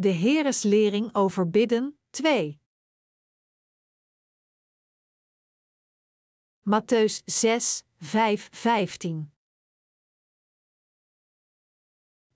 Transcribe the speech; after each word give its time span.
De 0.00 0.08
Heereslering 0.08 1.14
over 1.14 1.50
bidden 1.50 1.98
2. 2.10 2.60
Matthäus 6.62 7.22
6, 7.24 7.84
5, 7.98 8.48
15. 8.52 9.32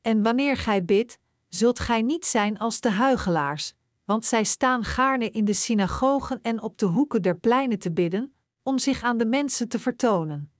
En 0.00 0.22
wanneer 0.22 0.56
gij 0.56 0.84
bidt, 0.84 1.18
zult 1.48 1.78
gij 1.78 2.02
niet 2.02 2.26
zijn 2.26 2.58
als 2.58 2.80
de 2.80 2.90
huigelaars, 2.90 3.74
want 4.04 4.24
zij 4.24 4.44
staan 4.44 4.84
gaarne 4.84 5.30
in 5.30 5.44
de 5.44 5.54
synagogen 5.54 6.42
en 6.42 6.62
op 6.62 6.78
de 6.78 6.86
hoeken 6.86 7.22
der 7.22 7.38
pleinen 7.38 7.78
te 7.78 7.92
bidden, 7.92 8.34
om 8.62 8.78
zich 8.78 9.02
aan 9.02 9.18
de 9.18 9.26
mensen 9.26 9.68
te 9.68 9.78
vertonen. 9.78 10.52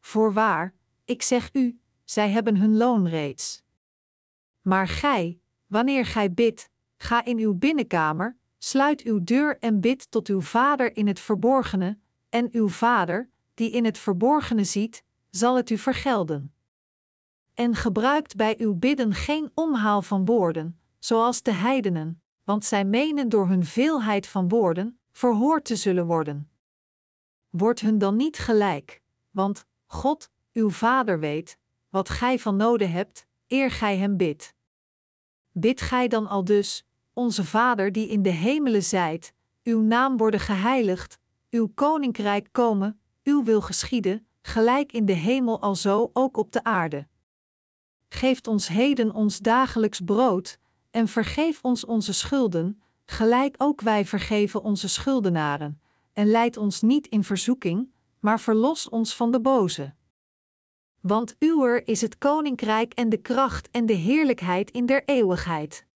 Voorwaar, 0.00 0.74
ik 1.04 1.22
zeg 1.22 1.48
u, 1.52 1.80
zij 2.04 2.30
hebben 2.30 2.56
hun 2.56 2.76
loon 2.76 3.08
reeds. 3.08 3.62
Maar 4.60 4.88
gij, 4.88 5.38
wanneer 5.74 6.06
gij 6.06 6.34
bidt, 6.34 6.70
ga 6.96 7.24
in 7.24 7.38
uw 7.38 7.54
binnenkamer, 7.54 8.36
sluit 8.58 9.02
uw 9.02 9.24
deur 9.24 9.58
en 9.58 9.80
bid 9.80 10.10
tot 10.10 10.28
uw 10.28 10.40
vader 10.40 10.96
in 10.96 11.06
het 11.06 11.20
verborgene, 11.20 11.98
en 12.28 12.48
uw 12.52 12.68
vader, 12.68 13.30
die 13.54 13.70
in 13.70 13.84
het 13.84 13.98
verborgene 13.98 14.64
ziet, 14.64 15.04
zal 15.30 15.56
het 15.56 15.70
u 15.70 15.78
vergelden. 15.78 16.54
En 17.54 17.74
gebruikt 17.74 18.36
bij 18.36 18.54
uw 18.58 18.74
bidden 18.74 19.14
geen 19.14 19.50
omhaal 19.54 20.02
van 20.02 20.24
woorden, 20.24 20.80
zoals 20.98 21.42
de 21.42 21.52
heidenen, 21.52 22.22
want 22.44 22.64
zij 22.64 22.84
menen 22.84 23.28
door 23.28 23.48
hun 23.48 23.64
veelheid 23.64 24.26
van 24.26 24.48
woorden 24.48 24.98
verhoord 25.12 25.64
te 25.64 25.76
zullen 25.76 26.06
worden. 26.06 26.50
Word 27.50 27.80
hun 27.80 27.98
dan 27.98 28.16
niet 28.16 28.38
gelijk, 28.38 29.02
want 29.30 29.66
God, 29.86 30.30
uw 30.52 30.70
Vader 30.70 31.20
weet, 31.20 31.58
wat 31.88 32.08
gij 32.08 32.38
van 32.38 32.56
noden 32.56 32.90
hebt, 32.90 33.26
eer 33.46 33.70
gij 33.70 33.96
hem 33.96 34.16
bidt. 34.16 34.54
Bid 35.56 35.80
gij 35.80 36.08
dan 36.08 36.26
al 36.26 36.44
dus, 36.44 36.84
onze 37.12 37.44
Vader 37.44 37.92
die 37.92 38.08
in 38.08 38.22
de 38.22 38.30
hemelen 38.30 38.82
zijt, 38.82 39.32
uw 39.62 39.80
naam 39.80 40.16
worden 40.16 40.40
geheiligd, 40.40 41.18
uw 41.50 41.70
koninkrijk 41.74 42.48
komen, 42.52 43.00
uw 43.22 43.44
wil 43.44 43.60
geschieden, 43.60 44.26
gelijk 44.42 44.92
in 44.92 45.06
de 45.06 45.12
hemel 45.12 45.60
alzo 45.60 46.10
ook 46.12 46.36
op 46.36 46.52
de 46.52 46.64
aarde. 46.64 47.06
Geeft 48.08 48.46
ons 48.46 48.68
heden 48.68 49.12
ons 49.12 49.38
dagelijks 49.38 50.00
brood, 50.00 50.58
en 50.90 51.08
vergeef 51.08 51.62
ons 51.62 51.84
onze 51.84 52.12
schulden, 52.12 52.82
gelijk 53.06 53.54
ook 53.58 53.80
wij 53.80 54.04
vergeven 54.04 54.62
onze 54.62 54.88
schuldenaren, 54.88 55.80
en 56.12 56.26
leid 56.26 56.56
ons 56.56 56.80
niet 56.80 57.06
in 57.06 57.24
verzoeking, 57.24 57.92
maar 58.20 58.40
verlos 58.40 58.88
ons 58.88 59.16
van 59.16 59.30
de 59.30 59.40
boze. 59.40 59.94
Want 61.06 61.36
uwer 61.38 61.86
is 61.86 62.00
het 62.00 62.18
koninkrijk 62.18 62.92
en 62.92 63.08
de 63.08 63.16
kracht 63.16 63.70
en 63.70 63.86
de 63.86 63.92
heerlijkheid 63.92 64.70
in 64.70 64.86
der 64.86 65.04
eeuwigheid. 65.04 65.86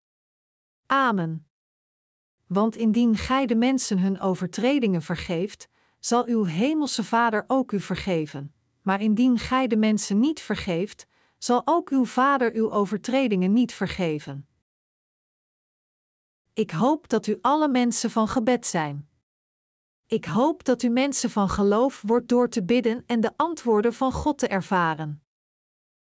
Amen. 0.87 1.47
Want 2.47 2.77
indien 2.77 3.17
gij 3.17 3.47
de 3.47 3.55
mensen 3.55 3.99
hun 3.99 4.21
overtredingen 4.21 5.03
vergeeft, 5.03 5.69
zal 5.99 6.27
uw 6.27 6.45
hemelse 6.45 7.05
Vader 7.05 7.45
ook 7.47 7.73
u 7.73 7.81
vergeven. 7.81 8.55
Maar 8.83 9.01
indien 9.01 9.39
gij 9.39 9.67
de 9.67 9.77
mensen 9.77 10.19
niet 10.19 10.41
vergeeft, 10.41 11.07
zal 11.39 11.63
ook 11.65 11.91
uw 11.91 12.05
Vader 12.05 12.53
uw 12.55 12.71
overtredingen 12.71 13.53
niet 13.53 13.73
vergeven. 13.73 14.49
Ik 16.53 16.71
hoop 16.71 17.09
dat 17.09 17.27
u 17.27 17.39
alle 17.41 17.69
mensen 17.69 18.11
van 18.11 18.29
gebed 18.29 18.67
zijn. 18.67 19.08
Ik 20.09 20.25
hoop 20.25 20.65
dat 20.65 20.83
u 20.83 20.89
mensen 20.89 21.31
van 21.31 21.49
geloof 21.49 22.03
wordt 22.07 22.29
door 22.29 22.49
te 22.49 22.65
bidden 22.65 23.03
en 23.07 23.21
de 23.21 23.33
antwoorden 23.37 23.95
van 23.95 24.13
God 24.13 24.39
te 24.39 24.49
ervaren. 24.49 25.23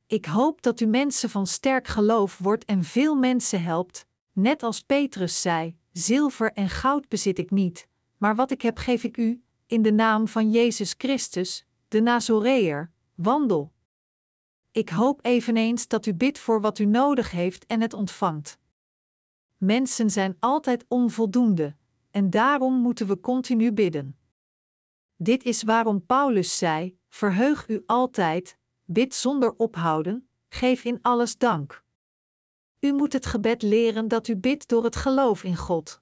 Ik 0.06 0.24
hoop 0.24 0.62
dat 0.62 0.80
u 0.80 0.86
mensen 0.86 1.30
van 1.30 1.46
sterk 1.46 1.86
geloof 1.86 2.38
wordt 2.38 2.64
en 2.64 2.82
veel 2.82 3.14
mensen 3.14 3.62
helpt, 3.62 4.06
net 4.32 4.62
als 4.62 4.80
Petrus 4.80 5.40
zei: 5.40 5.76
Zilver 5.92 6.52
en 6.52 6.68
goud 6.68 7.08
bezit 7.08 7.38
ik 7.38 7.50
niet, 7.50 7.88
maar 8.16 8.34
wat 8.34 8.50
ik 8.50 8.62
heb 8.62 8.78
geef 8.78 9.04
ik 9.04 9.16
u, 9.16 9.42
in 9.66 9.82
de 9.82 9.92
naam 9.92 10.28
van 10.28 10.50
Jezus 10.50 10.94
Christus, 10.98 11.66
de 11.88 12.00
Nazoreër, 12.00 12.90
wandel. 13.14 13.72
Ik 14.70 14.88
hoop 14.88 15.24
eveneens 15.24 15.88
dat 15.88 16.06
u 16.06 16.14
bidt 16.14 16.38
voor 16.38 16.60
wat 16.60 16.78
u 16.78 16.84
nodig 16.84 17.30
heeft 17.30 17.66
en 17.66 17.80
het 17.80 17.92
ontvangt. 17.92 18.58
Mensen 19.56 20.10
zijn 20.10 20.36
altijd 20.40 20.84
onvoldoende, 20.88 21.76
en 22.14 22.30
daarom 22.30 22.74
moeten 22.74 23.06
we 23.06 23.20
continu 23.20 23.72
bidden. 23.72 24.18
Dit 25.16 25.44
is 25.44 25.62
waarom 25.62 26.06
Paulus 26.06 26.58
zei: 26.58 26.98
Verheug 27.08 27.68
u 27.68 27.82
altijd, 27.86 28.58
bid 28.84 29.14
zonder 29.14 29.54
ophouden, 29.56 30.28
geef 30.48 30.84
in 30.84 30.98
alles 31.02 31.38
dank. 31.38 31.84
U 32.80 32.92
moet 32.92 33.12
het 33.12 33.26
gebed 33.26 33.62
leren 33.62 34.08
dat 34.08 34.28
u 34.28 34.36
bidt 34.36 34.68
door 34.68 34.84
het 34.84 34.96
geloof 34.96 35.44
in 35.44 35.56
God. 35.56 36.00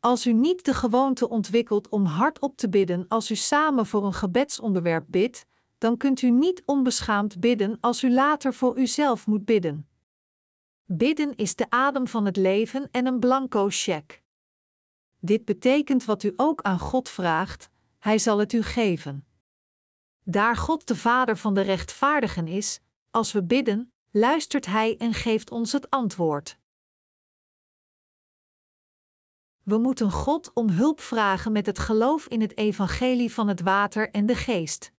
Als 0.00 0.26
u 0.26 0.32
niet 0.32 0.64
de 0.64 0.74
gewoonte 0.74 1.28
ontwikkelt 1.28 1.88
om 1.88 2.04
hardop 2.04 2.56
te 2.56 2.68
bidden 2.68 3.08
als 3.08 3.30
u 3.30 3.34
samen 3.34 3.86
voor 3.86 4.04
een 4.04 4.12
gebedsonderwerp 4.12 5.04
bidt, 5.08 5.46
dan 5.78 5.96
kunt 5.96 6.22
u 6.22 6.30
niet 6.30 6.62
onbeschaamd 6.64 7.40
bidden 7.40 7.76
als 7.80 8.02
u 8.02 8.12
later 8.12 8.54
voor 8.54 8.78
uzelf 8.78 9.26
moet 9.26 9.44
bidden. 9.44 9.88
Bidden 10.84 11.34
is 11.34 11.54
de 11.54 11.70
adem 11.70 12.06
van 12.06 12.24
het 12.24 12.36
leven 12.36 12.88
en 12.90 13.06
een 13.06 13.20
blanco 13.20 13.66
cheque. 13.70 14.23
Dit 15.24 15.44
betekent 15.44 16.04
wat 16.04 16.22
u 16.22 16.32
ook 16.36 16.62
aan 16.62 16.78
God 16.78 17.08
vraagt, 17.08 17.70
Hij 17.98 18.18
zal 18.18 18.38
het 18.38 18.52
u 18.52 18.62
geven. 18.62 19.26
Daar 20.22 20.56
God 20.56 20.86
de 20.86 20.96
Vader 20.96 21.36
van 21.36 21.54
de 21.54 21.60
rechtvaardigen 21.60 22.48
is, 22.48 22.80
als 23.10 23.32
we 23.32 23.44
bidden, 23.44 23.92
luistert 24.10 24.66
Hij 24.66 24.96
en 24.96 25.14
geeft 25.14 25.50
ons 25.50 25.72
het 25.72 25.90
antwoord. 25.90 26.58
We 29.62 29.78
moeten 29.78 30.10
God 30.10 30.52
om 30.52 30.68
hulp 30.68 31.00
vragen 31.00 31.52
met 31.52 31.66
het 31.66 31.78
geloof 31.78 32.26
in 32.26 32.40
het 32.40 32.56
evangelie 32.56 33.32
van 33.32 33.48
het 33.48 33.60
water 33.60 34.10
en 34.10 34.26
de 34.26 34.34
geest. 34.34 34.92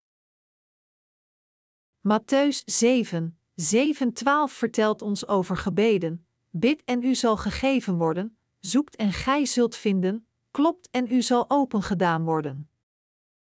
Matthäus 2.00 2.64
7, 2.64 3.38
7, 3.54 4.12
12 4.12 4.52
vertelt 4.52 5.02
ons 5.02 5.26
over 5.26 5.56
gebeden: 5.56 6.26
Bid 6.50 6.84
en 6.84 7.02
u 7.02 7.14
zal 7.14 7.36
gegeven 7.36 7.96
worden, 7.96 8.38
zoekt 8.60 8.96
en 8.96 9.12
gij 9.12 9.46
zult 9.46 9.76
vinden, 9.76 10.26
klopt 10.50 10.90
en 10.90 11.12
u 11.12 11.22
zal 11.22 11.50
opengedaan 11.50 12.24
worden. 12.24 12.70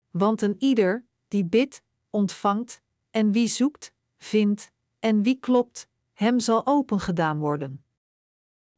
Want 0.09 0.41
een 0.41 0.55
ieder, 0.59 1.05
die 1.27 1.45
bidt, 1.45 1.81
ontvangt, 2.09 2.81
en 3.09 3.31
wie 3.31 3.47
zoekt, 3.47 3.93
vindt, 4.17 4.71
en 4.99 5.23
wie 5.23 5.39
klopt, 5.39 5.87
hem 6.13 6.39
zal 6.39 6.65
opengedaan 6.65 7.39
worden. 7.39 7.85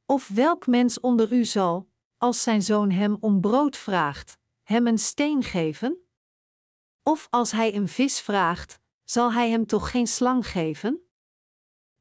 Of 0.06 0.28
welk 0.28 0.68
mens 0.68 1.00
onder 1.00 1.34
u 1.34 1.46
zal, 1.46 1.90
als 2.18 2.44
zijn 2.44 2.62
zoon 2.62 2.92
hem 2.92 3.18
om 3.20 3.42
brood 3.42 3.78
vraagt, 3.78 4.38
hem 4.64 4.88
een 4.88 4.98
steen 4.98 5.44
geven? 5.44 5.98
Of 7.04 7.28
als 7.30 7.52
hij 7.52 7.76
een 7.76 7.88
vis 7.88 8.20
vraagt, 8.20 8.80
zal 9.04 9.34
hij 9.34 9.50
hem 9.50 9.66
toch 9.66 9.92
geen 9.92 10.08
slang 10.08 10.48
geven? 10.48 11.10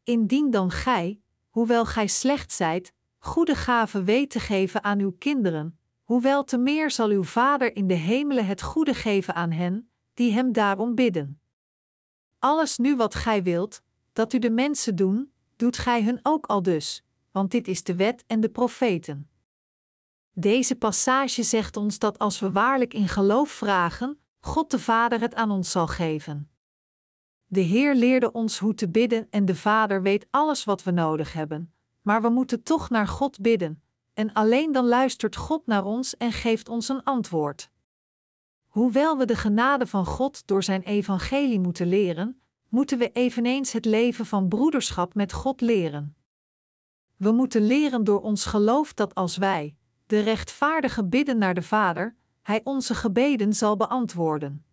Indien 0.02 0.50
dan 0.50 0.70
gij, 0.70 1.20
hoewel 1.48 1.84
gij 1.84 2.06
slecht 2.06 2.52
zijt, 2.52 2.92
goede 3.18 3.54
gaven 3.54 4.04
weet 4.04 4.30
te 4.30 4.40
geven 4.40 4.84
aan 4.84 4.98
uw 4.98 5.12
kinderen, 5.18 5.78
hoewel 6.02 6.44
te 6.44 6.58
meer 6.58 6.90
zal 6.90 7.08
uw 7.08 7.24
Vader 7.24 7.76
in 7.76 7.86
de 7.86 7.94
hemelen 7.94 8.46
het 8.46 8.62
goede 8.62 8.94
geven 8.94 9.34
aan 9.34 9.50
hen, 9.50 9.90
die 10.14 10.32
hem 10.32 10.52
daarom 10.52 10.94
bidden. 10.94 11.40
Alles 12.38 12.78
nu 12.78 12.96
wat 12.96 13.14
gij 13.14 13.42
wilt, 13.42 13.82
dat 14.12 14.32
u 14.32 14.38
de 14.38 14.50
mensen 14.50 14.96
doen, 14.96 15.32
doet 15.56 15.78
gij 15.78 16.02
hun 16.02 16.20
ook 16.22 16.46
al 16.46 16.62
dus, 16.62 17.04
want 17.30 17.50
dit 17.50 17.68
is 17.68 17.82
de 17.82 17.96
wet 17.96 18.24
en 18.26 18.40
de 18.40 18.48
profeten. 18.48 19.30
Deze 20.32 20.76
passage 20.76 21.42
zegt 21.42 21.76
ons 21.76 21.98
dat 21.98 22.18
als 22.18 22.40
we 22.40 22.52
waarlijk 22.52 22.94
in 22.94 23.08
geloof 23.08 23.50
vragen, 23.50 24.18
God 24.40 24.70
de 24.70 24.78
Vader 24.78 25.20
het 25.20 25.34
aan 25.34 25.50
ons 25.50 25.70
zal 25.70 25.86
geven. 25.86 26.50
De 27.46 27.60
Heer 27.60 27.94
leerde 27.94 28.32
ons 28.32 28.58
hoe 28.58 28.74
te 28.74 28.88
bidden 28.88 29.26
en 29.30 29.44
de 29.44 29.54
Vader 29.54 30.02
weet 30.02 30.26
alles 30.30 30.64
wat 30.64 30.82
we 30.82 30.91
nodig 30.91 31.32
hebben, 31.32 31.72
maar 32.09 32.22
we 32.22 32.28
moeten 32.28 32.63
toch 32.63 32.91
naar 32.91 33.09
God 33.09 33.41
bidden, 33.41 33.83
en 34.15 34.33
alleen 34.33 34.72
dan 34.72 34.87
luistert 34.87 35.37
God 35.37 35.66
naar 35.66 35.84
ons 35.84 36.16
en 36.16 36.33
geeft 36.33 36.69
ons 36.69 36.89
een 36.89 37.03
antwoord. 37.03 37.71
Hoewel 38.66 39.19
we 39.19 39.25
de 39.25 39.37
genade 39.37 39.87
van 39.87 40.07
God 40.07 40.47
door 40.47 40.63
Zijn 40.63 40.83
evangelie 40.83 41.60
moeten 41.60 41.87
leren, 41.87 42.41
moeten 42.69 42.99
we 42.99 43.13
eveneens 43.13 43.72
het 43.72 43.84
leven 43.84 44.27
van 44.27 44.49
broederschap 44.49 45.15
met 45.15 45.33
God 45.33 45.60
leren. 45.60 46.16
We 47.16 47.33
moeten 47.33 47.66
leren 47.66 48.05
door 48.05 48.21
ons 48.21 48.45
geloof 48.45 48.95
dat 48.95 49.15
als 49.15 49.37
wij, 49.37 49.77
de 50.07 50.21
rechtvaardige, 50.21 51.05
bidden 51.05 51.39
naar 51.39 51.55
de 51.55 51.63
Vader, 51.63 52.16
Hij 52.43 52.60
onze 52.65 52.95
gebeden 52.95 53.53
zal 53.53 53.77
beantwoorden. 53.77 54.65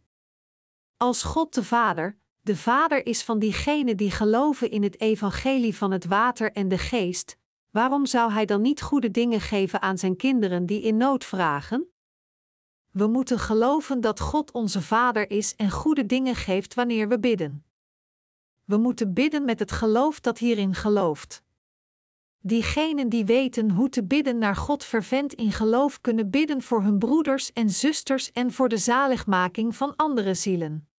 Als 0.98 1.24
God 1.24 1.54
de 1.54 1.64
Vader, 1.64 2.18
de 2.46 2.56
Vader 2.56 3.06
is 3.06 3.24
van 3.24 3.40
diegenen 3.40 3.98
die 3.98 4.12
geloven 4.12 4.72
in 4.72 4.84
het 4.84 5.00
evangelie 5.00 5.76
van 5.76 5.92
het 5.92 6.06
water 6.06 6.52
en 6.52 6.68
de 6.68 6.78
geest, 6.78 7.38
waarom 7.70 8.06
zou 8.06 8.32
Hij 8.32 8.46
dan 8.46 8.62
niet 8.62 8.82
goede 8.82 9.12
dingen 9.12 9.42
geven 9.42 9.82
aan 9.82 9.98
Zijn 9.98 10.16
kinderen 10.16 10.66
die 10.66 10.82
in 10.82 10.98
nood 10.98 11.26
vragen? 11.26 11.88
We 12.92 13.08
moeten 13.08 13.40
geloven 13.40 14.02
dat 14.02 14.20
God 14.20 14.52
onze 14.52 14.82
Vader 14.82 15.30
is 15.30 15.56
en 15.56 15.72
goede 15.72 16.06
dingen 16.06 16.36
geeft 16.36 16.74
wanneer 16.74 17.08
we 17.08 17.20
bidden. 17.20 17.66
We 18.64 18.78
moeten 18.78 19.14
bidden 19.14 19.46
met 19.46 19.60
het 19.60 19.72
geloof 19.72 20.20
dat 20.20 20.38
hierin 20.38 20.74
gelooft. 20.76 21.44
diegenen 22.40 23.10
die 23.10 23.26
weten 23.26 23.70
hoe 23.72 23.90
te 23.90 24.04
bidden 24.04 24.38
naar 24.38 24.56
God 24.56 24.84
vervent 24.84 25.34
in 25.34 25.52
geloof 25.52 26.02
kunnen 26.02 26.30
bidden 26.30 26.62
voor 26.62 26.82
hun 26.84 27.00
broeders 27.00 27.54
en 27.54 27.70
zusters 27.70 28.32
en 28.32 28.52
voor 28.52 28.70
de 28.70 28.78
zaligmaking 28.78 29.76
van 29.76 29.96
andere 29.96 30.34
zielen. 30.34 30.90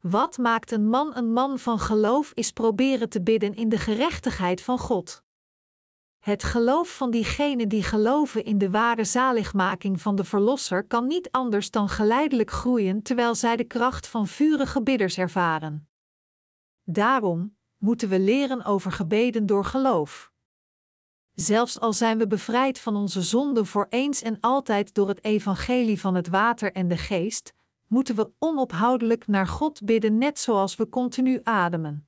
Wat 0.00 0.38
maakt 0.38 0.70
een 0.70 0.88
man 0.88 1.16
een 1.16 1.32
man 1.32 1.58
van 1.58 1.78
geloof 1.78 2.32
is 2.34 2.50
proberen 2.52 3.08
te 3.08 3.22
bidden 3.22 3.54
in 3.54 3.68
de 3.68 3.78
gerechtigheid 3.78 4.62
van 4.62 4.78
God. 4.78 5.22
Het 6.18 6.44
geloof 6.44 6.96
van 6.96 7.10
diegenen 7.10 7.68
die 7.68 7.82
geloven 7.82 8.44
in 8.44 8.58
de 8.58 8.70
ware 8.70 9.04
zaligmaking 9.04 10.00
van 10.00 10.16
de 10.16 10.24
Verlosser 10.24 10.84
kan 10.84 11.06
niet 11.06 11.30
anders 11.30 11.70
dan 11.70 11.88
geleidelijk 11.88 12.50
groeien 12.50 13.02
terwijl 13.02 13.34
zij 13.34 13.56
de 13.56 13.64
kracht 13.64 14.06
van 14.06 14.26
vurige 14.26 14.82
bidders 14.82 15.18
ervaren. 15.18 15.88
Daarom 16.84 17.56
moeten 17.76 18.08
we 18.08 18.20
leren 18.20 18.64
over 18.64 18.92
gebeden 18.92 19.46
door 19.46 19.64
geloof. 19.64 20.32
Zelfs 21.34 21.80
al 21.80 21.92
zijn 21.92 22.18
we 22.18 22.26
bevrijd 22.26 22.80
van 22.80 22.96
onze 22.96 23.22
zonden 23.22 23.66
voor 23.66 23.86
eens 23.88 24.22
en 24.22 24.40
altijd 24.40 24.94
door 24.94 25.08
het 25.08 25.24
evangelie 25.24 26.00
van 26.00 26.14
het 26.14 26.28
water 26.28 26.72
en 26.72 26.88
de 26.88 26.96
geest, 26.96 27.54
moeten 27.88 28.14
we 28.14 28.30
onophoudelijk 28.38 29.26
naar 29.26 29.46
God 29.46 29.84
bidden, 29.84 30.18
net 30.18 30.38
zoals 30.38 30.76
we 30.76 30.88
continu 30.88 31.40
ademen. 31.42 32.06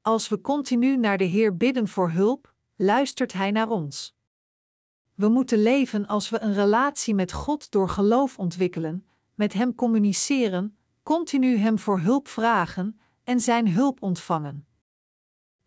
Als 0.00 0.28
we 0.28 0.40
continu 0.40 0.96
naar 0.96 1.18
de 1.18 1.24
Heer 1.24 1.56
bidden 1.56 1.88
voor 1.88 2.10
hulp, 2.10 2.54
luistert 2.76 3.32
Hij 3.32 3.50
naar 3.50 3.68
ons. 3.68 4.16
We 5.14 5.28
moeten 5.28 5.62
leven 5.62 6.06
als 6.06 6.30
we 6.30 6.40
een 6.40 6.54
relatie 6.54 7.14
met 7.14 7.32
God 7.32 7.70
door 7.70 7.88
geloof 7.88 8.38
ontwikkelen, 8.38 9.06
met 9.34 9.52
Hem 9.52 9.74
communiceren, 9.74 10.76
continu 11.02 11.56
Hem 11.56 11.78
voor 11.78 12.00
hulp 12.00 12.28
vragen 12.28 13.00
en 13.24 13.40
Zijn 13.40 13.68
hulp 13.68 14.02
ontvangen. 14.02 14.66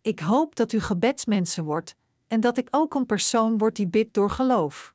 Ik 0.00 0.20
hoop 0.20 0.56
dat 0.56 0.72
u 0.72 0.80
gebedsmensen 0.80 1.64
wordt 1.64 1.96
en 2.26 2.40
dat 2.40 2.58
ik 2.58 2.68
ook 2.70 2.94
een 2.94 3.06
persoon 3.06 3.58
word 3.58 3.76
die 3.76 3.88
bidt 3.88 4.14
door 4.14 4.30
geloof. 4.30 4.94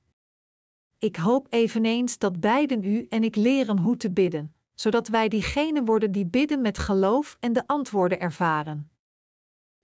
Ik 1.03 1.15
hoop 1.15 1.47
eveneens 1.49 2.17
dat 2.17 2.39
beiden 2.39 2.83
u 2.83 3.05
en 3.09 3.23
ik 3.23 3.35
leren 3.35 3.77
hoe 3.77 3.97
te 3.97 4.11
bidden, 4.11 4.53
zodat 4.73 5.07
wij 5.07 5.27
diegenen 5.27 5.85
worden 5.85 6.11
die 6.11 6.25
bidden 6.25 6.61
met 6.61 6.77
geloof 6.77 7.37
en 7.39 7.53
de 7.53 7.67
antwoorden 7.67 8.19
ervaren. 8.19 8.91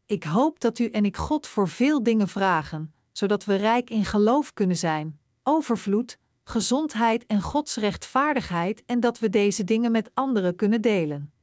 Ik 0.06 0.24
hoop 0.24 0.60
dat 0.60 0.80
u 0.80 0.89
en 0.89 1.06
ik 1.06 1.18
God 1.18 1.48
voor 1.48 1.68
veel 1.68 2.04
dingen 2.04 2.27
vragen, 2.27 2.94
zodat 3.12 3.45
we 3.45 3.56
rijk 3.56 3.89
in 3.89 4.06
geloof 4.06 4.54
kunnen 4.54 4.77
zijn, 4.77 5.19
overvloed, 5.44 6.18
gezondheid 6.44 7.25
en 7.25 7.42
Gods 7.42 7.75
rechtvaardigheid 7.75 8.83
en 8.86 9.00
dat 9.00 9.19
we 9.19 9.30
deze 9.30 9.63
dingen 9.63 9.92
met 9.92 10.12
anderen 10.13 10.56
kunnen 10.56 10.81
delen. 10.81 11.33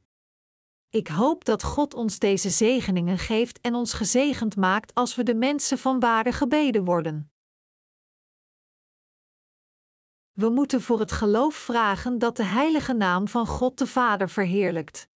Ik 0.89 1.07
hoop 1.07 1.45
dat 1.45 1.63
God 1.63 1.93
ons 1.93 2.19
deze 2.19 2.49
zegeningen 2.49 3.17
geeft 3.17 3.59
en 3.61 3.75
ons 3.75 3.93
gezegend 3.93 4.55
maakt 4.55 4.93
als 4.93 5.15
we 5.15 5.23
de 5.23 5.35
mensen 5.35 5.77
van 5.77 5.99
ware 5.99 6.31
gebeden 6.31 6.85
worden. 6.85 7.31
We 10.37 10.49
moeten 10.49 10.81
voor 10.81 10.99
het 10.99 11.11
geloof 11.11 11.55
vragen 11.55 12.19
dat 12.19 12.37
de 12.37 12.43
heilige 12.43 12.93
naam 12.93 13.27
van 13.27 13.47
God 13.47 13.77
de 13.77 13.87
Vader 13.87 14.29
verheerlijkt. 14.29 15.09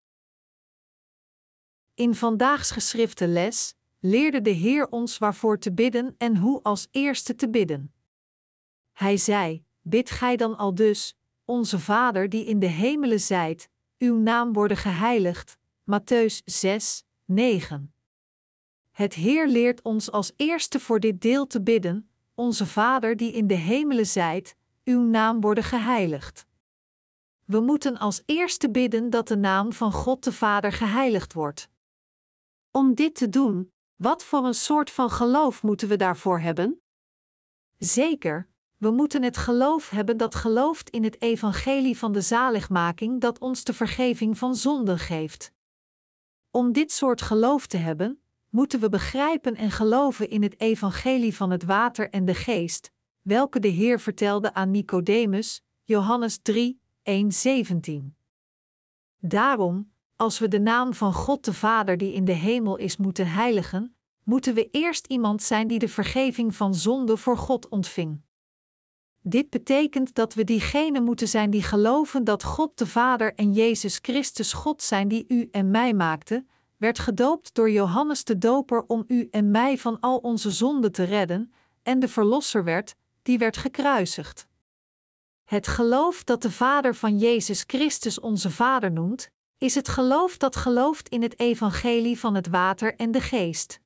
In 1.93 2.15
vandaags 2.15 2.71
geschrifte 2.71 3.27
les 3.27 3.75
leerde 3.99 4.41
de 4.41 4.49
Heer 4.49 4.87
ons 4.87 5.17
waarvoor 5.17 5.59
te 5.59 5.73
bidden 5.73 6.15
en 6.17 6.37
hoe 6.37 6.63
als 6.63 6.87
eerste 6.91 7.35
te 7.35 7.49
bidden. 7.49 7.93
Hij 8.91 9.17
zei: 9.17 9.63
Bid 9.81 10.09
gij 10.09 10.35
dan 10.35 10.57
al 10.57 10.75
dus, 10.75 11.17
onze 11.45 11.79
Vader 11.79 12.29
die 12.29 12.45
in 12.45 12.59
de 12.59 12.69
hemelen 12.69 13.19
zijt, 13.19 13.69
uw 13.97 14.17
naam 14.17 14.53
worden 14.53 14.77
geheiligd. 14.77 15.57
Matthäus 15.91 16.43
6, 16.45 17.03
9. 17.25 17.93
Het 18.91 19.13
Heer 19.13 19.47
leert 19.47 19.81
ons 19.81 20.11
als 20.11 20.31
eerste 20.35 20.79
voor 20.79 20.99
dit 20.99 21.21
deel 21.21 21.47
te 21.47 21.61
bidden: 21.61 22.09
Onze 22.33 22.65
Vader 22.65 23.17
die 23.17 23.31
in 23.31 23.47
de 23.47 23.53
hemelen 23.55 24.07
zijt, 24.07 24.55
uw 24.83 25.01
naam 25.01 25.41
worden 25.41 25.63
geheiligd. 25.63 26.45
We 27.45 27.59
moeten 27.59 27.97
als 27.97 28.23
eerste 28.25 28.71
bidden 28.71 29.09
dat 29.09 29.27
de 29.27 29.37
naam 29.37 29.73
van 29.73 29.91
God 29.91 30.23
de 30.23 30.31
Vader 30.31 30.71
geheiligd 30.71 31.33
wordt. 31.33 31.69
Om 32.71 32.93
dit 32.93 33.15
te 33.15 33.29
doen, 33.29 33.71
wat 33.95 34.23
voor 34.23 34.45
een 34.45 34.53
soort 34.53 34.91
van 34.91 35.09
geloof 35.09 35.63
moeten 35.63 35.87
we 35.87 35.95
daarvoor 35.95 36.39
hebben? 36.39 36.81
Zeker, 37.77 38.49
we 38.77 38.91
moeten 38.91 39.23
het 39.23 39.37
geloof 39.37 39.89
hebben 39.89 40.17
dat 40.17 40.35
gelooft 40.35 40.89
in 40.89 41.03
het 41.03 41.21
evangelie 41.21 41.97
van 41.97 42.11
de 42.11 42.21
zaligmaking 42.21 43.21
dat 43.21 43.39
ons 43.39 43.63
de 43.63 43.73
vergeving 43.73 44.37
van 44.37 44.55
zonden 44.55 44.99
geeft. 44.99 45.53
Om 46.51 46.71
dit 46.71 46.91
soort 46.91 47.21
geloof 47.21 47.67
te 47.67 47.77
hebben, 47.77 48.21
moeten 48.49 48.79
we 48.79 48.89
begrijpen 48.89 49.55
en 49.55 49.71
geloven 49.71 50.29
in 50.29 50.43
het 50.43 50.59
evangelie 50.59 51.35
van 51.35 51.49
het 51.49 51.63
water 51.63 52.09
en 52.09 52.25
de 52.25 52.35
geest, 52.35 52.91
welke 53.21 53.59
de 53.59 53.67
Heer 53.67 53.99
vertelde 53.99 54.53
aan 54.53 54.71
Nicodemus, 54.71 55.61
Johannes 55.83 56.39
3, 56.41 56.81
1, 57.03 57.31
17. 57.31 58.15
Daarom, 59.19 59.91
als 60.15 60.39
we 60.39 60.47
de 60.47 60.59
naam 60.59 60.93
van 60.93 61.13
God 61.13 61.45
de 61.45 61.53
Vader 61.53 61.97
die 61.97 62.13
in 62.13 62.25
de 62.25 62.31
hemel 62.31 62.77
is 62.77 62.97
moeten 62.97 63.27
heiligen, 63.27 63.95
moeten 64.23 64.53
we 64.53 64.69
eerst 64.71 65.05
iemand 65.07 65.43
zijn 65.43 65.67
die 65.67 65.79
de 65.79 65.87
vergeving 65.87 66.55
van 66.55 66.75
zonde 66.75 67.17
voor 67.17 67.37
God 67.37 67.69
ontving. 67.69 68.21
Dit 69.21 69.49
betekent 69.49 70.13
dat 70.13 70.33
we 70.33 70.43
diegenen 70.43 71.03
moeten 71.03 71.27
zijn 71.27 71.49
die 71.49 71.63
geloven 71.63 72.23
dat 72.23 72.43
God 72.43 72.77
de 72.77 72.87
Vader 72.87 73.33
en 73.35 73.53
Jezus 73.53 73.99
Christus 74.01 74.53
God 74.53 74.81
zijn 74.81 75.07
die 75.07 75.25
u 75.27 75.47
en 75.51 75.71
mij 75.71 75.93
maakte, 75.93 76.45
werd 76.77 76.99
gedoopt 76.99 77.53
door 77.53 77.71
Johannes 77.71 78.23
de 78.23 78.37
Doper 78.37 78.83
om 78.87 79.03
u 79.07 79.27
en 79.31 79.51
mij 79.51 79.77
van 79.77 79.99
al 79.99 80.17
onze 80.17 80.51
zonden 80.51 80.91
te 80.91 81.03
redden, 81.03 81.53
en 81.83 81.99
de 81.99 82.07
Verlosser 82.07 82.63
werd, 82.63 82.95
die 83.21 83.37
werd 83.37 83.57
gekruisigd. 83.57 84.47
Het 85.43 85.67
geloof 85.67 86.23
dat 86.23 86.41
de 86.41 86.51
Vader 86.51 86.95
van 86.95 87.17
Jezus 87.17 87.63
Christus 87.67 88.19
onze 88.19 88.51
Vader 88.51 88.91
noemt, 88.91 89.29
is 89.57 89.75
het 89.75 89.87
geloof 89.87 90.37
dat 90.37 90.55
gelooft 90.55 91.09
in 91.09 91.21
het 91.21 91.39
evangelie 91.39 92.19
van 92.19 92.35
het 92.35 92.47
water 92.47 92.95
en 92.95 93.11
de 93.11 93.21
geest. 93.21 93.81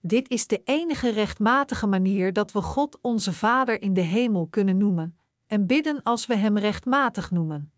Dit 0.00 0.28
is 0.28 0.46
de 0.46 0.62
enige 0.64 1.10
rechtmatige 1.10 1.86
manier 1.86 2.32
dat 2.32 2.52
we 2.52 2.62
God 2.62 2.98
onze 3.00 3.32
Vader 3.32 3.82
in 3.82 3.94
de 3.94 4.00
hemel 4.00 4.46
kunnen 4.46 4.76
noemen 4.76 5.18
en 5.46 5.66
bidden 5.66 6.02
als 6.02 6.26
we 6.26 6.34
Hem 6.34 6.58
rechtmatig 6.58 7.30
noemen. 7.30 7.72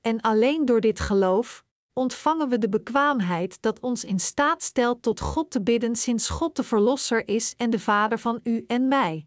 En 0.00 0.20
alleen 0.20 0.64
door 0.64 0.80
dit 0.80 1.00
geloof 1.00 1.64
ontvangen 1.92 2.48
we 2.48 2.58
de 2.58 2.68
bekwaamheid 2.68 3.62
dat 3.62 3.80
ons 3.80 4.04
in 4.04 4.20
staat 4.20 4.62
stelt 4.62 5.02
tot 5.02 5.20
God 5.20 5.50
te 5.50 5.62
bidden 5.62 5.96
sinds 5.96 6.28
God 6.28 6.56
de 6.56 6.62
Verlosser 6.62 7.28
is 7.28 7.54
en 7.56 7.70
de 7.70 7.78
Vader 7.78 8.18
van 8.18 8.40
u 8.42 8.64
en 8.66 8.88
mij. 8.88 9.26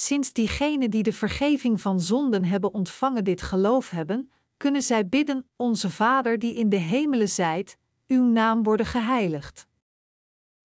Sinds 0.00 0.32
diegenen 0.32 0.90
die 0.90 1.02
de 1.02 1.12
vergeving 1.12 1.80
van 1.80 2.00
zonden 2.00 2.44
hebben 2.44 2.74
ontvangen 2.74 3.24
dit 3.24 3.42
geloof 3.42 3.90
hebben, 3.90 4.30
kunnen 4.56 4.82
zij 4.82 5.08
bidden: 5.08 5.48
Onze 5.56 5.90
Vader 5.90 6.38
die 6.38 6.54
in 6.54 6.68
de 6.68 6.76
hemelen 6.76 7.28
zijt, 7.28 7.78
uw 8.06 8.24
naam 8.24 8.62
worden 8.62 8.86
geheiligd. 8.86 9.68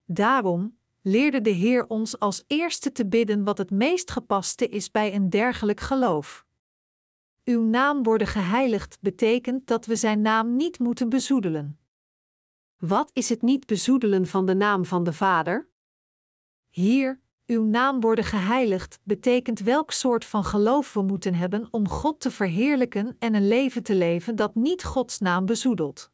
Daarom 0.04 0.78
leerde 1.02 1.40
de 1.40 1.50
Heer 1.50 1.86
ons 1.86 2.18
als 2.18 2.44
eerste 2.46 2.92
te 2.92 3.06
bidden 3.06 3.44
wat 3.44 3.58
het 3.58 3.70
meest 3.70 4.10
gepaste 4.10 4.68
is 4.68 4.90
bij 4.90 5.14
een 5.14 5.30
dergelijk 5.30 5.80
geloof. 5.80 6.46
Uw 7.44 7.62
naam 7.62 8.02
worden 8.02 8.26
geheiligd 8.26 8.98
betekent 9.00 9.66
dat 9.66 9.86
we 9.86 9.96
zijn 9.96 10.20
naam 10.20 10.56
niet 10.56 10.78
moeten 10.78 11.08
bezoedelen. 11.08 11.78
Wat 12.76 13.10
is 13.12 13.28
het 13.28 13.42
niet 13.42 13.66
bezoedelen 13.66 14.26
van 14.26 14.46
de 14.46 14.54
naam 14.54 14.84
van 14.84 15.04
de 15.04 15.12
Vader? 15.12 15.68
Hier, 16.68 17.22
uw 17.46 17.64
naam 17.64 18.00
worden 18.00 18.24
geheiligd 18.24 18.98
betekent 19.02 19.60
welk 19.60 19.90
soort 19.90 20.24
van 20.24 20.44
geloof 20.44 20.92
we 20.92 21.02
moeten 21.02 21.34
hebben 21.34 21.68
om 21.70 21.88
God 21.88 22.20
te 22.20 22.30
verheerlijken 22.30 23.16
en 23.18 23.34
een 23.34 23.48
leven 23.48 23.82
te 23.82 23.94
leven 23.94 24.36
dat 24.36 24.54
niet 24.54 24.84
Gods 24.84 25.18
naam 25.18 25.46
bezoedelt. 25.46 26.10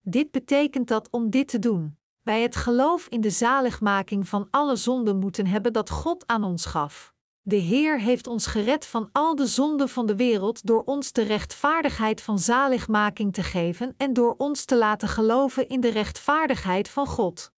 Dit 0.00 0.30
betekent 0.30 0.88
dat 0.88 1.08
om 1.10 1.30
dit 1.30 1.48
te 1.48 1.58
doen, 1.58 1.98
wij 2.22 2.42
het 2.42 2.56
geloof 2.56 3.06
in 3.08 3.20
de 3.20 3.30
zaligmaking 3.30 4.28
van 4.28 4.46
alle 4.50 4.76
zonden 4.76 5.18
moeten 5.18 5.46
hebben 5.46 5.72
dat 5.72 5.90
God 5.90 6.26
aan 6.26 6.44
ons 6.44 6.66
gaf. 6.66 7.14
De 7.42 7.56
Heer 7.56 8.00
heeft 8.00 8.26
ons 8.26 8.46
gered 8.46 8.86
van 8.86 9.08
al 9.12 9.34
de 9.34 9.46
zonden 9.46 9.88
van 9.88 10.06
de 10.06 10.16
wereld 10.16 10.66
door 10.66 10.82
ons 10.84 11.12
de 11.12 11.22
rechtvaardigheid 11.22 12.22
van 12.22 12.38
zaligmaking 12.38 13.32
te 13.32 13.42
geven 13.42 13.94
en 13.96 14.12
door 14.12 14.34
ons 14.36 14.64
te 14.64 14.76
laten 14.76 15.08
geloven 15.08 15.68
in 15.68 15.80
de 15.80 15.90
rechtvaardigheid 15.90 16.88
van 16.88 17.06
God. 17.06 17.52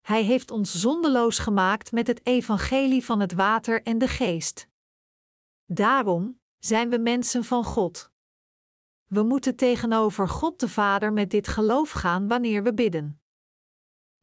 Hij 0.00 0.22
heeft 0.22 0.50
ons 0.50 0.80
zondeloos 0.80 1.38
gemaakt 1.38 1.92
met 1.92 2.06
het 2.06 2.26
evangelie 2.26 3.04
van 3.04 3.20
het 3.20 3.32
water 3.32 3.82
en 3.82 3.98
de 3.98 4.08
geest. 4.08 4.68
Daarom 5.64 6.40
zijn 6.58 6.90
we 6.90 6.98
mensen 6.98 7.44
van 7.44 7.64
God. 7.64 8.10
We 9.06 9.22
moeten 9.22 9.56
tegenover 9.56 10.28
God 10.28 10.60
de 10.60 10.68
Vader 10.68 11.12
met 11.12 11.30
dit 11.30 11.48
geloof 11.48 11.90
gaan 11.90 12.28
wanneer 12.28 12.62
we 12.62 12.74
bidden. 12.74 13.20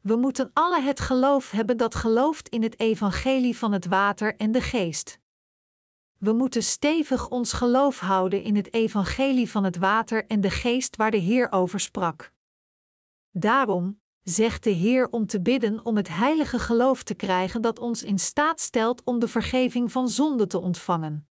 We 0.02 0.16
moeten 0.16 0.50
alle 0.54 0.82
het 0.82 1.00
geloof 1.00 1.52
hebben 1.52 1.78
dat 1.78 1.96
gelooft 1.96 2.50
in 2.50 2.64
het 2.64 2.80
evangelie 2.80 3.58
van 3.58 3.72
het 3.72 3.86
water 3.86 4.36
en 4.36 4.52
de 4.52 4.62
geest. 4.62 5.20
We 6.18 6.34
moeten 6.34 6.64
stevig 6.64 7.30
ons 7.30 7.54
geloof 7.54 8.00
houden 8.00 8.44
in 8.44 8.56
het 8.56 8.74
evangelie 8.74 9.50
van 9.52 9.64
het 9.64 9.78
water 9.78 10.26
en 10.26 10.42
de 10.42 10.50
geest 10.50 10.96
waar 10.96 11.12
de 11.12 11.18
Heer 11.18 11.52
over 11.52 11.80
sprak. 11.80 12.34
Daarom 13.32 14.02
zegt 14.30 14.64
de 14.64 14.70
Heer 14.70 15.10
om 15.10 15.26
te 15.26 15.42
bidden 15.42 15.86
om 15.86 15.96
het 15.96 16.08
heilige 16.08 16.60
geloof 16.60 17.04
te 17.04 17.14
krijgen 17.14 17.62
dat 17.62 17.80
ons 17.80 18.04
in 18.04 18.20
staat 18.20 18.60
stelt 18.60 19.04
om 19.04 19.20
de 19.20 19.28
vergeving 19.28 19.92
van 19.92 20.10
zonde 20.10 20.48
te 20.48 20.60
ontvangen. 20.60 21.28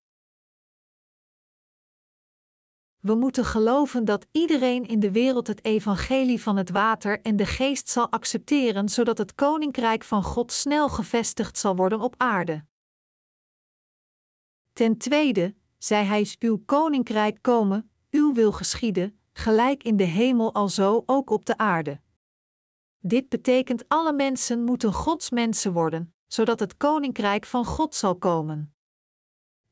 We 3.00 3.14
moeten 3.14 3.44
geloven 3.44 4.04
dat 4.04 4.26
iedereen 4.32 4.86
in 4.86 5.00
de 5.00 5.10
wereld 5.10 5.46
het 5.46 5.64
evangelie 5.64 6.42
van 6.42 6.56
het 6.56 6.70
water 6.70 7.20
en 7.20 7.36
de 7.36 7.46
geest 7.46 7.88
zal 7.88 8.10
accepteren, 8.10 8.88
zodat 8.88 9.18
het 9.18 9.34
koninkrijk 9.34 10.04
van 10.04 10.22
God 10.22 10.52
snel 10.52 10.88
gevestigd 10.88 11.58
zal 11.58 11.76
worden 11.76 12.00
op 12.00 12.14
aarde. 12.16 12.64
Ten 14.72 14.98
tweede, 14.98 15.54
zei 15.78 16.04
hij: 16.04 16.26
Uw 16.38 16.62
koninkrijk 16.66 17.38
komen, 17.40 17.90
uw 18.10 18.34
wil 18.34 18.52
geschieden, 18.52 19.20
gelijk 19.32 19.82
in 19.82 19.96
de 19.96 20.04
hemel 20.04 20.54
alzo 20.54 21.02
ook 21.06 21.30
op 21.30 21.44
de 21.44 21.56
aarde. 21.56 22.04
Dit 23.06 23.28
betekent 23.28 23.84
alle 23.88 24.12
mensen 24.12 24.64
moeten 24.64 24.92
Gods 24.92 25.30
mensen 25.30 25.72
worden, 25.72 26.14
zodat 26.26 26.60
het 26.60 26.76
koninkrijk 26.76 27.44
van 27.44 27.64
God 27.64 27.94
zal 27.94 28.16
komen. 28.16 28.74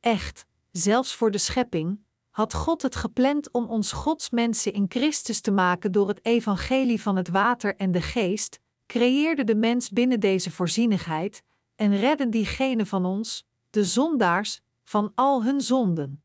Echt, 0.00 0.46
zelfs 0.70 1.14
voor 1.14 1.30
de 1.30 1.38
schepping, 1.38 2.00
had 2.30 2.54
God 2.54 2.82
het 2.82 2.96
gepland 2.96 3.52
om 3.52 3.66
ons 3.66 3.92
Gods 3.92 4.30
mensen 4.30 4.72
in 4.72 4.86
Christus 4.88 5.40
te 5.40 5.50
maken 5.50 5.92
door 5.92 6.08
het 6.08 6.24
evangelie 6.24 7.02
van 7.02 7.16
het 7.16 7.28
water 7.28 7.76
en 7.76 7.92
de 7.92 8.02
geest, 8.02 8.60
creëerde 8.86 9.44
de 9.44 9.54
mens 9.54 9.90
binnen 9.90 10.20
deze 10.20 10.50
voorzienigheid 10.50 11.42
en 11.76 11.96
redden 11.96 12.30
diegenen 12.30 12.86
van 12.86 13.04
ons, 13.04 13.46
de 13.70 13.84
zondaars, 13.84 14.60
van 14.82 15.12
al 15.14 15.44
hun 15.44 15.60
zonden. 15.60 16.23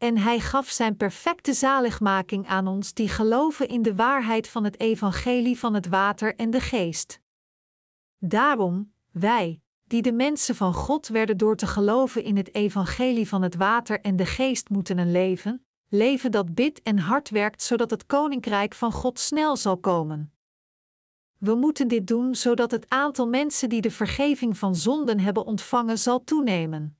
En 0.00 0.18
hij 0.18 0.40
gaf 0.40 0.68
zijn 0.68 0.96
perfecte 0.96 1.52
zaligmaking 1.52 2.46
aan 2.46 2.66
ons 2.66 2.94
die 2.94 3.08
geloven 3.08 3.68
in 3.68 3.82
de 3.82 3.94
waarheid 3.94 4.48
van 4.48 4.64
het 4.64 4.80
evangelie 4.80 5.58
van 5.58 5.74
het 5.74 5.88
water 5.88 6.34
en 6.34 6.50
de 6.50 6.60
geest. 6.60 7.20
Daarom, 8.18 8.92
wij, 9.10 9.60
die 9.84 10.02
de 10.02 10.12
mensen 10.12 10.54
van 10.54 10.74
God 10.74 11.08
werden 11.08 11.36
door 11.36 11.56
te 11.56 11.66
geloven 11.66 12.22
in 12.22 12.36
het 12.36 12.54
evangelie 12.54 13.28
van 13.28 13.42
het 13.42 13.54
water 13.54 14.00
en 14.00 14.16
de 14.16 14.26
geest 14.26 14.68
moeten 14.68 14.98
een 14.98 15.12
leven, 15.12 15.66
leven 15.88 16.30
dat 16.30 16.54
bidt 16.54 16.82
en 16.82 16.98
hard 16.98 17.30
werkt 17.30 17.62
zodat 17.62 17.90
het 17.90 18.06
koninkrijk 18.06 18.74
van 18.74 18.92
God 18.92 19.18
snel 19.18 19.56
zal 19.56 19.78
komen. 19.78 20.32
We 21.38 21.54
moeten 21.54 21.88
dit 21.88 22.06
doen 22.06 22.34
zodat 22.34 22.70
het 22.70 22.88
aantal 22.88 23.28
mensen 23.28 23.68
die 23.68 23.80
de 23.80 23.90
vergeving 23.90 24.58
van 24.58 24.74
zonden 24.74 25.20
hebben 25.20 25.44
ontvangen 25.44 25.98
zal 25.98 26.24
toenemen. 26.24 26.99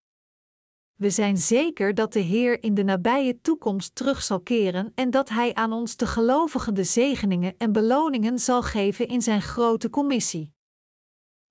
We 1.01 1.11
zijn 1.11 1.37
zeker 1.37 1.95
dat 1.95 2.13
de 2.13 2.21
Heer 2.21 2.63
in 2.63 2.75
de 2.75 2.83
nabije 2.83 3.41
toekomst 3.41 3.95
terug 3.95 4.23
zal 4.23 4.41
keren 4.41 4.93
en 4.95 5.11
dat 5.11 5.29
Hij 5.29 5.55
aan 5.55 5.73
ons 5.73 5.97
de 5.97 6.07
gelovigen 6.07 6.75
de 6.75 6.85
zegeningen 6.85 7.55
en 7.59 7.73
beloningen 7.73 8.39
zal 8.39 8.63
geven 8.63 9.09
in 9.09 9.23
Zijn 9.23 9.43
grote 9.43 9.91
commissie. 9.91 10.53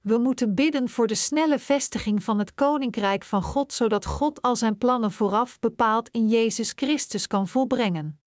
We 0.01 0.17
moeten 0.17 0.55
bidden 0.55 0.89
voor 0.89 1.07
de 1.07 1.15
snelle 1.15 1.59
vestiging 1.59 2.23
van 2.23 2.39
het 2.39 2.53
Koninkrijk 2.53 3.23
van 3.23 3.41
God, 3.41 3.73
zodat 3.73 4.05
God 4.05 4.41
al 4.41 4.55
Zijn 4.55 4.77
plannen 4.77 5.11
vooraf 5.11 5.59
bepaald 5.59 6.09
in 6.09 6.27
Jezus 6.27 6.71
Christus 6.75 7.27
kan 7.27 7.47
volbrengen. 7.47 8.21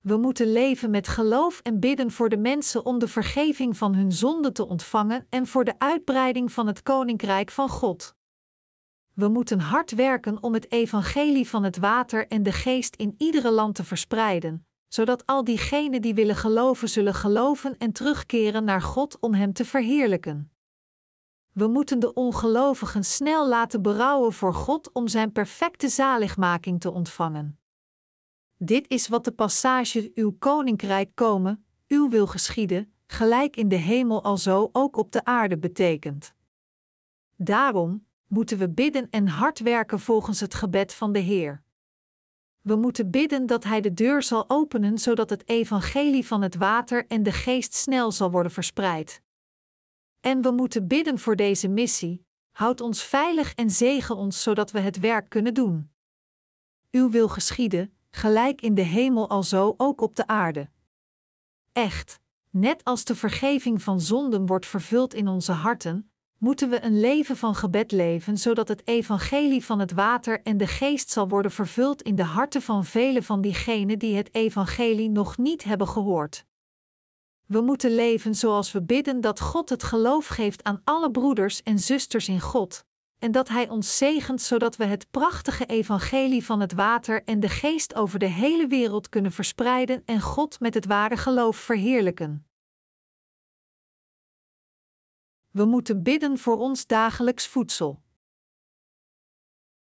We 0.00 0.16
moeten 0.16 0.52
leven 0.52 0.90
met 0.90 1.08
geloof 1.08 1.60
en 1.60 1.80
bidden 1.80 2.10
voor 2.10 2.28
de 2.28 2.38
mensen 2.38 2.84
om 2.84 2.98
de 2.98 3.08
vergeving 3.08 3.76
van 3.76 3.94
hun 3.94 4.12
zonden 4.12 4.52
te 4.52 4.66
ontvangen 4.66 5.26
en 5.28 5.46
voor 5.46 5.64
de 5.64 5.78
uitbreiding 5.78 6.52
van 6.52 6.66
het 6.66 6.82
Koninkrijk 6.82 7.50
van 7.50 7.68
God. 7.68 8.14
We 9.14 9.28
moeten 9.28 9.60
hard 9.60 9.90
werken 9.90 10.42
om 10.42 10.54
het 10.54 10.70
evangelie 10.70 11.48
van 11.48 11.62
het 11.62 11.76
water 11.76 12.26
en 12.26 12.42
de 12.42 12.52
geest 12.52 12.96
in 12.96 13.14
iedere 13.18 13.50
land 13.50 13.74
te 13.74 13.84
verspreiden, 13.84 14.66
zodat 14.88 15.26
al 15.26 15.44
diegenen 15.44 16.02
die 16.02 16.14
willen 16.14 16.36
geloven 16.36 16.88
zullen 16.88 17.14
geloven 17.14 17.78
en 17.78 17.92
terugkeren 17.92 18.64
naar 18.64 18.82
God 18.82 19.20
om 19.20 19.34
Hem 19.34 19.52
te 19.52 19.64
verheerlijken. 19.64 20.52
We 21.52 21.66
moeten 21.66 21.98
de 21.98 22.14
ongelovigen 22.14 23.04
snel 23.04 23.48
laten 23.48 23.82
berouwen 23.82 24.32
voor 24.32 24.54
God 24.54 24.92
om 24.92 25.08
Zijn 25.08 25.32
perfecte 25.32 25.88
zaligmaking 25.88 26.80
te 26.80 26.90
ontvangen. 26.90 27.58
Dit 28.56 28.88
is 28.88 29.08
wat 29.08 29.24
de 29.24 29.32
passage 29.32 30.10
Uw 30.14 30.36
koninkrijk 30.38 31.14
komen, 31.14 31.64
Uw 31.88 32.08
wil 32.08 32.26
geschieden, 32.26 32.92
gelijk 33.06 33.56
in 33.56 33.68
de 33.68 33.76
hemel 33.76 34.22
alzo 34.22 34.68
ook 34.72 34.96
op 34.96 35.12
de 35.12 35.24
aarde 35.24 35.58
betekent. 35.58 36.34
Daarom, 37.36 38.06
moeten 38.32 38.58
we 38.58 38.68
bidden 38.70 39.10
en 39.10 39.28
hard 39.28 39.58
werken 39.58 40.00
volgens 40.00 40.40
het 40.40 40.54
gebed 40.54 40.94
van 40.94 41.12
de 41.12 41.18
Heer. 41.18 41.62
We 42.60 42.76
moeten 42.76 43.10
bidden 43.10 43.46
dat 43.46 43.64
Hij 43.64 43.80
de 43.80 43.94
deur 43.94 44.22
zal 44.22 44.50
openen 44.50 44.98
zodat 44.98 45.30
het 45.30 45.48
evangelie 45.48 46.26
van 46.26 46.42
het 46.42 46.54
water 46.54 47.06
en 47.06 47.22
de 47.22 47.32
geest 47.32 47.74
snel 47.74 48.12
zal 48.12 48.30
worden 48.30 48.52
verspreid. 48.52 49.22
En 50.20 50.42
we 50.42 50.50
moeten 50.50 50.86
bidden 50.86 51.18
voor 51.18 51.36
deze 51.36 51.68
missie, 51.68 52.26
houd 52.50 52.80
ons 52.80 53.02
veilig 53.02 53.54
en 53.54 53.70
zegen 53.70 54.16
ons 54.16 54.42
zodat 54.42 54.70
we 54.70 54.80
het 54.80 55.00
werk 55.00 55.28
kunnen 55.28 55.54
doen. 55.54 55.90
Uw 56.90 57.10
wil 57.10 57.28
geschieden, 57.28 57.96
gelijk 58.10 58.60
in 58.60 58.74
de 58.74 58.82
hemel 58.82 59.28
alzo 59.28 59.74
ook 59.76 60.00
op 60.00 60.16
de 60.16 60.26
aarde. 60.26 60.70
Echt, 61.72 62.20
net 62.50 62.84
als 62.84 63.04
de 63.04 63.14
vergeving 63.14 63.82
van 63.82 64.00
zonden 64.00 64.46
wordt 64.46 64.66
vervuld 64.66 65.14
in 65.14 65.28
onze 65.28 65.52
harten, 65.52 66.11
moeten 66.42 66.70
we 66.70 66.84
een 66.84 67.00
leven 67.00 67.36
van 67.36 67.54
gebed 67.54 67.92
leven, 67.92 68.38
zodat 68.38 68.68
het 68.68 68.86
evangelie 68.88 69.64
van 69.64 69.78
het 69.78 69.92
water 69.92 70.42
en 70.42 70.56
de 70.56 70.66
geest 70.66 71.10
zal 71.10 71.28
worden 71.28 71.50
vervuld 71.50 72.02
in 72.02 72.14
de 72.14 72.24
harten 72.24 72.62
van 72.62 72.84
velen 72.84 73.22
van 73.22 73.40
diegenen 73.40 73.98
die 73.98 74.16
het 74.16 74.34
evangelie 74.34 75.10
nog 75.10 75.38
niet 75.38 75.64
hebben 75.64 75.88
gehoord. 75.88 76.44
We 77.46 77.60
moeten 77.60 77.94
leven 77.94 78.34
zoals 78.34 78.72
we 78.72 78.82
bidden 78.82 79.20
dat 79.20 79.40
God 79.40 79.68
het 79.68 79.82
geloof 79.82 80.26
geeft 80.26 80.62
aan 80.62 80.80
alle 80.84 81.10
broeders 81.10 81.62
en 81.62 81.78
zusters 81.78 82.28
in 82.28 82.40
God, 82.40 82.84
en 83.18 83.32
dat 83.32 83.48
Hij 83.48 83.68
ons 83.68 83.96
zegent 83.96 84.40
zodat 84.40 84.76
we 84.76 84.84
het 84.84 85.10
prachtige 85.10 85.66
evangelie 85.66 86.44
van 86.44 86.60
het 86.60 86.72
water 86.72 87.22
en 87.24 87.40
de 87.40 87.48
geest 87.48 87.94
over 87.94 88.18
de 88.18 88.30
hele 88.30 88.66
wereld 88.66 89.08
kunnen 89.08 89.32
verspreiden 89.32 90.02
en 90.04 90.20
God 90.20 90.60
met 90.60 90.74
het 90.74 90.86
ware 90.86 91.16
geloof 91.16 91.56
verheerlijken. 91.56 92.46
We 95.52 95.64
moeten 95.64 96.02
bidden 96.02 96.38
voor 96.38 96.58
ons 96.58 96.86
dagelijks 96.86 97.46
voedsel. 97.46 98.02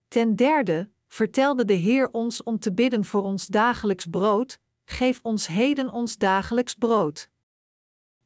Ten 0.08 0.36
derde 0.36 0.92
vertelde 1.08 1.66
de 1.66 1.74
Heer 1.74 2.12
ons 2.12 2.44
om 2.44 2.60
te 2.60 2.74
bidden 2.74 3.06
voor 3.06 3.24
ons 3.24 3.48
dagelijks 3.48 4.06
brood, 4.06 4.60
geef 4.86 5.20
ons 5.24 5.48
heden 5.48 5.92
ons 5.92 6.18
dagelijks 6.18 6.76
brood. 6.76 7.30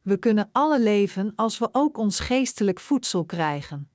We 0.02 0.18
kunnen 0.18 0.50
alle 0.52 0.80
leven 0.80 1.36
als 1.36 1.58
we 1.58 1.70
ook 1.72 1.98
ons 1.98 2.20
geestelijk 2.20 2.80
voedsel 2.80 3.26
krijgen. 3.26 3.92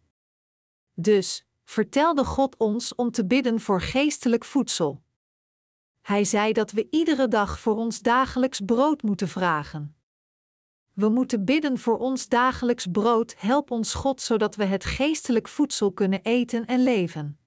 Dus 0.94 1.46
vertelde 1.64 2.24
God 2.24 2.56
ons 2.56 2.94
om 2.94 3.10
te 3.10 3.26
bidden 3.26 3.60
voor 3.60 3.80
geestelijk 3.80 4.44
voedsel. 4.44 5.02
Hij 6.00 6.24
zei 6.24 6.52
dat 6.52 6.70
we 6.70 6.86
iedere 6.90 7.28
dag 7.28 7.60
voor 7.60 7.76
ons 7.76 8.00
dagelijks 8.00 8.60
brood 8.60 9.02
moeten 9.02 9.28
vragen. 9.28 9.96
We 10.92 11.08
moeten 11.08 11.44
bidden 11.44 11.78
voor 11.78 11.98
ons 11.98 12.28
dagelijks 12.28 12.86
brood, 12.86 13.34
help 13.38 13.70
ons 13.70 13.94
God 13.94 14.20
zodat 14.20 14.56
we 14.56 14.64
het 14.64 14.84
geestelijk 14.84 15.48
voedsel 15.48 15.92
kunnen 15.92 16.22
eten 16.22 16.66
en 16.66 16.82
leven. 16.82 17.38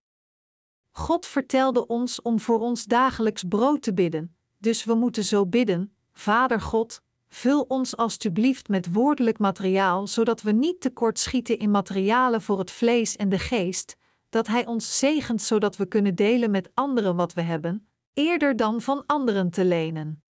God 0.91 1.25
vertelde 1.25 1.87
ons 1.87 2.21
om 2.21 2.39
voor 2.39 2.59
ons 2.59 2.85
dagelijks 2.85 3.43
brood 3.43 3.81
te 3.81 3.93
bidden, 3.93 4.35
dus 4.57 4.83
we 4.83 4.93
moeten 4.93 5.23
zo 5.23 5.45
bidden: 5.45 5.95
Vader 6.13 6.61
God, 6.61 7.01
vul 7.27 7.61
ons 7.61 7.97
alstublieft 7.97 8.67
met 8.67 8.93
woordelijk 8.93 9.39
materiaal, 9.39 10.07
zodat 10.07 10.41
we 10.41 10.51
niet 10.51 10.81
tekort 10.81 11.19
schieten 11.19 11.57
in 11.57 11.71
materialen 11.71 12.41
voor 12.41 12.59
het 12.59 12.71
vlees 12.71 13.15
en 13.15 13.29
de 13.29 13.39
geest, 13.39 13.95
dat 14.29 14.47
Hij 14.47 14.65
ons 14.65 14.97
zegent 14.97 15.41
zodat 15.41 15.77
we 15.77 15.85
kunnen 15.85 16.15
delen 16.15 16.51
met 16.51 16.69
anderen 16.73 17.15
wat 17.15 17.33
we 17.33 17.41
hebben, 17.41 17.87
eerder 18.13 18.55
dan 18.55 18.81
van 18.81 19.03
anderen 19.05 19.49
te 19.49 19.65
lenen. 19.65 20.24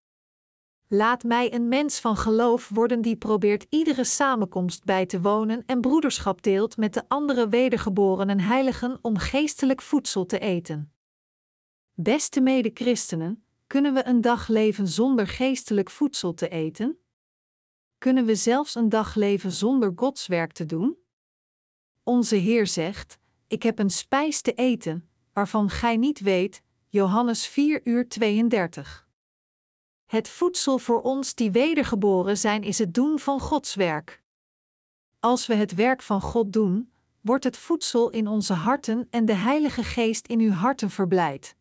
Laat 0.88 1.24
mij 1.24 1.54
een 1.54 1.68
mens 1.68 2.00
van 2.00 2.18
geloof 2.18 2.70
worden 2.70 3.02
die 3.02 3.16
probeert 3.16 3.66
iedere 3.70 4.04
samenkomst 4.04 4.84
bij 4.84 5.06
te 5.06 5.22
wonen 5.22 5.64
en 5.66 5.82
broederschap 5.82 6.42
deelt 6.42 6.78
met 6.78 6.94
de 6.94 7.04
andere 7.08 7.50
wedergeborenen 7.50 8.40
heiligen 8.40 9.00
om 9.02 9.18
geestelijk 9.18 9.82
voedsel 9.82 10.26
te 10.26 10.40
eten. 10.40 10.94
Beste 11.94 12.42
mede-christenen, 12.42 13.44
kunnen 13.68 13.94
we 13.94 14.06
een 14.06 14.22
dag 14.22 14.48
leven 14.48 14.88
zonder 14.88 15.28
geestelijk 15.28 15.90
voedsel 15.90 16.34
te 16.34 16.50
eten? 16.50 16.98
Kunnen 17.98 18.26
we 18.26 18.36
zelfs 18.36 18.76
een 18.76 18.90
dag 18.90 19.16
leven 19.16 19.52
zonder 19.52 19.92
Gods 19.96 20.28
werk 20.28 20.52
te 20.52 20.66
doen? 20.66 20.98
Onze 22.04 22.36
Heer 22.36 22.68
zegt: 22.68 23.18
Ik 23.48 23.64
heb 23.64 23.80
een 23.80 23.90
spijs 23.90 24.42
te 24.42 24.54
eten, 24.54 25.10
waarvan 25.34 25.70
gij 25.70 25.98
niet 25.98 26.20
weet. 26.20 26.62
Johannes 26.88 27.48
4 27.48 27.82
uur 27.84 28.10
32. 28.10 29.03
Het 30.14 30.30
voedsel 30.30 30.80
voor 30.80 31.02
ons 31.02 31.36
die 31.36 31.52
wedergeboren 31.52 32.38
zijn 32.38 32.64
is 32.64 32.78
het 32.78 32.94
doen 32.94 33.20
van 33.20 33.40
Gods 33.40 33.76
werk. 33.76 34.24
Als 35.20 35.48
we 35.48 35.54
het 35.54 35.74
werk 35.74 36.02
van 36.02 36.22
God 36.22 36.54
doen, 36.54 36.92
wordt 37.22 37.44
het 37.44 37.58
voedsel 37.58 38.10
in 38.10 38.28
onze 38.28 38.54
harten 38.54 39.08
en 39.10 39.26
de 39.26 39.34
Heilige 39.34 39.84
Geest 39.84 40.28
in 40.28 40.40
uw 40.40 40.52
harten 40.52 40.90
verblijd. 40.90 41.56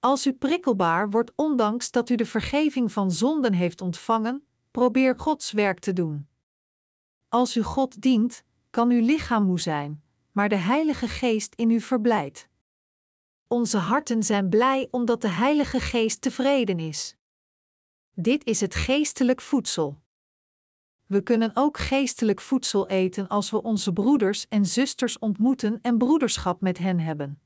Als 0.00 0.26
u 0.26 0.32
prikkelbaar 0.32 1.10
wordt 1.10 1.32
ondanks 1.34 1.90
dat 1.90 2.08
u 2.08 2.14
de 2.14 2.26
vergeving 2.26 2.92
van 2.92 3.10
zonden 3.10 3.52
heeft 3.52 3.80
ontvangen, 3.80 4.46
probeer 4.70 5.18
Gods 5.18 5.52
werk 5.52 5.78
te 5.78 5.92
doen. 5.92 6.28
Als 7.28 7.56
u 7.56 7.62
God 7.62 8.02
dient, 8.02 8.42
kan 8.70 8.90
uw 8.90 9.04
lichaam 9.04 9.44
moe 9.44 9.60
zijn, 9.60 10.02
maar 10.32 10.48
de 10.48 10.56
Heilige 10.56 11.08
Geest 11.08 11.54
in 11.54 11.70
u 11.70 11.80
verblijdt. 11.80 12.48
Onze 13.46 13.78
harten 13.78 14.22
zijn 14.22 14.48
blij 14.48 14.88
omdat 14.90 15.20
de 15.20 15.28
Heilige 15.28 15.80
Geest 15.80 16.20
tevreden 16.20 16.78
is. 16.78 17.17
Dit 18.20 18.44
is 18.44 18.60
het 18.60 18.74
geestelijk 18.74 19.40
voedsel. 19.40 19.98
We 21.06 21.22
kunnen 21.22 21.50
ook 21.54 21.78
geestelijk 21.78 22.40
voedsel 22.40 22.88
eten 22.88 23.28
als 23.28 23.50
we 23.50 23.62
onze 23.62 23.92
broeders 23.92 24.48
en 24.48 24.66
zusters 24.66 25.18
ontmoeten 25.18 25.78
en 25.82 25.98
broederschap 25.98 26.60
met 26.60 26.78
hen 26.78 27.00
hebben. 27.00 27.40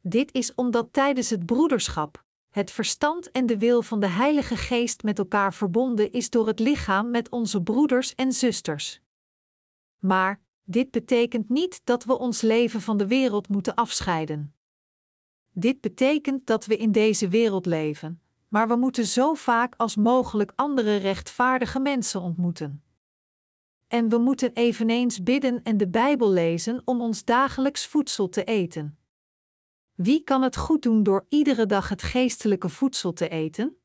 Dit 0.00 0.32
is 0.32 0.54
omdat 0.54 0.92
tijdens 0.92 1.30
het 1.30 1.46
broederschap 1.46 2.24
het 2.50 2.70
verstand 2.70 3.30
en 3.30 3.46
de 3.46 3.58
wil 3.58 3.82
van 3.82 4.00
de 4.00 4.06
Heilige 4.06 4.56
Geest 4.56 5.02
met 5.02 5.18
elkaar 5.18 5.54
verbonden 5.54 6.12
is 6.12 6.30
door 6.30 6.46
het 6.46 6.58
lichaam 6.58 7.10
met 7.10 7.28
onze 7.28 7.62
broeders 7.62 8.14
en 8.14 8.32
zusters. 8.32 9.00
Maar 9.98 10.40
dit 10.64 10.90
betekent 10.90 11.48
niet 11.48 11.80
dat 11.84 12.04
we 12.04 12.18
ons 12.18 12.40
leven 12.40 12.80
van 12.80 12.96
de 12.96 13.06
wereld 13.06 13.48
moeten 13.48 13.74
afscheiden. 13.74 14.54
Dit 15.52 15.80
betekent 15.80 16.46
dat 16.46 16.66
we 16.66 16.76
in 16.76 16.92
deze 16.92 17.28
wereld 17.28 17.66
leven, 17.66 18.20
maar 18.50 18.68
we 18.68 18.76
moeten 18.76 19.06
zo 19.06 19.34
vaak 19.34 19.74
als 19.76 19.96
mogelijk 19.96 20.52
andere 20.56 20.96
rechtvaardige 20.96 21.80
mensen 21.80 22.20
ontmoeten. 22.20 22.84
En 23.86 24.08
we 24.08 24.18
moeten 24.18 24.52
eveneens 24.52 25.22
bidden 25.22 25.62
en 25.62 25.76
de 25.76 25.88
Bijbel 25.88 26.30
lezen 26.30 26.82
om 26.84 27.00
ons 27.00 27.24
dagelijks 27.24 27.86
voedsel 27.86 28.28
te 28.28 28.44
eten. 28.44 28.98
Wie 29.94 30.24
kan 30.24 30.42
het 30.42 30.56
goed 30.56 30.82
doen 30.82 31.02
door 31.02 31.26
iedere 31.28 31.66
dag 31.66 31.88
het 31.88 32.02
geestelijke 32.02 32.68
voedsel 32.68 33.12
te 33.12 33.28
eten? 33.28 33.76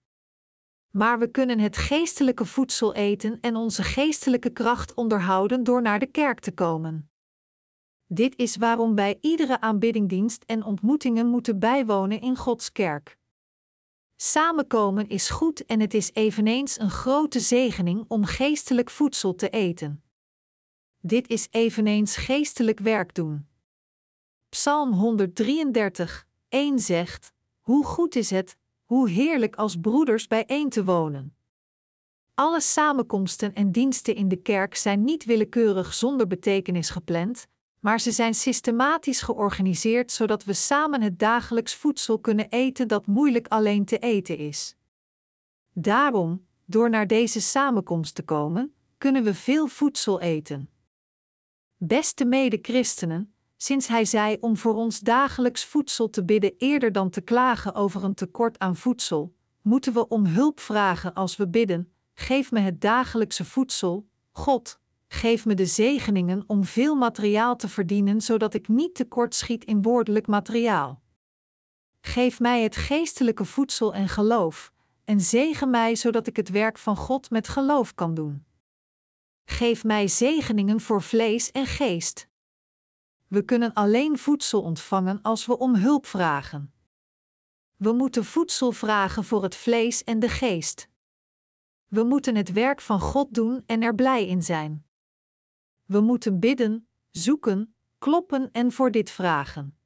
Maar 0.91 1.19
we 1.19 1.31
kunnen 1.31 1.59
het 1.59 1.77
geestelijke 1.77 2.45
voedsel 2.45 2.93
eten 2.93 3.39
en 3.41 3.55
onze 3.55 3.83
geestelijke 3.83 4.49
kracht 4.49 4.93
onderhouden 4.93 5.63
door 5.63 5.81
naar 5.81 5.99
de 5.99 6.07
kerk 6.07 6.39
te 6.39 6.51
komen. 6.51 7.09
Dit 8.07 8.37
is 8.37 8.55
waarom 8.55 8.95
wij 8.95 9.17
iedere 9.21 9.61
aanbiddingdienst 9.61 10.43
en 10.43 10.63
ontmoetingen 10.63 11.27
moeten 11.27 11.59
bijwonen 11.59 12.21
in 12.21 12.35
Gods 12.35 12.71
kerk. 12.71 13.17
Samenkomen 14.17 15.09
is 15.09 15.29
goed 15.29 15.65
en 15.65 15.79
het 15.79 15.93
is 15.93 16.13
eveneens 16.13 16.79
een 16.79 16.89
grote 16.89 17.39
zegening 17.39 18.05
om 18.07 18.25
geestelijk 18.25 18.89
voedsel 18.89 19.35
te 19.35 19.49
eten. 19.49 20.03
Dit 20.99 21.27
is 21.27 21.47
eveneens 21.51 22.15
geestelijk 22.15 22.79
werk 22.79 23.13
doen. 23.13 23.47
Psalm 24.49 24.91
133, 24.93 26.27
1 26.49 26.79
zegt: 26.79 27.33
Hoe 27.61 27.85
goed 27.85 28.15
is 28.15 28.29
het, 28.29 28.57
hoe 28.83 29.09
heerlijk 29.09 29.55
als 29.55 29.75
broeders 29.75 30.27
bijeen 30.27 30.69
te 30.69 30.83
wonen. 30.83 31.35
Alle 32.33 32.61
samenkomsten 32.61 33.53
en 33.53 33.71
diensten 33.71 34.15
in 34.15 34.27
de 34.27 34.41
kerk 34.41 34.75
zijn 34.75 35.03
niet 35.03 35.25
willekeurig 35.25 35.93
zonder 35.93 36.27
betekenis 36.27 36.89
gepland, 36.89 37.47
maar 37.85 37.99
ze 37.99 38.11
zijn 38.11 38.33
systematisch 38.33 39.21
georganiseerd 39.21 40.11
zodat 40.11 40.43
we 40.43 40.53
samen 40.53 41.01
het 41.01 41.19
dagelijks 41.19 41.75
voedsel 41.75 42.19
kunnen 42.19 42.49
eten 42.49 42.87
dat 42.87 43.05
moeilijk 43.05 43.47
alleen 43.47 43.85
te 43.85 43.97
eten 43.97 44.37
is. 44.37 44.75
Daarom, 45.73 46.45
door 46.65 46.89
naar 46.89 47.07
deze 47.07 47.41
samenkomst 47.41 48.15
te 48.15 48.23
komen, 48.23 48.73
kunnen 48.97 49.23
we 49.23 49.33
veel 49.33 49.67
voedsel 49.67 50.21
eten. 50.21 50.69
Beste 51.77 52.25
mede-christenen, 52.25 53.33
sinds 53.57 53.87
hij 53.87 54.05
zei 54.05 54.37
om 54.39 54.57
voor 54.57 54.75
ons 54.75 54.99
dagelijks 54.99 55.65
voedsel 55.65 56.09
te 56.09 56.25
bidden 56.25 56.53
eerder 56.57 56.91
dan 56.91 57.09
te 57.09 57.21
klagen 57.21 57.73
over 57.73 58.03
een 58.03 58.15
tekort 58.15 58.59
aan 58.59 58.75
voedsel, 58.75 59.35
moeten 59.61 59.93
we 59.93 60.07
om 60.07 60.25
hulp 60.25 60.59
vragen 60.59 61.13
als 61.13 61.35
we 61.35 61.47
bidden: 61.47 61.93
geef 62.13 62.51
me 62.51 62.59
het 62.59 62.81
dagelijkse 62.81 63.45
voedsel, 63.45 64.07
God, 64.31 64.79
geef 65.07 65.45
me 65.45 65.53
de 65.53 65.65
zegeningen 65.65 66.43
om 66.47 66.63
veel 66.63 66.95
materiaal 66.95 67.55
te 67.55 67.69
verdienen, 67.69 68.21
zodat 68.21 68.53
ik 68.53 68.67
niet 68.67 68.95
tekort 68.95 69.35
schiet 69.35 69.65
in 69.65 69.81
woordelijk 69.81 70.27
materiaal. 70.27 71.01
Geef 72.01 72.39
mij 72.39 72.63
het 72.63 72.75
geestelijke 72.75 73.45
voedsel 73.45 73.93
en 73.93 74.09
geloof, 74.09 74.73
en 75.03 75.21
zegen 75.21 75.69
mij 75.69 75.95
zodat 75.95 76.27
ik 76.27 76.35
het 76.35 76.49
werk 76.49 76.77
van 76.77 76.95
God 76.95 77.29
met 77.29 77.47
geloof 77.47 77.95
kan 77.95 78.13
doen. 78.13 78.45
Geef 79.45 79.83
mij 79.83 80.07
zegeningen 80.07 80.81
voor 80.81 81.01
vlees 81.01 81.51
en 81.51 81.65
geest. 81.65 82.27
We 83.27 83.41
kunnen 83.41 83.73
alleen 83.73 84.17
voedsel 84.17 84.61
ontvangen 84.61 85.21
als 85.21 85.45
we 85.45 85.57
om 85.57 85.75
hulp 85.75 86.05
vragen. 86.05 86.73
We 87.75 87.91
moeten 87.91 88.25
voedsel 88.25 88.71
vragen 88.71 89.23
voor 89.23 89.43
het 89.43 89.55
vlees 89.55 90.03
en 90.03 90.19
de 90.19 90.29
geest. 90.29 90.89
We 91.87 92.03
moeten 92.03 92.35
het 92.35 92.51
werk 92.51 92.81
van 92.81 92.99
God 92.99 93.33
doen 93.33 93.63
en 93.65 93.81
er 93.81 93.95
blij 93.95 94.27
in 94.27 94.43
zijn. 94.43 94.84
We 95.85 95.99
moeten 95.99 96.39
bidden, 96.39 96.87
zoeken, 97.11 97.75
kloppen 97.97 98.51
en 98.51 98.71
voor 98.71 98.91
dit 98.91 99.09
vragen. 99.09 99.77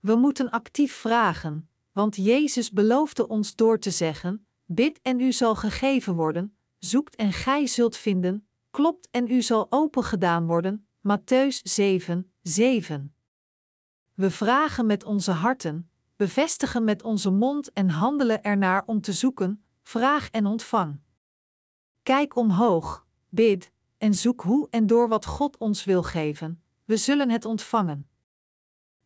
We 0.00 0.14
moeten 0.14 0.50
actief 0.50 0.92
vragen, 0.92 1.68
want 1.92 2.16
Jezus 2.16 2.70
beloofde 2.70 3.28
ons 3.28 3.54
door 3.54 3.78
te 3.78 3.90
zeggen: 3.90 4.46
Bid 4.64 5.00
en 5.02 5.20
u 5.20 5.32
zal 5.32 5.54
gegeven 5.54 6.14
worden, 6.14 6.56
zoekt 6.78 7.16
en 7.16 7.32
gij 7.32 7.66
zult 7.66 7.96
vinden, 7.96 8.48
klopt 8.70 9.08
en 9.10 9.30
u 9.30 9.42
zal 9.42 9.66
opengedaan 9.70 10.46
worden. 10.46 10.86
Matthäus 11.08 11.62
7, 11.62 12.32
7. 12.42 13.14
We 14.14 14.30
vragen 14.30 14.86
met 14.86 15.04
onze 15.04 15.30
harten, 15.30 15.90
bevestigen 16.16 16.84
met 16.84 17.02
onze 17.02 17.30
mond 17.30 17.72
en 17.72 17.90
handelen 17.90 18.42
ernaar 18.42 18.82
om 18.86 19.00
te 19.00 19.12
zoeken, 19.12 19.64
vraag 19.82 20.30
en 20.30 20.46
ontvang. 20.46 21.00
Kijk 22.02 22.36
omhoog, 22.36 23.06
bid 23.28 23.70
en 23.98 24.14
zoek 24.14 24.42
hoe 24.42 24.66
en 24.70 24.86
door 24.86 25.08
wat 25.08 25.26
God 25.26 25.56
ons 25.56 25.84
wil 25.84 26.02
geven, 26.02 26.62
we 26.84 26.96
zullen 26.96 27.30
het 27.30 27.44
ontvangen. 27.44 28.08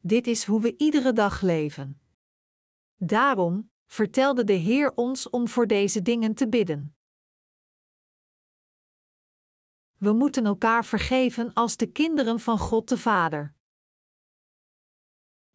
Dit 0.01 0.27
is 0.27 0.45
hoe 0.45 0.61
we 0.61 0.77
iedere 0.77 1.13
dag 1.13 1.41
leven. 1.41 2.01
Daarom 2.97 3.71
vertelde 3.87 4.45
de 4.45 4.53
Heer 4.53 4.93
ons 4.95 5.31
om 5.31 5.49
voor 5.49 5.67
deze 5.67 6.03
dingen 6.03 6.35
te 6.35 6.49
bidden. 6.49 6.97
We 9.99 10.13
moeten 10.13 10.47
elkaar 10.47 10.85
vergeven 10.85 11.53
als 11.53 11.77
de 11.77 11.87
kinderen 11.87 12.41
van 12.41 12.59
God 12.59 12.89
de 12.89 12.99
Vader. 12.99 13.55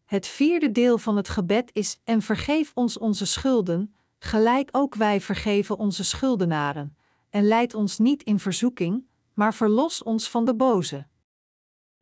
Het 0.05 0.27
vierde 0.27 0.71
deel 0.71 0.97
van 0.97 1.15
het 1.15 1.29
gebed 1.29 1.69
is: 1.73 1.99
En 2.03 2.21
vergeef 2.21 2.71
ons 2.73 2.97
onze 2.97 3.25
schulden, 3.25 3.95
gelijk 4.19 4.69
ook 4.71 4.95
wij 4.95 5.21
vergeven 5.21 5.77
onze 5.77 6.03
schuldenaren. 6.03 6.97
En 7.29 7.47
leid 7.47 7.73
ons 7.73 7.97
niet 7.97 8.23
in 8.23 8.39
verzoeking, 8.39 9.06
maar 9.37 9.53
verlos 9.53 10.03
ons 10.03 10.29
van 10.29 10.45
de 10.45 10.55
boze. 10.55 11.07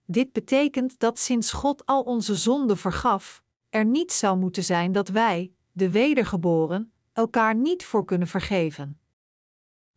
Dit 0.05 0.31
betekent 0.31 0.99
dat 0.99 1.19
sinds 1.19 1.51
God 1.51 1.85
al 1.85 2.01
onze 2.01 2.35
zonden 2.35 2.77
vergaf, 2.77 3.43
er 3.69 3.85
niet 3.85 4.11
zou 4.11 4.37
moeten 4.37 4.63
zijn 4.63 4.91
dat 4.91 5.07
wij, 5.07 5.53
de 5.71 5.89
wedergeboren, 5.91 6.93
elkaar 7.13 7.55
niet 7.55 7.85
voor 7.85 8.05
kunnen 8.05 8.27
vergeven. 8.27 8.99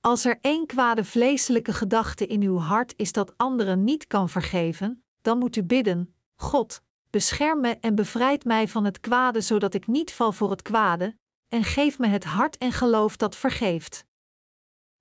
Als 0.01 0.24
er 0.24 0.38
één 0.40 0.66
kwade 0.66 1.05
vleeselijke 1.05 1.72
gedachte 1.72 2.27
in 2.27 2.42
uw 2.42 2.59
hart 2.59 2.94
is 2.96 3.12
dat 3.12 3.37
anderen 3.37 3.85
niet 3.85 4.07
kan 4.07 4.29
vergeven, 4.29 5.05
dan 5.22 5.38
moet 5.38 5.57
u 5.57 5.62
bidden: 5.62 6.14
God, 6.35 6.83
bescherm 7.11 7.61
me 7.61 7.77
en 7.81 7.94
bevrijd 7.94 8.44
mij 8.44 8.68
van 8.68 8.85
het 8.85 9.01
kwade, 9.01 9.40
zodat 9.40 9.74
ik 9.74 9.87
niet 9.87 10.12
val 10.12 10.33
voor 10.33 10.51
het 10.51 10.62
kwade, 10.62 11.16
en 11.48 11.64
geef 11.64 11.98
me 11.98 12.07
het 12.07 12.24
hart 12.24 12.57
en 12.57 12.72
geloof 12.72 13.16
dat 13.16 13.37
vergeeft. 13.37 14.07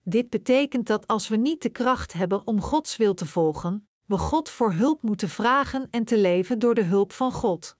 Dit 0.10 0.30
betekent 0.30 0.88
dat 0.88 1.08
als 1.08 1.28
we 1.28 1.36
niet 1.36 1.62
de 1.62 1.70
kracht 1.70 2.14
hebben 2.14 2.48
om 2.48 2.62
Gods 2.62 2.98
wil 2.98 3.14
te 3.14 3.26
volgen, 3.26 3.90
we 4.06 4.18
God 4.18 4.50
voor 4.50 4.74
hulp 4.74 5.02
moeten 5.02 5.30
vragen 5.30 5.88
en 5.90 6.04
te 6.04 6.18
leven 6.18 6.60
door 6.60 6.76
de 6.76 6.84
hulp 6.84 7.12
van 7.12 7.32
God. 7.32 7.78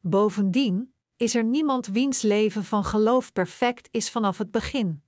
Bovendien 0.00 0.94
is 1.16 1.34
er 1.34 1.44
niemand 1.44 1.86
wiens 1.86 2.22
leven 2.22 2.64
van 2.64 2.84
geloof 2.84 3.32
perfect 3.32 3.88
is 3.90 4.10
vanaf 4.10 4.38
het 4.38 4.50
begin. 4.50 5.02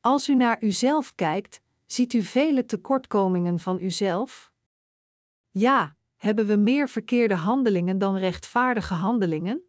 Als 0.00 0.28
u 0.28 0.34
naar 0.34 0.62
uzelf 0.62 1.14
kijkt, 1.14 1.60
ziet 1.86 2.12
u 2.12 2.22
vele 2.22 2.64
tekortkomingen 2.64 3.58
van 3.58 3.80
uzelf? 3.80 4.52
Ja, 5.50 5.96
hebben 6.16 6.46
we 6.46 6.56
meer 6.56 6.88
verkeerde 6.88 7.34
handelingen 7.34 7.98
dan 7.98 8.16
rechtvaardige 8.16 8.94
handelingen? 8.94 9.62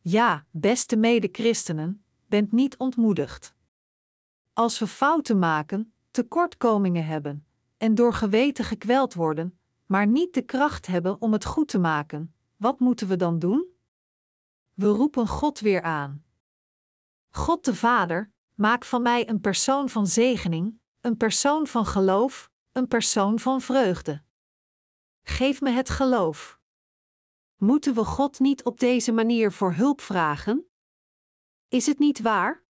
Ja, 0.00 0.46
beste 0.50 0.96
mede-christenen, 0.96 2.04
bent 2.26 2.52
niet 2.52 2.76
ontmoedigd. 2.76 3.54
Als 4.52 4.78
we 4.78 4.86
fouten 4.86 5.38
maken, 5.38 5.94
tekortkomingen 6.10 7.06
hebben 7.06 7.46
en 7.76 7.94
door 7.94 8.14
geweten 8.14 8.64
gekweld 8.64 9.14
worden, 9.14 9.58
maar 9.86 10.06
niet 10.06 10.34
de 10.34 10.42
kracht 10.42 10.86
hebben 10.86 11.20
om 11.20 11.32
het 11.32 11.44
goed 11.44 11.68
te 11.68 11.78
maken, 11.78 12.34
wat 12.56 12.80
moeten 12.80 13.08
we 13.08 13.16
dan 13.16 13.38
doen? 13.38 13.66
We 14.74 14.86
roepen 14.86 15.28
God 15.28 15.60
weer 15.60 15.82
aan. 15.82 16.24
God 17.30 17.64
de 17.64 17.74
Vader, 17.74 18.32
maak 18.54 18.84
van 18.84 19.02
mij 19.02 19.28
een 19.28 19.40
persoon 19.40 19.88
van 19.88 20.06
zegening, 20.06 20.80
een 21.00 21.16
persoon 21.16 21.66
van 21.66 21.86
geloof, 21.86 22.50
een 22.72 22.88
persoon 22.88 23.38
van 23.38 23.60
vreugde. 23.60 24.22
Geef 25.22 25.60
me 25.60 25.70
het 25.70 25.90
geloof. 25.90 26.60
Moeten 27.56 27.94
we 27.94 28.04
God 28.04 28.38
niet 28.38 28.64
op 28.64 28.80
deze 28.80 29.12
manier 29.12 29.52
voor 29.52 29.72
hulp 29.72 30.00
vragen? 30.00 30.66
Is 31.68 31.86
het 31.86 31.98
niet 31.98 32.20
waar? 32.20 32.64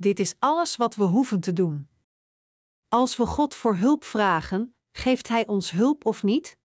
Dit 0.00 0.18
is 0.18 0.34
alles 0.38 0.76
wat 0.76 0.94
we 0.94 1.04
hoeven 1.04 1.40
te 1.40 1.52
doen. 1.52 1.88
Als 2.88 3.16
we 3.16 3.26
God 3.26 3.54
voor 3.54 3.76
hulp 3.76 4.04
vragen, 4.04 4.74
geeft 4.92 5.28
Hij 5.28 5.46
ons 5.46 5.70
hulp 5.70 6.06
of 6.06 6.22
niet? 6.22 6.58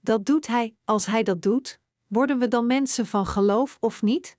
Dat 0.00 0.26
doet 0.26 0.46
Hij, 0.46 0.76
als 0.84 1.06
Hij 1.06 1.22
dat 1.22 1.42
doet, 1.42 1.80
worden 2.06 2.38
we 2.38 2.48
dan 2.48 2.66
mensen 2.66 3.06
van 3.06 3.26
geloof 3.26 3.76
of 3.80 4.02
niet? 4.02 4.38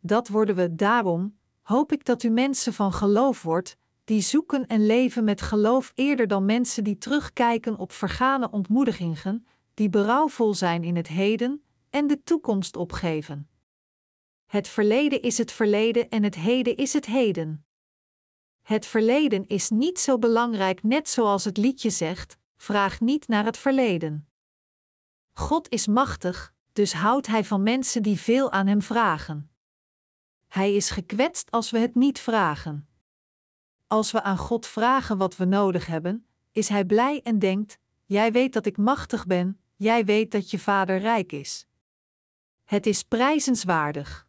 Dat 0.00 0.28
worden 0.28 0.54
we 0.54 0.74
daarom, 0.74 1.38
hoop 1.62 1.92
ik 1.92 2.04
dat 2.04 2.22
u 2.22 2.28
mensen 2.28 2.72
van 2.72 2.92
geloof 2.92 3.42
wordt, 3.42 3.76
die 4.04 4.20
zoeken 4.20 4.66
en 4.66 4.86
leven 4.86 5.24
met 5.24 5.42
geloof 5.42 5.92
eerder 5.94 6.26
dan 6.26 6.44
mensen 6.44 6.84
die 6.84 6.98
terugkijken 6.98 7.78
op 7.78 7.92
vergane 7.92 8.50
ontmoedigingen, 8.50 9.46
die 9.74 9.88
berouwvol 9.88 10.54
zijn 10.54 10.84
in 10.84 10.96
het 10.96 11.08
heden 11.08 11.62
en 11.90 12.06
de 12.06 12.22
toekomst 12.22 12.76
opgeven. 12.76 13.48
Het 14.50 14.68
verleden 14.68 15.22
is 15.22 15.38
het 15.38 15.52
verleden 15.52 16.08
en 16.08 16.22
het 16.22 16.34
heden 16.34 16.76
is 16.76 16.92
het 16.92 17.06
heden. 17.06 17.66
Het 18.62 18.86
verleden 18.86 19.46
is 19.46 19.70
niet 19.70 19.98
zo 20.00 20.18
belangrijk, 20.18 20.82
net 20.82 21.08
zoals 21.08 21.44
het 21.44 21.56
liedje 21.56 21.90
zegt: 21.90 22.38
vraag 22.56 23.00
niet 23.00 23.28
naar 23.28 23.44
het 23.44 23.56
verleden. 23.56 24.28
God 25.32 25.68
is 25.68 25.86
machtig, 25.86 26.54
dus 26.72 26.92
houdt 26.92 27.26
Hij 27.26 27.44
van 27.44 27.62
mensen 27.62 28.02
die 28.02 28.20
veel 28.20 28.52
aan 28.52 28.66
Hem 28.66 28.82
vragen. 28.82 29.50
Hij 30.46 30.74
is 30.74 30.90
gekwetst 30.90 31.50
als 31.50 31.70
we 31.70 31.78
het 31.78 31.94
niet 31.94 32.18
vragen. 32.18 32.88
Als 33.86 34.12
we 34.12 34.22
aan 34.22 34.38
God 34.38 34.66
vragen 34.66 35.18
wat 35.18 35.36
we 35.36 35.44
nodig 35.44 35.86
hebben, 35.86 36.26
is 36.52 36.68
Hij 36.68 36.84
blij 36.84 37.22
en 37.22 37.38
denkt: 37.38 37.78
Jij 38.04 38.32
weet 38.32 38.52
dat 38.52 38.66
ik 38.66 38.76
machtig 38.76 39.26
ben, 39.26 39.60
jij 39.76 40.04
weet 40.04 40.30
dat 40.30 40.50
je 40.50 40.58
Vader 40.58 40.98
rijk 40.98 41.32
is. 41.32 41.66
Het 42.64 42.86
is 42.86 43.02
prijzenswaardig. 43.02 44.28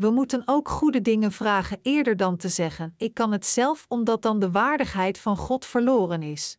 We 0.00 0.10
moeten 0.10 0.42
ook 0.44 0.68
goede 0.68 1.00
dingen 1.00 1.32
vragen 1.32 1.78
eerder 1.82 2.16
dan 2.16 2.36
te 2.36 2.48
zeggen: 2.48 2.94
Ik 2.96 3.14
kan 3.14 3.32
het 3.32 3.46
zelf, 3.46 3.86
omdat 3.88 4.22
dan 4.22 4.38
de 4.38 4.50
waardigheid 4.50 5.18
van 5.18 5.36
God 5.36 5.64
verloren 5.66 6.22
is. 6.22 6.58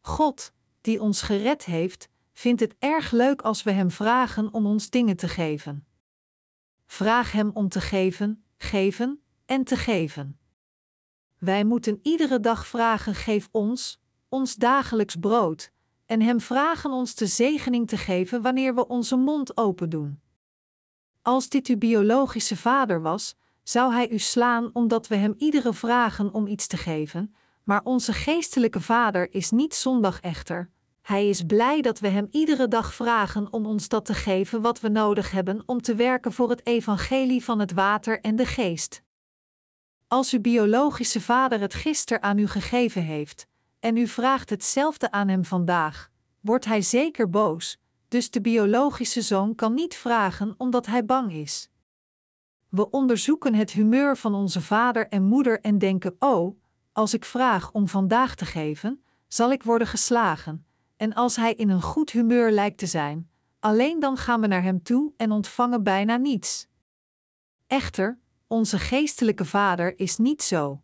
God, 0.00 0.52
die 0.80 1.00
ons 1.00 1.22
gered 1.22 1.64
heeft, 1.64 2.08
vindt 2.32 2.60
het 2.60 2.74
erg 2.78 3.10
leuk 3.10 3.42
als 3.42 3.62
we 3.62 3.70
Hem 3.70 3.90
vragen 3.90 4.52
om 4.52 4.66
ons 4.66 4.90
dingen 4.90 5.16
te 5.16 5.28
geven. 5.28 5.86
Vraag 6.86 7.32
Hem 7.32 7.50
om 7.54 7.68
te 7.68 7.80
geven, 7.80 8.44
geven 8.58 9.22
en 9.46 9.64
te 9.64 9.76
geven. 9.76 10.38
Wij 11.38 11.64
moeten 11.64 11.98
iedere 12.02 12.40
dag 12.40 12.66
vragen: 12.66 13.14
Geef 13.14 13.48
ons, 13.50 14.00
ons 14.28 14.54
dagelijks 14.54 15.16
brood, 15.16 15.70
en 16.06 16.20
Hem 16.20 16.40
vragen 16.40 16.90
ons 16.90 17.14
de 17.14 17.26
zegening 17.26 17.88
te 17.88 17.96
geven 17.96 18.42
wanneer 18.42 18.74
we 18.74 18.88
onze 18.88 19.16
mond 19.16 19.56
open 19.56 19.90
doen. 19.90 20.22
Als 21.24 21.48
dit 21.48 21.66
uw 21.66 21.78
biologische 21.78 22.56
vader 22.56 23.02
was, 23.02 23.34
zou 23.62 23.92
hij 23.92 24.10
u 24.10 24.18
slaan 24.18 24.70
omdat 24.72 25.06
we 25.06 25.16
hem 25.16 25.34
iedere 25.38 25.72
vragen 25.72 26.32
om 26.32 26.46
iets 26.46 26.66
te 26.66 26.76
geven, 26.76 27.34
maar 27.62 27.80
onze 27.84 28.12
geestelijke 28.12 28.80
vader 28.80 29.34
is 29.34 29.50
niet 29.50 29.74
zondag 29.74 30.20
echter. 30.20 30.70
Hij 31.02 31.28
is 31.28 31.42
blij 31.42 31.80
dat 31.80 31.98
we 31.98 32.08
hem 32.08 32.28
iedere 32.30 32.68
dag 32.68 32.94
vragen 32.94 33.52
om 33.52 33.66
ons 33.66 33.88
dat 33.88 34.04
te 34.04 34.14
geven 34.14 34.60
wat 34.60 34.80
we 34.80 34.88
nodig 34.88 35.30
hebben 35.30 35.62
om 35.66 35.80
te 35.80 35.94
werken 35.94 36.32
voor 36.32 36.50
het 36.50 36.66
evangelie 36.66 37.44
van 37.44 37.58
het 37.58 37.72
water 37.72 38.20
en 38.20 38.36
de 38.36 38.46
geest. 38.46 39.02
Als 40.08 40.32
uw 40.32 40.40
biologische 40.40 41.20
vader 41.20 41.60
het 41.60 41.74
gisteren 41.74 42.22
aan 42.22 42.38
u 42.38 42.46
gegeven 42.46 43.02
heeft, 43.02 43.46
en 43.80 43.96
u 43.96 44.06
vraagt 44.06 44.50
hetzelfde 44.50 45.10
aan 45.10 45.28
hem 45.28 45.44
vandaag, 45.44 46.10
wordt 46.40 46.64
hij 46.64 46.82
zeker 46.82 47.30
boos, 47.30 47.78
dus 48.14 48.30
de 48.30 48.40
biologische 48.40 49.22
zoon 49.22 49.54
kan 49.54 49.74
niet 49.74 49.94
vragen 49.94 50.54
omdat 50.56 50.86
hij 50.86 51.04
bang 51.04 51.32
is. 51.32 51.70
We 52.68 52.90
onderzoeken 52.90 53.54
het 53.54 53.70
humeur 53.70 54.16
van 54.16 54.34
onze 54.34 54.60
vader 54.60 55.08
en 55.08 55.22
moeder 55.22 55.60
en 55.60 55.78
denken: 55.78 56.16
Oh, 56.18 56.60
als 56.92 57.14
ik 57.14 57.24
vraag 57.24 57.72
om 57.72 57.88
vandaag 57.88 58.34
te 58.34 58.44
geven, 58.44 59.04
zal 59.28 59.52
ik 59.52 59.62
worden 59.62 59.86
geslagen. 59.86 60.66
En 60.96 61.14
als 61.14 61.36
hij 61.36 61.54
in 61.54 61.68
een 61.68 61.82
goed 61.82 62.10
humeur 62.10 62.50
lijkt 62.50 62.78
te 62.78 62.86
zijn, 62.86 63.30
alleen 63.60 64.00
dan 64.00 64.16
gaan 64.16 64.40
we 64.40 64.46
naar 64.46 64.62
hem 64.62 64.82
toe 64.82 65.12
en 65.16 65.30
ontvangen 65.30 65.82
bijna 65.82 66.16
niets. 66.16 66.68
Echter, 67.66 68.18
onze 68.46 68.78
geestelijke 68.78 69.44
vader 69.44 69.98
is 69.98 70.16
niet 70.16 70.42
zo. 70.42 70.82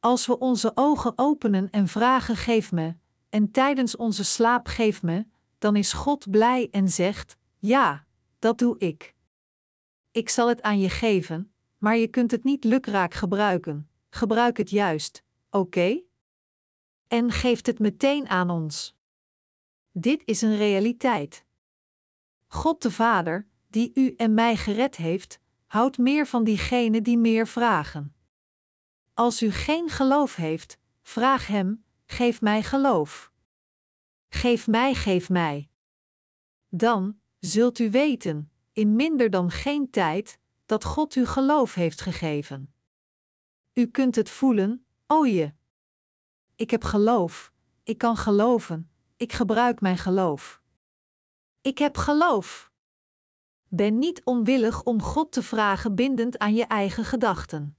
Als 0.00 0.26
we 0.26 0.38
onze 0.38 0.72
ogen 0.74 1.12
openen 1.16 1.70
en 1.70 1.88
vragen: 1.88 2.36
geef 2.36 2.72
me, 2.72 2.94
en 3.28 3.50
tijdens 3.50 3.96
onze 3.96 4.24
slaap 4.24 4.66
geef 4.66 5.02
me, 5.02 5.26
dan 5.60 5.76
is 5.76 5.92
God 5.92 6.30
blij 6.30 6.68
en 6.70 6.88
zegt: 6.88 7.36
Ja, 7.58 8.06
dat 8.38 8.58
doe 8.58 8.78
ik. 8.78 9.14
Ik 10.10 10.28
zal 10.28 10.48
het 10.48 10.62
aan 10.62 10.80
je 10.80 10.88
geven, 10.88 11.52
maar 11.78 11.96
je 11.96 12.08
kunt 12.08 12.30
het 12.30 12.44
niet 12.44 12.64
lukraak 12.64 13.14
gebruiken. 13.14 13.90
Gebruik 14.10 14.56
het 14.56 14.70
juist, 14.70 15.24
oké? 15.50 16.02
En 17.08 17.30
geeft 17.30 17.66
het 17.66 17.78
meteen 17.78 18.28
aan 18.28 18.50
ons. 18.50 18.96
Dit 19.92 20.22
is 20.24 20.42
een 20.42 20.56
realiteit. 20.56 21.44
God 22.46 22.82
de 22.82 22.90
Vader, 22.90 23.46
die 23.68 23.90
u 23.94 24.14
en 24.16 24.34
mij 24.34 24.56
gered 24.56 24.96
heeft, 24.96 25.40
houdt 25.66 25.98
meer 25.98 26.26
van 26.26 26.44
diegenen 26.44 27.02
die 27.02 27.18
meer 27.18 27.46
vragen. 27.46 28.14
Als 29.14 29.42
u 29.42 29.50
geen 29.50 29.88
geloof 29.88 30.34
heeft, 30.34 30.78
vraag 31.02 31.46
Hem: 31.46 31.84
geef 32.06 32.40
mij 32.40 32.62
geloof. 32.62 33.29
Geef 34.32 34.66
mij, 34.66 34.94
geef 34.94 35.28
mij. 35.28 35.70
Dan 36.68 37.20
zult 37.38 37.78
u 37.78 37.90
weten, 37.90 38.52
in 38.72 38.96
minder 38.96 39.30
dan 39.30 39.50
geen 39.50 39.90
tijd, 39.90 40.38
dat 40.66 40.84
God 40.84 41.14
u 41.14 41.26
geloof 41.26 41.74
heeft 41.74 42.00
gegeven. 42.00 42.74
U 43.72 43.86
kunt 43.86 44.14
het 44.14 44.30
voelen, 44.30 44.86
o 45.06 45.24
je. 45.24 45.52
Ik 46.54 46.70
heb 46.70 46.84
geloof, 46.84 47.52
ik 47.82 47.98
kan 47.98 48.16
geloven, 48.16 48.90
ik 49.16 49.32
gebruik 49.32 49.80
mijn 49.80 49.98
geloof. 49.98 50.62
Ik 51.60 51.78
heb 51.78 51.96
geloof. 51.96 52.72
Ben 53.68 53.98
niet 53.98 54.24
onwillig 54.24 54.82
om 54.82 55.02
God 55.02 55.32
te 55.32 55.42
vragen 55.42 55.94
bindend 55.94 56.38
aan 56.38 56.54
je 56.54 56.64
eigen 56.64 57.04
gedachten. 57.04 57.76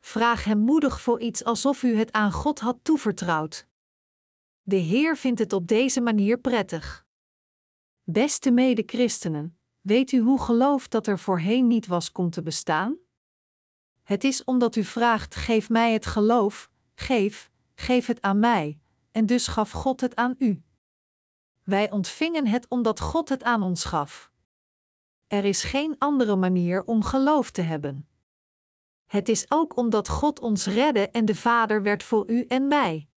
Vraag 0.00 0.44
Hem 0.44 0.58
moedig 0.58 1.00
voor 1.00 1.20
iets 1.20 1.44
alsof 1.44 1.82
u 1.82 1.96
het 1.96 2.12
aan 2.12 2.32
God 2.32 2.60
had 2.60 2.78
toevertrouwd. 2.82 3.66
De 4.66 4.76
Heer 4.76 5.16
vindt 5.16 5.38
het 5.38 5.52
op 5.52 5.66
deze 5.66 6.00
manier 6.00 6.38
prettig. 6.38 7.06
Beste 8.02 8.50
mede-christenen, 8.50 9.58
weet 9.80 10.12
u 10.12 10.18
hoe 10.18 10.40
geloof 10.40 10.88
dat 10.88 11.06
er 11.06 11.18
voorheen 11.18 11.66
niet 11.66 11.86
was 11.86 12.12
komt 12.12 12.32
te 12.32 12.42
bestaan? 12.42 12.96
Het 14.02 14.24
is 14.24 14.44
omdat 14.44 14.76
u 14.76 14.84
vraagt: 14.84 15.34
geef 15.34 15.68
mij 15.68 15.92
het 15.92 16.06
geloof, 16.06 16.70
geef, 16.94 17.50
geef 17.74 18.06
het 18.06 18.22
aan 18.22 18.38
mij, 18.38 18.80
en 19.10 19.26
dus 19.26 19.46
gaf 19.46 19.70
God 19.70 20.00
het 20.00 20.16
aan 20.16 20.34
u. 20.38 20.62
Wij 21.62 21.90
ontvingen 21.90 22.46
het 22.46 22.68
omdat 22.68 23.00
God 23.00 23.28
het 23.28 23.42
aan 23.42 23.62
ons 23.62 23.84
gaf. 23.84 24.30
Er 25.26 25.44
is 25.44 25.62
geen 25.62 25.94
andere 25.98 26.36
manier 26.36 26.84
om 26.84 27.02
geloof 27.02 27.50
te 27.50 27.62
hebben. 27.62 28.08
Het 29.04 29.28
is 29.28 29.46
ook 29.48 29.76
omdat 29.76 30.08
God 30.08 30.40
ons 30.40 30.66
redde 30.66 31.10
en 31.10 31.24
de 31.24 31.34
Vader 31.34 31.82
werd 31.82 32.02
voor 32.02 32.30
u 32.30 32.44
en 32.44 32.68
mij. 32.68 33.08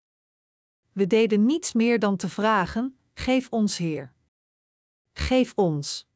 We 0.98 1.08
deden 1.08 1.46
niets 1.46 1.74
meer 1.74 2.00
dan 2.00 2.16
te 2.16 2.30
vragen: 2.30 2.98
Geef 3.14 3.48
ons, 3.50 3.78
Heer. 3.78 4.14
Geef 5.14 5.54
ons. 5.56 6.08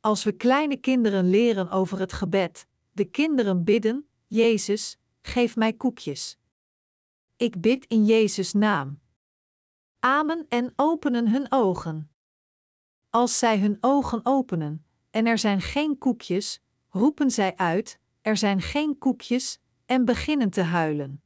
Als 0.00 0.24
we 0.24 0.32
kleine 0.32 0.76
kinderen 0.76 1.30
leren 1.30 1.70
over 1.70 1.98
het 1.98 2.12
gebed, 2.12 2.66
de 2.92 3.04
kinderen 3.04 3.64
bidden: 3.64 4.08
Jezus, 4.26 4.98
geef 5.22 5.56
mij 5.56 5.72
koekjes. 5.72 6.38
Ik 7.36 7.60
bid 7.60 7.86
in 7.86 8.04
Jezus' 8.04 8.52
naam. 8.52 9.00
Amen 9.98 10.46
en 10.48 10.72
openen 10.76 11.28
hun 11.28 11.46
ogen. 11.52 12.10
Als 13.10 13.38
zij 13.38 13.58
hun 13.58 13.78
ogen 13.80 14.20
openen 14.22 14.86
en 15.10 15.26
er 15.26 15.38
zijn 15.38 15.60
geen 15.60 15.98
koekjes, 15.98 16.62
roepen 16.88 17.30
zij 17.30 17.56
uit: 17.56 18.00
Er 18.20 18.36
zijn 18.36 18.60
geen 18.60 18.98
koekjes, 18.98 19.60
en 19.86 20.04
beginnen 20.04 20.50
te 20.50 20.62
huilen. 20.62 21.22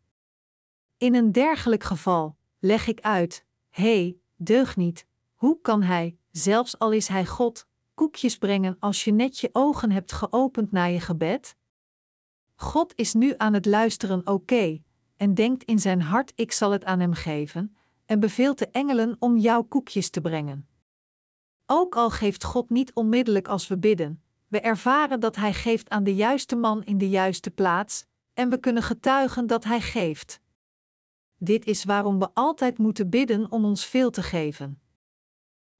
In 0.97 1.15
een 1.15 1.33
dergelijk 1.33 1.85
geval 1.85 2.41
leg 2.63 2.87
ik 2.87 3.01
uit: 3.01 3.45
hé, 3.69 3.83
hey, 3.83 4.17
deugniet, 4.37 5.07
hoe 5.35 5.61
kan 5.61 5.83
hij, 5.83 6.17
zelfs 6.31 6.79
al 6.79 6.93
is 6.93 7.09
hij 7.09 7.27
God, 7.27 7.67
koekjes 7.95 8.39
brengen 8.39 8.77
als 8.79 9.05
je 9.05 9.13
net 9.13 9.39
je 9.39 9.49
ogen 9.53 9.91
hebt 9.91 10.13
geopend 10.13 10.73
naar 10.73 10.91
je 10.91 11.01
gebed? 11.01 11.57
God 12.55 12.93
is 12.97 13.15
nu 13.15 13.35
aan 13.37 13.53
het 13.53 13.67
luisteren, 13.67 14.27
oké, 14.27 14.83
en 15.17 15.35
denkt 15.35 15.65
in 15.65 15.79
zijn 15.79 16.03
hart: 16.03 16.33
ik 16.35 16.53
zal 16.53 16.71
het 16.71 16.85
aan 16.85 17.01
hem 17.01 17.13
geven, 17.13 17.77
en 18.07 18.21
beveelt 18.21 18.59
de 18.59 18.69
engelen 18.69 19.17
om 19.19 19.37
jouw 19.37 19.63
koekjes 19.63 20.11
te 20.11 20.21
brengen. 20.21 20.69
Ook 21.67 21.97
al 21.97 22.11
geeft 22.11 22.45
God 22.45 22.71
niet 22.71 22.95
onmiddellijk 22.95 23.49
als 23.49 23.69
we 23.69 23.79
bidden, 23.79 24.23
we 24.49 24.61
ervaren 24.61 25.21
dat 25.21 25.37
Hij 25.37 25.55
geeft 25.55 25.91
aan 25.91 26.05
de 26.05 26.15
juiste 26.15 26.57
man 26.57 26.85
in 26.85 26.99
de 26.99 27.09
juiste 27.09 27.51
plaats, 27.51 28.07
en 28.35 28.51
we 28.51 28.59
kunnen 28.59 28.83
getuigen 28.83 29.47
dat 29.47 29.65
Hij 29.65 29.81
geeft. 29.81 30.42
Dit 31.45 31.65
is 31.65 31.85
waarom 31.85 32.19
we 32.19 32.31
altijd 32.35 32.79
moeten 32.79 33.11
bidden 33.11 33.51
om 33.51 33.65
ons 33.65 33.87
veel 33.87 34.11
te 34.11 34.23
geven. 34.23 34.83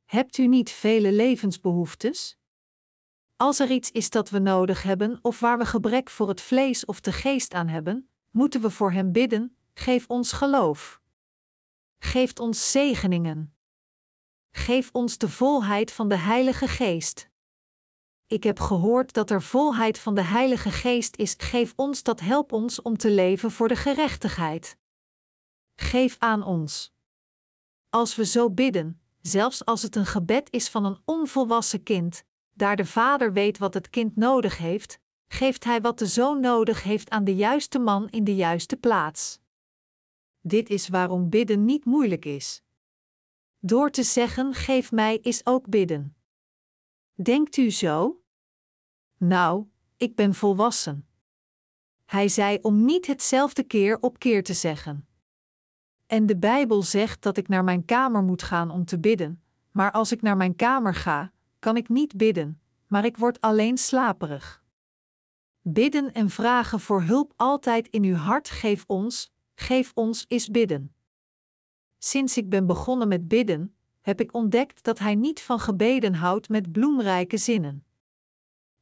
Hebt 0.05 0.39
u 0.39 0.47
niet 0.47 0.71
vele 0.71 1.13
levensbehoeftes? 1.13 2.39
Als 3.37 3.59
er 3.59 3.71
iets 3.71 3.91
is 3.91 4.11
dat 4.11 4.31
we 4.31 4.39
nodig 4.39 4.83
hebben 4.83 5.19
of 5.23 5.41
waar 5.41 5.59
we 5.59 5.67
gebrek 5.67 6.11
voor 6.11 6.29
het 6.29 6.41
vlees 6.41 6.85
of 6.85 7.01
de 7.01 7.13
geest 7.13 7.55
aan 7.55 7.69
hebben, 7.69 8.11
moeten 8.31 8.61
we 8.61 8.71
voor 8.71 8.93
Hem 8.93 9.13
bidden: 9.13 9.57
geef 9.75 10.07
ons 10.09 10.33
geloof. 10.33 11.01
Geef 11.99 12.39
ons 12.39 12.71
zegeningen. 12.71 13.55
Geef 14.51 14.91
ons 14.93 15.19
de 15.19 15.29
volheid 15.29 15.93
van 15.93 16.09
de 16.09 16.17
Heilige 16.17 16.69
Geest. 16.69 17.31
Ik 18.27 18.43
heb 18.43 18.61
gehoord 18.61 19.13
dat 19.13 19.31
er 19.31 19.43
volheid 19.43 19.99
van 19.99 20.15
de 20.15 20.23
Heilige 20.23 20.71
Geest 20.71 21.17
is. 21.17 21.35
Geef 21.39 21.73
ons 21.77 22.03
dat, 22.03 22.21
help 22.21 22.53
ons 22.53 22.83
om 22.83 22.97
te 22.97 23.11
leven 23.11 23.51
voor 23.51 23.69
de 23.69 23.77
gerechtigheid. 23.77 24.81
Geef 25.75 26.17
aan 26.19 26.43
ons. 26.43 26.93
Als 27.91 28.17
we 28.17 28.25
zo 28.25 28.51
bidden, 28.51 29.01
zelfs 29.21 29.65
als 29.65 29.83
het 29.83 29.97
een 29.97 30.07
gebed 30.07 30.51
is 30.51 30.69
van 30.69 30.85
een 30.85 30.99
onvolwassen 31.05 31.83
kind, 31.83 32.25
daar 32.53 32.77
de 32.77 32.87
vader 32.87 33.33
weet 33.33 33.59
wat 33.59 33.75
het 33.75 33.91
kind 33.91 34.17
nodig 34.17 34.59
heeft, 34.59 34.99
geeft 35.29 35.65
hij 35.65 35.81
wat 35.81 35.99
de 35.99 36.07
zoon 36.07 36.41
nodig 36.41 36.83
heeft 36.83 37.11
aan 37.11 37.25
de 37.25 37.35
juiste 37.35 37.79
man 37.79 38.09
in 38.09 38.25
de 38.25 38.35
juiste 38.35 38.77
plaats. 38.77 39.41
Dit 40.41 40.69
is 40.69 40.89
waarom 40.89 41.29
bidden 41.29 41.65
niet 41.65 41.85
moeilijk 41.85 42.25
is. 42.25 42.63
Door 43.59 43.91
te 43.91 44.03
zeggen: 44.03 44.55
geef 44.55 44.93
mij 44.93 45.19
is 45.19 45.47
ook 45.47 45.69
bidden. 45.69 46.17
Denkt 47.15 47.57
u 47.57 47.71
zo? 47.71 48.23
Nou, 49.19 49.67
ik 49.97 50.15
ben 50.15 50.35
volwassen. 50.35 51.07
Hij 52.05 52.29
zei 52.29 52.59
om 52.63 52.85
niet 52.85 53.07
hetzelfde 53.07 53.63
keer 53.63 53.99
op 54.01 54.19
keer 54.19 54.43
te 54.43 54.55
zeggen. 54.55 55.07
En 56.13 56.27
de 56.27 56.37
Bijbel 56.37 56.83
zegt 56.83 57.23
dat 57.23 57.37
ik 57.37 57.49
naar 57.49 57.65
mijn 57.65 57.85
kamer 57.85 58.23
moet 58.23 58.43
gaan 58.43 58.71
om 58.71 58.85
te 58.85 58.99
bidden, 58.99 59.43
maar 59.71 59.93
als 59.93 60.13
ik 60.13 60.23
naar 60.23 60.37
mijn 60.37 60.57
kamer 60.57 60.95
ga, 60.95 61.33
kan 61.59 61.77
ik 61.77 61.89
niet 61.89 62.17
bidden, 62.17 62.61
maar 62.87 63.05
ik 63.05 63.17
word 63.17 63.41
alleen 63.41 63.79
slaperig. 63.79 64.63
Bidden 65.63 66.13
en 66.13 66.31
vragen 66.31 66.81
voor 66.81 67.03
hulp 67.03 67.33
altijd 67.37 67.89
in 67.89 68.05
uw 68.05 68.15
hart 68.15 68.51
geef 68.51 68.85
ons, 68.87 69.33
geef 69.55 69.93
ons 69.95 70.25
is 70.29 70.49
bidden. 70.49 70.95
Sinds 71.99 72.37
ik 72.37 72.49
ben 72.49 72.67
begonnen 72.67 73.09
met 73.09 73.29
bidden, 73.29 73.75
heb 74.01 74.21
ik 74.21 74.35
ontdekt 74.35 74.83
dat 74.83 74.99
Hij 74.99 75.15
niet 75.15 75.43
van 75.43 75.61
gebeden 75.61 76.15
houdt 76.15 76.49
met 76.49 76.73
bloemrijke 76.73 77.37
zinnen. 77.37 77.85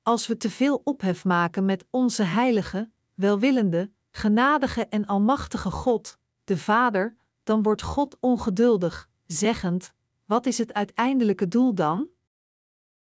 Als 0.03 0.27
we 0.27 0.37
te 0.37 0.51
veel 0.51 0.81
ophef 0.85 1.25
maken 1.25 1.65
met 1.65 1.85
onze 1.91 2.23
heilige, 2.23 2.91
welwillende, 3.15 3.91
genadige 4.11 4.87
en 4.87 5.07
almachtige 5.07 5.71
God, 5.71 6.19
de 6.45 6.57
Vader, 6.57 7.19
dan 7.51 7.63
wordt 7.63 7.83
God 7.83 8.17
ongeduldig, 8.21 9.09
zeggend: 9.27 9.93
Wat 10.25 10.47
is 10.47 10.59
het 10.59 10.73
uiteindelijke 10.73 11.49
doel 11.49 11.75
dan? 11.75 12.09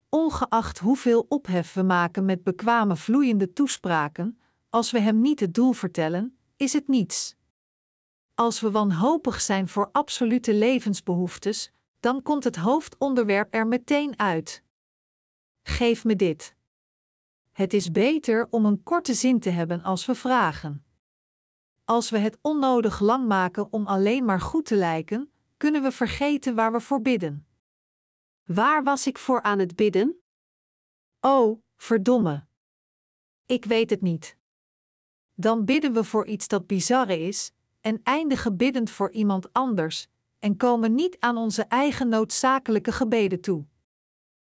Ongeacht 0.08 0.78
hoeveel 0.78 1.26
ophef 1.28 1.72
we 1.72 1.82
maken 1.82 2.24
met 2.24 2.42
bekwame 2.42 2.96
vloeiende 2.96 3.52
toespraken, 3.52 4.40
als 4.70 4.90
we 4.90 5.00
Hem 5.00 5.20
niet 5.20 5.40
het 5.40 5.54
doel 5.54 5.72
vertellen, 5.72 6.38
is 6.56 6.72
het 6.72 6.88
niets. 6.88 7.36
Als 8.34 8.60
we 8.60 8.70
wanhopig 8.70 9.40
zijn 9.40 9.68
voor 9.68 9.88
absolute 9.92 10.54
levensbehoeftes, 10.54 11.72
dan 12.00 12.22
komt 12.22 12.44
het 12.44 12.56
hoofdonderwerp 12.56 13.54
er 13.54 13.66
meteen 13.66 14.18
uit. 14.18 14.62
Geef 15.62 16.04
me 16.04 16.16
dit. 16.16 16.54
Het 17.52 17.72
is 17.72 17.90
beter 17.90 18.46
om 18.50 18.64
een 18.64 18.82
korte 18.82 19.14
zin 19.14 19.40
te 19.40 19.50
hebben 19.50 19.82
als 19.82 20.06
we 20.06 20.14
vragen. 20.14 20.85
Als 21.86 22.10
we 22.10 22.18
het 22.18 22.38
onnodig 22.42 23.00
lang 23.00 23.26
maken 23.26 23.72
om 23.72 23.86
alleen 23.86 24.24
maar 24.24 24.40
goed 24.40 24.64
te 24.64 24.76
lijken, 24.76 25.30
kunnen 25.56 25.82
we 25.82 25.92
vergeten 25.92 26.54
waar 26.54 26.72
we 26.72 26.80
voor 26.80 27.02
bidden. 27.02 27.46
Waar 28.44 28.82
was 28.82 29.06
ik 29.06 29.18
voor 29.18 29.42
aan 29.42 29.58
het 29.58 29.76
bidden? 29.76 30.20
Oh, 31.20 31.62
verdomme. 31.76 32.46
Ik 33.44 33.64
weet 33.64 33.90
het 33.90 34.00
niet. 34.00 34.36
Dan 35.34 35.64
bidden 35.64 35.92
we 35.92 36.04
voor 36.04 36.26
iets 36.26 36.48
dat 36.48 36.66
bizarre 36.66 37.18
is, 37.18 37.52
en 37.80 38.00
eindigen 38.02 38.56
biddend 38.56 38.90
voor 38.90 39.10
iemand 39.10 39.52
anders, 39.52 40.08
en 40.38 40.56
komen 40.56 40.94
niet 40.94 41.16
aan 41.20 41.36
onze 41.36 41.62
eigen 41.62 42.08
noodzakelijke 42.08 42.92
gebeden 42.92 43.40
toe. 43.40 43.66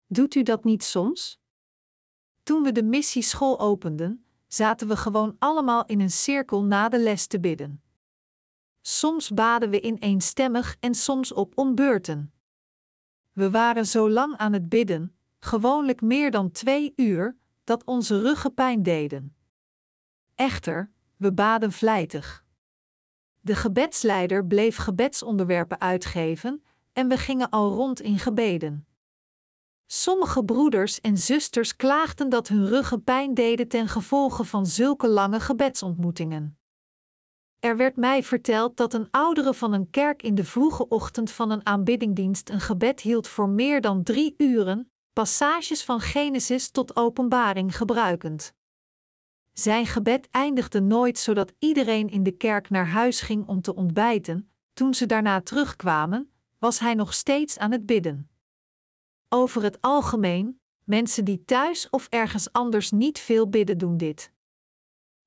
Doet 0.05 0.35
u 0.35 0.43
dat 0.43 0.63
niet 0.63 0.83
soms? 0.83 1.39
Toen 2.43 2.63
we 2.63 2.71
de 2.71 2.83
missieschool 2.83 3.59
openden, 3.59 4.26
zaten 4.47 4.87
we 4.87 4.97
gewoon 4.97 5.35
allemaal 5.39 5.85
in 5.85 5.99
een 5.99 6.11
cirkel 6.11 6.63
na 6.63 6.89
de 6.89 6.99
les 6.99 7.27
te 7.27 7.39
bidden. 7.39 7.81
Soms 8.81 9.31
baden 9.31 9.69
we 9.69 9.79
eenstemmig 9.79 10.77
en 10.79 10.95
soms 10.95 11.33
op 11.33 11.57
onbeurten. 11.57 12.33
We 13.31 13.49
waren 13.49 13.85
zo 13.85 14.09
lang 14.09 14.37
aan 14.37 14.53
het 14.53 14.69
bidden, 14.69 15.15
gewoonlijk 15.39 16.01
meer 16.01 16.31
dan 16.31 16.51
twee 16.51 16.93
uur, 16.95 17.37
dat 17.63 17.83
onze 17.83 18.21
ruggen 18.21 18.53
pijn 18.53 18.83
deden. 18.83 19.35
Echter, 20.35 20.91
we 21.15 21.33
baden 21.33 21.71
vlijtig. 21.71 22.45
De 23.39 23.55
gebedsleider 23.55 24.45
bleef 24.45 24.75
gebedsonderwerpen 24.77 25.79
uitgeven 25.79 26.63
en 26.93 27.07
we 27.07 27.17
gingen 27.17 27.49
al 27.49 27.73
rond 27.73 28.01
in 28.01 28.19
gebeden. 28.19 28.87
Sommige 29.89 30.43
broeders 30.43 31.01
en 31.01 31.17
zusters 31.17 31.75
klaagden 31.75 32.29
dat 32.29 32.47
hun 32.47 32.67
ruggen 32.67 33.03
pijn 33.03 33.33
deden 33.33 33.67
ten 33.67 33.87
gevolge 33.87 34.43
van 34.43 34.65
zulke 34.65 35.07
lange 35.07 35.39
gebedsontmoetingen. 35.39 36.59
Er 37.59 37.77
werd 37.77 37.95
mij 37.95 38.23
verteld 38.23 38.77
dat 38.77 38.93
een 38.93 39.07
oudere 39.11 39.53
van 39.53 39.73
een 39.73 39.89
kerk 39.89 40.23
in 40.23 40.35
de 40.35 40.43
vroege 40.43 40.87
ochtend 40.87 41.31
van 41.31 41.51
een 41.51 41.65
aanbiddingdienst 41.65 42.49
een 42.49 42.59
gebed 42.59 43.01
hield 43.01 43.27
voor 43.27 43.49
meer 43.49 43.81
dan 43.81 44.03
drie 44.03 44.33
uren, 44.37 44.91
passages 45.13 45.83
van 45.83 45.99
Genesis 45.99 46.69
tot 46.69 46.95
Openbaring 46.95 47.77
gebruikend. 47.77 48.53
Zijn 49.53 49.85
gebed 49.85 50.27
eindigde 50.31 50.79
nooit 50.79 51.17
zodat 51.17 51.53
iedereen 51.59 52.09
in 52.09 52.23
de 52.23 52.31
kerk 52.31 52.69
naar 52.69 52.87
huis 52.87 53.21
ging 53.21 53.47
om 53.47 53.61
te 53.61 53.75
ontbijten. 53.75 54.51
Toen 54.73 54.93
ze 54.93 55.05
daarna 55.05 55.41
terugkwamen, 55.41 56.31
was 56.59 56.79
hij 56.79 56.93
nog 56.93 57.13
steeds 57.13 57.57
aan 57.57 57.71
het 57.71 57.85
bidden. 57.85 58.29
Over 59.29 59.63
het 59.63 59.81
algemeen, 59.81 60.59
mensen 60.83 61.25
die 61.25 61.45
thuis 61.45 61.89
of 61.89 62.07
ergens 62.07 62.51
anders 62.51 62.91
niet 62.91 63.19
veel 63.19 63.49
bidden, 63.49 63.77
doen 63.77 63.97
dit. 63.97 64.31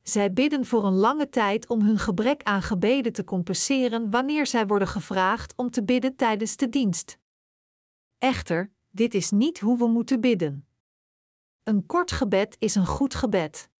Zij 0.02 0.32
bidden 0.32 0.66
voor 0.66 0.84
een 0.84 0.94
lange 0.94 1.28
tijd 1.28 1.68
om 1.68 1.82
hun 1.82 1.98
gebrek 1.98 2.42
aan 2.42 2.62
gebeden 2.62 3.12
te 3.12 3.24
compenseren 3.24 4.10
wanneer 4.10 4.46
zij 4.46 4.66
worden 4.66 4.88
gevraagd 4.88 5.56
om 5.56 5.70
te 5.70 5.84
bidden 5.84 6.16
tijdens 6.16 6.56
de 6.56 6.68
dienst. 6.68 7.18
Echter, 8.18 8.72
dit 8.90 9.14
is 9.14 9.30
niet 9.30 9.60
hoe 9.60 9.78
we 9.78 9.86
moeten 9.86 10.20
bidden. 10.20 10.66
Een 11.62 11.86
kort 11.86 12.12
gebed 12.12 12.56
is 12.58 12.74
een 12.74 12.86
goed 12.86 13.14
gebed. 13.14 13.70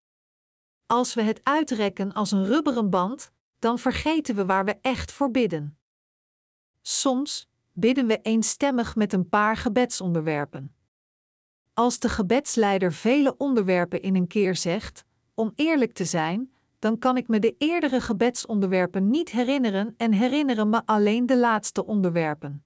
Als 0.87 1.14
we 1.14 1.22
het 1.22 1.40
uitrekken 1.42 2.12
als 2.12 2.30
een 2.30 2.44
rubberen 2.44 2.90
band, 2.90 3.33
dan 3.59 3.78
vergeten 3.78 4.35
we 4.35 4.46
waar 4.46 4.64
we 4.64 4.78
echt 4.80 5.12
voor 5.12 5.30
bidden. 5.30 5.78
Soms 6.80 7.49
bidden 7.80 8.06
we 8.06 8.20
eenstemmig 8.22 8.96
met 8.96 9.12
een 9.12 9.28
paar 9.28 9.56
gebedsonderwerpen. 9.56 10.74
Als 11.72 11.98
de 11.98 12.08
gebedsleider 12.08 12.92
vele 12.92 13.36
onderwerpen 13.36 14.02
in 14.02 14.14
een 14.14 14.26
keer 14.26 14.56
zegt, 14.56 15.04
om 15.34 15.52
eerlijk 15.54 15.92
te 15.92 16.04
zijn, 16.04 16.52
dan 16.78 16.98
kan 16.98 17.16
ik 17.16 17.28
me 17.28 17.38
de 17.38 17.54
eerdere 17.58 18.00
gebedsonderwerpen 18.00 19.10
niet 19.10 19.30
herinneren 19.30 19.94
en 19.96 20.12
herinneren 20.12 20.68
me 20.68 20.82
alleen 20.84 21.26
de 21.26 21.36
laatste 21.36 21.86
onderwerpen. 21.86 22.64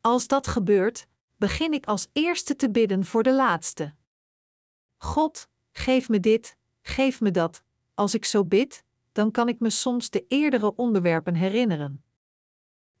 Als 0.00 0.26
dat 0.26 0.46
gebeurt, 0.46 1.06
begin 1.36 1.72
ik 1.72 1.86
als 1.86 2.08
eerste 2.12 2.56
te 2.56 2.70
bidden 2.70 3.04
voor 3.04 3.22
de 3.22 3.34
laatste. 3.34 3.94
God, 4.96 5.48
geef 5.72 6.08
me 6.08 6.20
dit, 6.20 6.56
geef 6.80 7.20
me 7.20 7.30
dat. 7.30 7.62
Als 7.94 8.14
ik 8.14 8.24
zo 8.24 8.44
bid, 8.44 8.84
dan 9.12 9.30
kan 9.30 9.48
ik 9.48 9.60
me 9.60 9.70
soms 9.70 10.10
de 10.10 10.24
eerdere 10.28 10.74
onderwerpen 10.76 11.34
herinneren. 11.34 12.04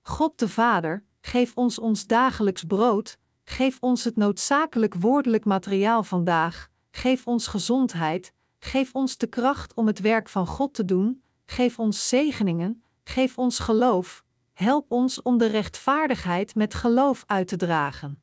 God 0.00 0.38
de 0.38 0.48
Vader, 0.48 1.04
geef 1.20 1.54
ons 1.54 1.78
ons 1.78 2.06
dagelijks 2.06 2.64
brood, 2.64 3.18
geef 3.44 3.78
ons 3.80 4.04
het 4.04 4.16
noodzakelijk 4.16 4.94
woordelijk 4.94 5.44
materiaal 5.44 6.02
vandaag, 6.02 6.68
geef 6.90 7.26
ons 7.26 7.46
gezondheid, 7.46 8.32
geef 8.58 8.94
ons 8.94 9.16
de 9.16 9.26
kracht 9.26 9.74
om 9.74 9.86
het 9.86 10.00
werk 10.00 10.28
van 10.28 10.46
God 10.46 10.74
te 10.74 10.84
doen, 10.84 11.22
geef 11.46 11.78
ons 11.78 12.08
zegeningen, 12.08 12.82
geef 13.04 13.38
ons 13.38 13.58
geloof, 13.58 14.24
help 14.52 14.90
ons 14.90 15.22
om 15.22 15.38
de 15.38 15.46
rechtvaardigheid 15.46 16.54
met 16.54 16.74
geloof 16.74 17.24
uit 17.26 17.48
te 17.48 17.56
dragen. 17.56 18.22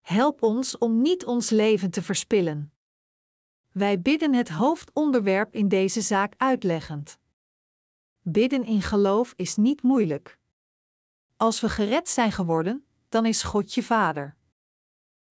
Help 0.00 0.42
ons 0.42 0.78
om 0.78 1.02
niet 1.02 1.24
ons 1.24 1.50
leven 1.50 1.90
te 1.90 2.02
verspillen. 2.02 2.72
Wij 3.72 4.00
bidden 4.00 4.34
het 4.34 4.48
hoofdonderwerp 4.48 5.54
in 5.54 5.68
deze 5.68 6.00
zaak 6.00 6.34
uitleggend. 6.36 7.18
Bidden 8.22 8.64
in 8.64 8.82
geloof 8.82 9.32
is 9.36 9.56
niet 9.56 9.82
moeilijk. 9.82 10.39
Als 11.40 11.60
we 11.60 11.68
gered 11.68 12.08
zijn 12.08 12.32
geworden, 12.32 12.86
dan 13.08 13.26
is 13.26 13.42
God 13.42 13.74
je 13.74 13.82
vader. 13.82 14.36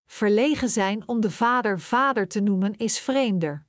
Verlegen 0.06 0.70
zijn 0.70 1.08
om 1.08 1.22
de 1.22 1.32
Vader 1.32 1.80
Vader 1.80 2.28
te 2.28 2.40
noemen 2.40 2.78
is 2.78 3.00
vreemder. 3.00 3.66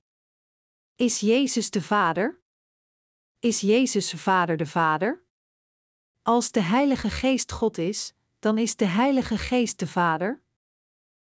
Is 0.97 1.21
Jezus 1.21 1.71
de 1.71 1.83
Vader? 1.83 2.41
Is 3.39 3.61
Jezus 3.61 4.13
Vader 4.13 4.57
de 4.57 4.67
Vader? 4.67 5.25
Als 6.23 6.51
de 6.51 6.61
Heilige 6.61 7.11
Geest 7.11 7.53
God 7.53 7.79
is, 7.79 8.15
dan 8.39 8.59
is 8.59 8.77
de 8.77 8.87
Heilige 8.87 9.39
Geest 9.39 9.79
de 9.79 9.87
Vader? 9.87 10.43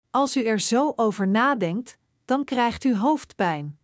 Als 0.10 0.38
u 0.38 0.44
er 0.44 0.60
zo 0.60 0.94
over 0.96 1.28
nadenkt, 1.28 1.98
dan 2.26 2.44
krijgt 2.44 2.84
u 2.84 2.96
hoofdpijn. 2.96 3.80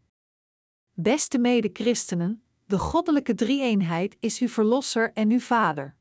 Beste 0.93 1.37
mede-christenen, 1.37 2.43
de 2.65 2.79
goddelijke 2.79 3.35
drie-eenheid 3.35 4.17
is 4.19 4.39
uw 4.39 4.47
verlosser 4.47 5.13
en 5.13 5.29
uw 5.29 5.39
vader. 5.39 5.97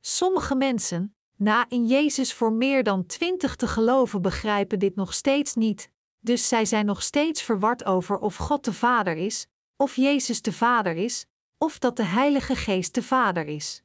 Sommige 0.00 0.54
mensen, 0.54 1.14
na 1.36 1.66
in 1.68 1.86
Jezus 1.86 2.32
voor 2.32 2.52
meer 2.52 2.82
dan 2.82 3.06
twintig 3.06 3.56
te 3.56 3.66
geloven, 3.66 4.22
begrijpen 4.22 4.78
dit 4.78 4.96
nog 4.96 5.14
steeds 5.14 5.54
niet, 5.54 5.90
dus 6.18 6.48
zij 6.48 6.64
zijn 6.64 6.86
nog 6.86 7.02
steeds 7.02 7.42
verward 7.42 7.84
over 7.84 8.18
of 8.18 8.36
God 8.36 8.64
de 8.64 8.72
Vader 8.72 9.16
is, 9.16 9.46
of 9.76 9.96
Jezus 9.96 10.42
de 10.42 10.52
Vader 10.52 10.96
is, 10.96 11.26
of 11.58 11.78
dat 11.78 11.96
de 11.96 12.04
Heilige 12.04 12.56
Geest 12.56 12.94
de 12.94 13.02
Vader 13.02 13.46
is. 13.46 13.82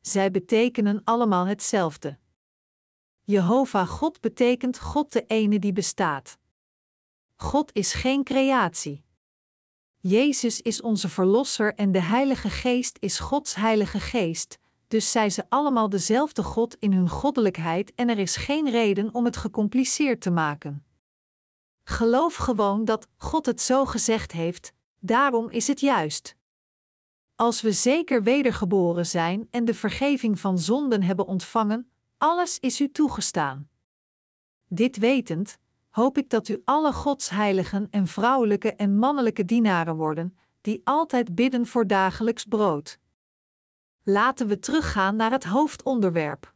Zij 0.00 0.30
betekenen 0.30 1.00
allemaal 1.04 1.46
hetzelfde. 1.46 2.18
Jehovah 3.22 3.88
God 3.88 4.20
betekent 4.20 4.78
God 4.78 5.12
de 5.12 5.24
ene 5.26 5.58
die 5.58 5.72
bestaat. 5.72 6.38
God 7.36 7.74
is 7.74 7.92
geen 7.92 8.24
creatie. 8.24 9.04
Jezus 9.96 10.60
is 10.60 10.80
onze 10.80 11.08
Verlosser 11.08 11.74
en 11.74 11.92
de 11.92 12.02
Heilige 12.02 12.50
Geest 12.50 12.96
is 13.00 13.18
Gods 13.18 13.54
Heilige 13.54 14.00
Geest, 14.00 14.58
dus 14.90 15.10
zijn 15.10 15.30
ze 15.32 15.44
allemaal 15.48 15.88
dezelfde 15.88 16.42
God 16.42 16.76
in 16.78 16.92
hun 16.92 17.08
goddelijkheid 17.08 17.94
en 17.94 18.08
er 18.08 18.18
is 18.18 18.36
geen 18.36 18.70
reden 18.70 19.14
om 19.14 19.24
het 19.24 19.36
gecompliceerd 19.36 20.20
te 20.20 20.30
maken. 20.30 20.84
Geloof 21.82 22.34
gewoon 22.34 22.84
dat 22.84 23.06
God 23.16 23.46
het 23.46 23.60
zo 23.60 23.84
gezegd 23.84 24.32
heeft, 24.32 24.72
daarom 24.98 25.50
is 25.50 25.66
het 25.66 25.80
juist. 25.80 26.36
Als 27.34 27.60
we 27.60 27.72
zeker 27.72 28.22
wedergeboren 28.22 29.06
zijn 29.06 29.48
en 29.50 29.64
de 29.64 29.74
vergeving 29.74 30.40
van 30.40 30.58
zonden 30.58 31.02
hebben 31.02 31.26
ontvangen, 31.26 31.90
alles 32.18 32.58
is 32.58 32.80
u 32.80 32.90
toegestaan. 32.90 33.68
Dit 34.68 34.96
wetend, 34.96 35.58
hoop 35.90 36.18
ik 36.18 36.30
dat 36.30 36.48
u 36.48 36.60
alle 36.64 36.92
godsheiligen 36.92 37.88
en 37.90 38.06
vrouwelijke 38.06 38.74
en 38.74 38.98
mannelijke 38.98 39.44
dienaren 39.44 39.96
worden, 39.96 40.36
die 40.60 40.80
altijd 40.84 41.34
bidden 41.34 41.66
voor 41.66 41.86
dagelijks 41.86 42.44
brood. 42.44 42.98
Laten 44.10 44.46
we 44.46 44.58
teruggaan 44.58 45.16
naar 45.16 45.30
het 45.30 45.44
hoofdonderwerp. 45.44 46.54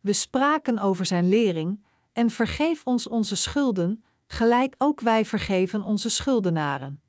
We 0.00 0.12
spraken 0.12 0.78
over 0.78 1.06
zijn 1.06 1.28
lering, 1.28 1.84
en 2.12 2.30
vergeef 2.30 2.84
ons 2.84 3.08
onze 3.08 3.36
schulden, 3.36 4.04
gelijk 4.26 4.74
ook 4.78 5.00
wij 5.00 5.24
vergeven 5.24 5.82
onze 5.82 6.08
schuldenaren. 6.08 7.02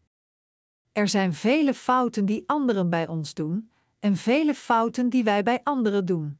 Er 0.92 1.08
zijn 1.08 1.34
vele 1.34 1.74
fouten 1.74 2.26
die 2.26 2.44
anderen 2.46 2.90
bij 2.90 3.08
ons 3.08 3.34
doen, 3.34 3.72
en 4.00 4.16
vele 4.16 4.54
fouten 4.54 5.10
die 5.10 5.24
wij 5.24 5.44
bij 5.44 5.62
anderen 5.64 6.06
doen. 6.06 6.40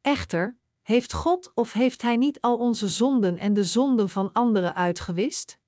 Echter, 0.00 0.56
heeft 0.82 1.12
God 1.12 1.52
of 1.54 1.72
heeft 1.72 2.02
Hij 2.02 2.16
niet 2.16 2.40
al 2.40 2.56
onze 2.56 2.88
zonden 2.88 3.38
en 3.38 3.54
de 3.54 3.64
zonden 3.64 4.08
van 4.08 4.32
anderen 4.32 4.74
uitgewist? 4.74 5.58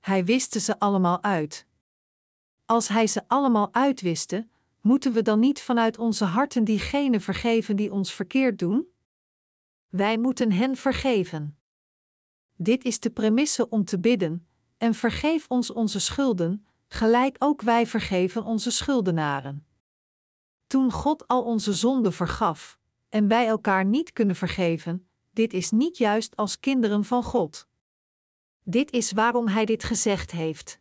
Hij 0.00 0.24
wiste 0.24 0.60
ze 0.60 0.78
allemaal 0.78 1.22
uit. 1.22 1.66
Als 2.64 2.88
Hij 2.88 3.06
ze 3.06 3.22
allemaal 3.26 3.74
uitwiste, 3.74 4.48
moeten 4.80 5.12
we 5.12 5.22
dan 5.22 5.40
niet 5.40 5.60
vanuit 5.60 5.98
onze 5.98 6.24
harten 6.24 6.64
diegenen 6.64 7.20
vergeven 7.20 7.76
die 7.76 7.92
ons 7.92 8.12
verkeerd 8.12 8.58
doen? 8.58 8.86
Wij 9.88 10.18
moeten 10.18 10.52
hen 10.52 10.76
vergeven. 10.76 11.58
Dit 12.56 12.84
is 12.84 13.00
de 13.00 13.10
premisse 13.10 13.68
om 13.68 13.84
te 13.84 14.00
bidden, 14.00 14.46
en 14.78 14.94
vergeef 14.94 15.48
ons 15.48 15.70
onze 15.70 16.00
schulden, 16.00 16.66
gelijk 16.88 17.36
ook 17.38 17.62
wij 17.62 17.86
vergeven 17.86 18.44
onze 18.44 18.70
schuldenaren. 18.70 19.66
Toen 20.66 20.92
God 20.92 21.26
al 21.28 21.42
onze 21.42 21.72
zonden 21.72 22.12
vergaf, 22.12 22.78
en 23.08 23.28
wij 23.28 23.46
elkaar 23.46 23.84
niet 23.84 24.12
kunnen 24.12 24.36
vergeven, 24.36 25.08
dit 25.30 25.52
is 25.52 25.70
niet 25.70 25.96
juist 25.98 26.36
als 26.36 26.60
kinderen 26.60 27.04
van 27.04 27.22
God. 27.22 27.68
Dit 28.62 28.90
is 28.90 29.12
waarom 29.12 29.48
Hij 29.48 29.64
dit 29.64 29.84
gezegd 29.84 30.30
heeft. 30.30 30.80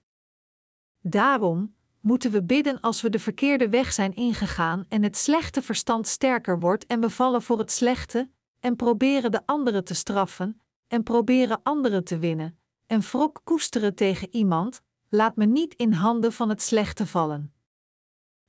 Daarom 1.02 1.76
moeten 2.02 2.32
we 2.32 2.44
bidden 2.44 2.80
als 2.80 3.02
we 3.02 3.10
de 3.10 3.20
verkeerde 3.20 3.70
weg 3.70 3.94
zijn 3.94 4.16
ingegaan 4.16 4.86
en 4.88 5.04
het 5.04 5.18
slechte 5.18 5.62
verstand 5.62 6.08
sterker 6.08 6.60
wordt 6.60 6.86
en 6.86 7.00
we 7.00 7.10
vallen 7.10 7.42
voor 7.42 7.60
het 7.60 7.72
slechte, 7.72 8.30
en 8.60 8.76
proberen 8.76 9.32
de 9.32 9.42
anderen 9.46 9.84
te 9.84 9.94
straffen, 9.94 10.62
en 10.88 11.04
proberen 11.04 11.60
anderen 11.64 12.04
te 12.04 12.20
winnen, 12.20 12.60
en 12.86 13.02
wrok 13.02 13.42
koesteren 13.44 13.96
tegen 13.96 14.28
iemand, 14.32 14.82
laat 15.10 15.36
me 15.36 15.46
niet 15.46 15.74
in 15.74 15.92
handen 15.92 16.34
van 16.34 16.50
het 16.50 16.62
slechte 16.62 17.06
vallen. 17.06 17.54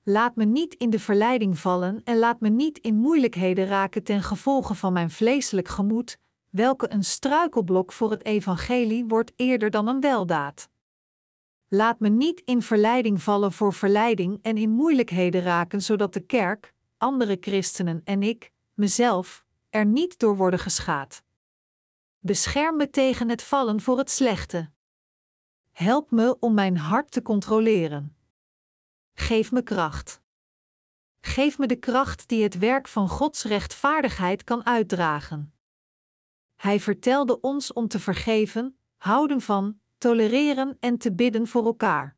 Laat 0.03 0.37
me 0.37 0.45
niet 0.45 0.75
in 0.75 0.91
de 0.91 0.99
verleiding 0.99 1.59
vallen 1.59 2.01
en 2.05 2.19
laat 2.19 2.41
me 2.41 2.49
niet 2.49 2.79
in 2.79 2.95
moeilijkheden 2.95 3.67
raken 3.67 4.03
ten 4.03 4.23
gevolge 4.23 4.75
van 4.75 4.93
mijn 4.93 5.11
vleeselijk 5.11 5.69
gemoed, 5.69 6.19
welke 6.49 6.93
een 6.93 7.05
struikelblok 7.05 7.93
voor 7.93 8.11
het 8.11 8.25
evangelie 8.25 9.05
wordt 9.05 9.33
eerder 9.37 9.71
dan 9.71 9.89
een 9.89 10.01
weldaad. 10.01 10.69
Laat 11.73 12.01
me 12.01 12.09
niet 12.09 12.41
in 12.45 12.63
verleiding 12.63 13.23
vallen 13.23 13.53
voor 13.53 13.73
verleiding 13.73 14.39
en 14.43 14.57
in 14.57 14.71
moeilijkheden 14.71 15.43
raken, 15.43 15.83
zodat 15.83 16.13
de 16.13 16.21
kerk, 16.21 16.75
andere 16.97 17.37
christenen 17.41 18.01
en 18.05 18.23
ik, 18.23 18.53
mezelf, 18.75 19.45
er 19.69 19.87
niet 19.87 20.19
door 20.19 20.37
worden 20.37 20.61
geschaad. 20.61 21.23
Bescherm 22.19 22.77
me 22.77 22.91
tegen 22.91 23.29
het 23.29 23.43
vallen 23.43 23.81
voor 23.81 23.99
het 23.99 24.11
slechte. 24.11 24.71
Help 25.71 26.11
me 26.11 26.39
om 26.39 26.55
mijn 26.55 26.77
hart 26.77 27.11
te 27.11 27.23
controleren. 27.23 28.17
Geef 29.15 29.53
me 29.53 29.63
kracht. 29.63 30.21
Geef 31.21 31.59
me 31.59 31.67
de 31.67 31.77
kracht 31.77 32.29
die 32.29 32.43
het 32.43 32.59
werk 32.59 32.89
van 32.89 33.09
Gods 33.09 33.45
rechtvaardigheid 33.45 34.45
kan 34.45 34.67
uitdragen. 34.67 35.55
Hij 36.57 36.81
vertelde 36.81 37.41
ons 37.41 37.73
om 37.73 37.89
te 37.89 37.99
vergeven, 37.99 38.79
houden 38.97 39.41
van, 39.41 39.80
tolereren 40.01 40.77
en 40.81 40.99
te 40.99 41.13
bidden 41.13 41.47
voor 41.47 41.65
elkaar. 41.65 42.17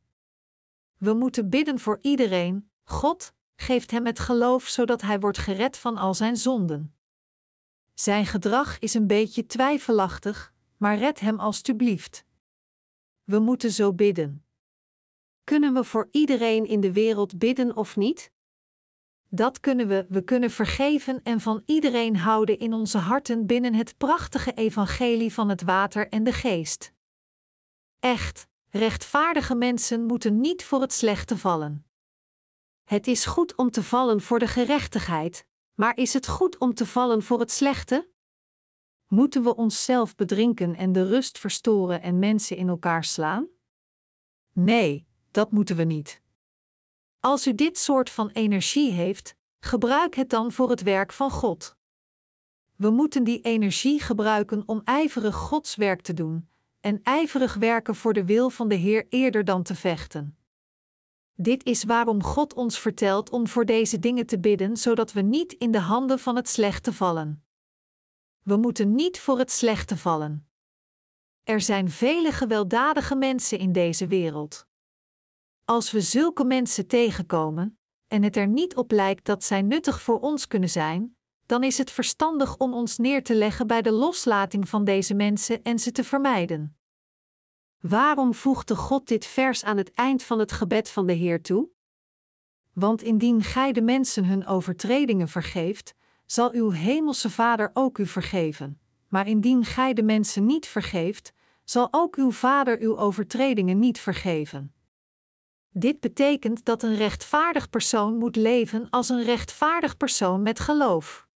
We 0.99 1.13
moeten 1.13 1.49
bidden 1.49 1.79
voor 1.79 1.99
iedereen, 2.01 2.71
God 2.85 3.35
geeft 3.57 3.91
hem 3.91 4.07
het 4.07 4.19
geloof 4.19 4.67
zodat 4.69 5.03
hij 5.03 5.21
wordt 5.21 5.39
gered 5.39 5.77
van 5.77 5.97
al 5.97 6.15
zijn 6.15 6.37
zonden. 6.37 6.95
Zijn 7.95 8.27
gedrag 8.27 8.79
is 8.79 8.95
een 8.95 9.07
beetje 9.07 9.47
twijfelachtig, 9.47 10.53
maar 10.77 10.99
red 10.99 11.21
hem 11.21 11.39
alstublieft. 11.39 12.25
We 13.25 13.39
moeten 13.39 13.71
zo 13.71 13.93
bidden. 13.93 14.45
Kunnen 15.45 15.75
we 15.75 15.85
voor 15.85 16.09
iedereen 16.11 16.67
in 16.67 16.81
de 16.81 16.93
wereld 16.93 17.39
bidden 17.39 17.77
of 17.77 17.97
niet? 17.97 18.33
Dat 19.29 19.61
kunnen 19.61 19.89
we, 19.89 20.07
we 20.09 20.23
kunnen 20.23 20.51
vergeven 20.51 21.23
en 21.23 21.41
van 21.41 21.63
iedereen 21.67 22.17
houden 22.17 22.59
in 22.59 22.73
onze 22.73 22.99
harten 22.99 23.47
binnen 23.47 23.75
het 23.75 23.97
prachtige 23.97 24.53
evangelie 24.53 25.33
van 25.33 25.49
het 25.49 25.63
water 25.63 26.09
en 26.09 26.25
de 26.25 26.33
geest. 26.33 26.93
Echt, 28.03 28.47
rechtvaardige 28.71 29.55
mensen 29.55 30.05
moeten 30.05 30.41
niet 30.41 30.65
voor 30.65 30.81
het 30.81 30.93
slechte 30.93 31.39
vallen. 31.39 31.87
Het 32.85 33.07
is 33.07 33.25
goed 33.25 33.57
om 33.57 33.71
te 33.71 33.83
vallen 33.83 34.21
voor 34.21 34.39
de 34.39 34.47
gerechtigheid, 34.47 35.47
maar 35.75 35.97
is 35.97 36.13
het 36.13 36.29
goed 36.29 36.59
om 36.59 36.75
te 36.75 36.87
vallen 36.87 37.23
voor 37.23 37.41
het 37.41 37.51
slechte? 37.51 38.11
Moeten 39.07 39.43
we 39.43 39.57
onszelf 39.57 40.15
bedrinken 40.15 40.75
en 40.75 40.93
de 40.93 41.07
rust 41.07 41.39
verstoren 41.39 42.03
en 42.03 42.19
mensen 42.19 42.57
in 42.57 42.69
elkaar 42.69 43.05
slaan? 43.05 43.49
Nee, 44.53 45.07
dat 45.31 45.53
moeten 45.53 45.77
we 45.77 45.85
niet. 45.85 46.21
Als 47.21 47.47
u 47.47 47.55
dit 47.55 47.79
soort 47.79 48.11
van 48.11 48.29
energie 48.29 48.93
heeft, 48.93 49.35
gebruik 49.59 50.15
het 50.15 50.31
dan 50.31 50.53
voor 50.53 50.71
het 50.71 50.83
werk 50.83 51.13
van 51.13 51.31
God. 51.31 51.77
We 52.77 52.91
moeten 52.91 53.25
die 53.25 53.41
energie 53.41 54.01
gebruiken 54.01 54.63
om 54.67 54.81
ijverig 54.85 55.35
Gods 55.35 55.77
werk 55.77 56.01
te 56.01 56.13
doen 56.13 56.51
en 56.83 57.01
ijverig 57.03 57.55
werken 57.55 57.95
voor 57.95 58.13
de 58.13 58.25
wil 58.25 58.51
van 58.51 58.69
de 58.69 58.75
Heer 58.75 59.07
eerder 59.09 59.45
dan 59.45 59.63
te 59.63 59.75
vechten. 59.75 60.37
Dit 61.35 61.65
is 61.65 61.85
waarom 61.85 62.23
God 62.23 62.55
ons 62.55 62.79
vertelt 62.79 63.31
om 63.31 63.49
voor 63.49 63.65
deze 63.65 63.99
dingen 63.99 64.27
te 64.27 64.39
bidden, 64.39 64.77
zodat 64.77 65.13
we 65.13 65.21
niet 65.21 65.53
in 65.53 65.71
de 65.71 65.81
handen 65.81 66.19
van 66.19 66.37
het 66.37 66.49
slechte 66.49 66.93
vallen. 66.93 67.45
We 68.43 68.57
moeten 68.57 68.95
niet 68.95 69.21
voor 69.21 69.39
het 69.39 69.51
slechte 69.51 69.97
vallen. 69.97 70.49
Er 71.43 71.61
zijn 71.61 71.91
vele 71.91 72.33
gewelddadige 72.33 73.17
mensen 73.17 73.59
in 73.59 73.73
deze 73.73 74.07
wereld. 74.07 74.67
Als 75.65 75.91
we 75.91 76.01
zulke 76.01 76.45
mensen 76.45 76.87
tegenkomen, 76.87 77.79
en 78.07 78.23
het 78.23 78.37
er 78.37 78.49
niet 78.49 78.77
op 78.77 78.91
lijkt 78.91 79.25
dat 79.25 79.45
zij 79.45 79.63
nuttig 79.63 80.03
voor 80.03 80.21
ons 80.21 80.47
kunnen 80.47 80.71
zijn, 80.71 81.17
dan 81.53 81.63
is 81.63 81.79
het 81.79 81.91
verstandig 81.91 82.57
om 82.57 82.75
ons 82.75 82.99
neer 82.99 83.23
te 83.23 83.35
leggen 83.35 83.67
bij 83.67 83.83
de 83.83 83.91
loslating 83.91 84.69
van 84.69 84.85
deze 84.85 85.15
mensen 85.15 85.63
en 85.63 85.79
ze 85.79 85.93
te 85.93 86.05
vermijden. 86.05 86.77
Waarom 87.81 88.35
voegde 88.35 88.77
God 88.77 89.09
dit 89.09 89.27
vers 89.27 89.65
aan 89.65 89.77
het 89.77 89.93
eind 89.95 90.23
van 90.23 90.39
het 90.39 90.53
gebed 90.53 90.91
van 90.91 91.07
de 91.07 91.13
Heer 91.13 91.43
toe? 91.43 91.69
Want 92.73 93.03
indien 93.03 93.43
gij 93.43 93.73
de 93.73 93.83
mensen 93.83 94.25
hun 94.25 94.47
overtredingen 94.47 95.29
vergeeft, 95.29 95.95
zal 96.27 96.53
uw 96.53 96.71
hemelse 96.71 97.31
Vader 97.31 97.71
ook 97.73 97.99
u 97.99 98.07
vergeven. 98.07 98.81
Maar 99.09 99.29
indien 99.29 99.65
gij 99.65 99.93
de 99.95 100.03
mensen 100.03 100.47
niet 100.47 100.67
vergeeft, 100.67 101.33
zal 101.65 101.89
ook 101.91 102.17
uw 102.17 102.31
Vader 102.31 102.81
uw 102.81 102.99
overtredingen 102.99 103.79
niet 103.79 104.01
vergeven. 104.01 104.75
Dit 105.71 106.01
betekent 106.01 106.65
dat 106.65 106.83
een 106.83 106.97
rechtvaardig 106.97 107.71
persoon 107.71 108.17
moet 108.17 108.37
leven 108.37 108.91
als 108.91 109.09
een 109.09 109.25
rechtvaardig 109.25 109.97
persoon 109.97 110.43
met 110.43 110.61
geloof. 110.61 111.31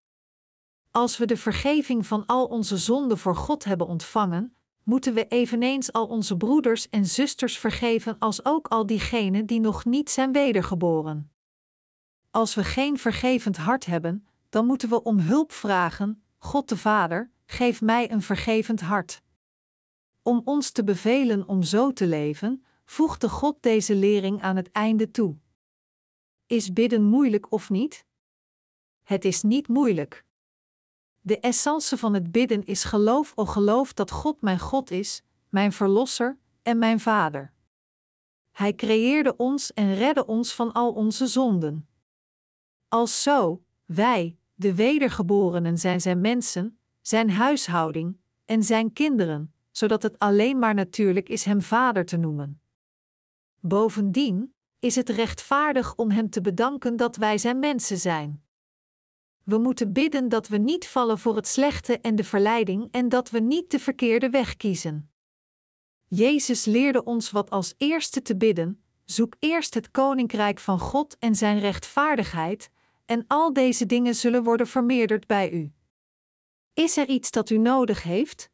Als 0.91 1.17
we 1.17 1.25
de 1.25 1.37
vergeving 1.37 2.07
van 2.07 2.25
al 2.25 2.45
onze 2.45 2.77
zonden 2.77 3.17
voor 3.17 3.35
God 3.35 3.63
hebben 3.63 3.87
ontvangen, 3.87 4.55
moeten 4.83 5.13
we 5.13 5.27
eveneens 5.27 5.93
al 5.93 6.07
onze 6.07 6.37
broeders 6.37 6.89
en 6.89 7.05
zusters 7.05 7.57
vergeven 7.57 8.19
als 8.19 8.45
ook 8.45 8.67
al 8.67 8.85
diegenen 8.85 9.45
die 9.45 9.59
nog 9.59 9.85
niet 9.85 10.09
zijn 10.09 10.31
wedergeboren. 10.31 11.31
Als 12.31 12.55
we 12.55 12.63
geen 12.63 12.97
vergevend 12.97 13.57
hart 13.57 13.85
hebben, 13.85 14.27
dan 14.49 14.65
moeten 14.65 14.89
we 14.89 15.03
om 15.03 15.19
hulp 15.19 15.51
vragen: 15.51 16.23
God 16.37 16.69
de 16.69 16.77
Vader, 16.77 17.31
geef 17.45 17.81
mij 17.81 18.11
een 18.11 18.21
vergevend 18.21 18.81
hart. 18.81 19.21
Om 20.21 20.41
ons 20.45 20.71
te 20.71 20.83
bevelen 20.83 21.47
om 21.47 21.63
zo 21.63 21.93
te 21.93 22.07
leven, 22.07 22.65
voegde 22.85 23.29
God 23.29 23.57
deze 23.59 23.95
lering 23.95 24.41
aan 24.41 24.55
het 24.55 24.71
einde 24.71 25.11
toe. 25.11 25.37
Is 26.45 26.73
bidden 26.73 27.03
moeilijk 27.03 27.51
of 27.51 27.69
niet? 27.69 28.05
Het 29.03 29.25
is 29.25 29.41
niet 29.41 29.67
moeilijk. 29.67 30.25
De 31.27 31.39
essence 31.39 31.97
van 31.97 32.13
het 32.13 32.31
bidden 32.31 32.63
is 32.63 32.83
geloof 32.83 33.31
o 33.35 33.45
geloof 33.45 33.93
dat 33.93 34.11
God 34.11 34.41
mijn 34.41 34.59
God 34.59 34.91
is, 34.91 35.23
mijn 35.49 35.71
Verlosser 35.71 36.37
en 36.61 36.77
mijn 36.77 36.99
Vader. 36.99 37.53
Hij 38.51 38.75
creëerde 38.75 39.35
ons 39.35 39.73
en 39.73 39.95
redde 39.95 40.25
ons 40.25 40.53
van 40.53 40.71
al 40.71 40.91
onze 40.93 41.27
zonden. 41.27 41.87
Als 42.87 43.23
zo, 43.23 43.63
wij, 43.85 44.37
de 44.53 44.75
wedergeborenen, 44.75 45.77
zijn 45.77 46.01
zijn 46.01 46.21
mensen, 46.21 46.79
zijn 47.01 47.29
huishouding 47.29 48.17
en 48.45 48.63
zijn 48.63 48.93
kinderen, 48.93 49.53
zodat 49.71 50.03
het 50.03 50.19
alleen 50.19 50.59
maar 50.59 50.73
natuurlijk 50.73 51.29
is 51.29 51.43
hem 51.43 51.61
Vader 51.61 52.05
te 52.05 52.17
noemen. 52.17 52.61
Bovendien 53.59 54.53
is 54.79 54.95
het 54.95 55.09
rechtvaardig 55.09 55.95
om 55.95 56.11
hem 56.11 56.29
te 56.29 56.41
bedanken 56.41 56.95
dat 56.95 57.15
wij 57.15 57.37
zijn 57.37 57.59
mensen 57.59 57.97
zijn. 57.97 58.46
We 59.47 59.57
moeten 59.57 59.93
bidden 59.93 60.29
dat 60.29 60.47
we 60.47 60.57
niet 60.57 60.87
vallen 60.87 61.19
voor 61.19 61.35
het 61.35 61.47
slechte 61.47 61.99
en 61.99 62.15
de 62.15 62.23
verleiding 62.23 62.87
en 62.91 63.09
dat 63.09 63.29
we 63.29 63.39
niet 63.39 63.71
de 63.71 63.79
verkeerde 63.79 64.29
weg 64.29 64.57
kiezen. 64.57 65.11
Jezus 66.07 66.65
leerde 66.65 67.03
ons 67.03 67.31
wat 67.31 67.49
als 67.49 67.73
eerste 67.77 68.21
te 68.21 68.37
bidden: 68.37 68.83
zoek 69.05 69.35
eerst 69.39 69.73
het 69.73 69.91
koninkrijk 69.91 70.59
van 70.59 70.79
God 70.79 71.17
en 71.17 71.35
zijn 71.35 71.59
rechtvaardigheid, 71.59 72.69
en 73.05 73.25
al 73.27 73.53
deze 73.53 73.85
dingen 73.85 74.15
zullen 74.15 74.43
worden 74.43 74.67
vermeerderd 74.67 75.27
bij 75.27 75.51
u. 75.51 75.73
Is 76.73 76.97
er 76.97 77.07
iets 77.07 77.31
dat 77.31 77.49
u 77.49 77.57
nodig 77.57 78.03
heeft? 78.03 78.49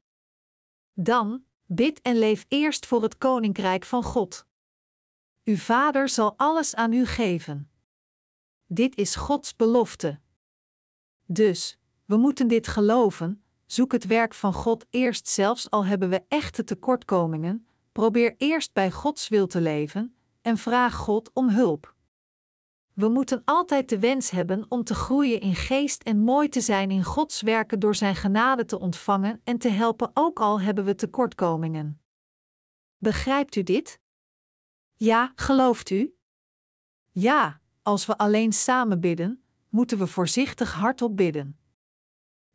Dan, 0.93 1.43
bid 1.65 2.01
en 2.01 2.17
leef 2.19 2.45
eerst 2.47 2.85
voor 2.85 3.01
het 3.01 3.17
koninkrijk 3.17 3.85
van 3.85 4.03
God. 4.03 4.45
Uw 5.43 5.57
Vader 5.57 6.09
zal 6.09 6.33
alles 6.37 6.75
aan 6.75 6.93
u 6.93 7.05
geven. 7.05 7.71
Dit 8.65 8.95
is 8.95 9.15
Gods 9.15 9.55
belofte. 9.55 10.21
Dus, 11.25 11.77
we 12.05 12.17
moeten 12.17 12.47
dit 12.47 12.67
geloven, 12.67 13.43
zoek 13.65 13.91
het 13.91 14.05
werk 14.05 14.33
van 14.33 14.53
God 14.53 14.85
eerst 14.89 15.27
zelfs 15.27 15.69
al 15.69 15.85
hebben 15.85 16.09
we 16.09 16.23
echte 16.27 16.63
tekortkomingen, 16.63 17.67
probeer 17.91 18.35
eerst 18.37 18.73
bij 18.73 18.91
Gods 18.91 19.27
wil 19.27 19.47
te 19.47 19.61
leven 19.61 20.15
en 20.41 20.57
vraag 20.57 20.95
God 20.95 21.31
om 21.33 21.49
hulp. 21.49 21.95
We 22.93 23.07
moeten 23.07 23.41
altijd 23.45 23.89
de 23.89 23.99
wens 23.99 24.29
hebben 24.29 24.65
om 24.69 24.83
te 24.83 24.95
groeien 24.95 25.39
in 25.39 25.55
geest 25.55 26.03
en 26.03 26.19
mooi 26.19 26.49
te 26.49 26.61
zijn 26.61 26.91
in 26.91 27.03
Gods 27.03 27.41
werken 27.41 27.79
door 27.79 27.95
Zijn 27.95 28.15
genade 28.15 28.65
te 28.65 28.79
ontvangen 28.79 29.41
en 29.43 29.57
te 29.57 29.69
helpen, 29.69 30.11
ook 30.13 30.39
al 30.39 30.61
hebben 30.61 30.85
we 30.85 30.95
tekortkomingen. 30.95 32.01
Begrijpt 32.97 33.55
u 33.55 33.63
dit? 33.63 33.99
Ja, 34.95 35.31
gelooft 35.35 35.89
u? 35.89 36.15
Ja, 37.11 37.61
als 37.81 38.05
we 38.05 38.17
alleen 38.17 38.53
samen 38.53 38.99
bidden, 38.99 39.42
moeten 39.73 39.97
we 39.97 40.07
voorzichtig 40.07 40.73
hardop 40.73 41.17
bidden. 41.17 41.57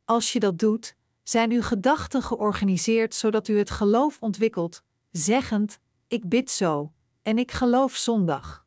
Als 0.04 0.32
je 0.32 0.40
dat 0.40 0.58
doet, 0.58 0.96
zijn 1.22 1.50
uw 1.50 1.62
gedachten 1.62 2.22
georganiseerd 2.22 3.14
zodat 3.14 3.48
u 3.48 3.58
het 3.58 3.70
geloof 3.70 4.16
ontwikkelt, 4.20 4.82
zeggend: 5.10 5.78
Ik 6.08 6.28
bid 6.28 6.50
zo, 6.50 6.92
en 7.22 7.38
ik 7.38 7.50
geloof 7.50 7.96
zondag. 7.96 8.66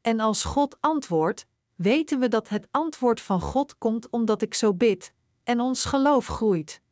En 0.00 0.20
als 0.20 0.44
God 0.44 0.76
antwoordt, 0.80 1.46
weten 1.74 2.18
we 2.18 2.28
dat 2.28 2.48
het 2.48 2.68
antwoord 2.70 3.20
van 3.20 3.40
God 3.40 3.78
komt 3.78 4.10
omdat 4.10 4.42
ik 4.42 4.54
zo 4.54 4.74
bid, 4.74 5.12
en 5.42 5.60
ons 5.60 5.84
geloof 5.84 6.26
groeit. 6.26 6.82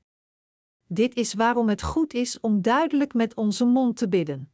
Dit 0.86 1.14
is 1.14 1.34
waarom 1.34 1.68
het 1.68 1.82
goed 1.82 2.14
is 2.14 2.40
om 2.40 2.62
duidelijk 2.62 3.14
met 3.14 3.34
onze 3.34 3.64
mond 3.64 3.96
te 3.96 4.08
bidden. 4.08 4.52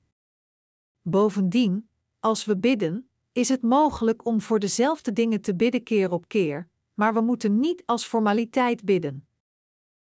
Bovendien, 1.03 1.89
als 2.21 2.45
we 2.45 2.57
bidden, 2.57 3.10
is 3.33 3.49
het 3.49 3.63
mogelijk 3.63 4.27
om 4.27 4.41
voor 4.41 4.59
dezelfde 4.59 5.13
dingen 5.13 5.41
te 5.41 5.55
bidden 5.55 5.83
keer 5.83 6.13
op 6.13 6.29
keer, 6.29 6.69
maar 6.95 7.15
we 7.15 7.21
moeten 7.21 7.61
niet 7.61 7.83
als 7.87 8.05
formaliteit 8.05 8.85
bidden. 8.85 9.29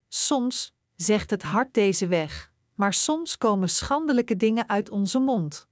Soms 0.08 0.74
zegt 0.96 1.30
het 1.30 1.42
hart 1.42 1.74
deze 1.74 2.06
weg, 2.06 2.52
maar 2.74 2.92
soms 2.92 3.38
komen 3.38 3.68
schandelijke 3.68 4.36
dingen 4.36 4.68
uit 4.68 4.90
onze 4.90 5.18
mond. 5.18 5.68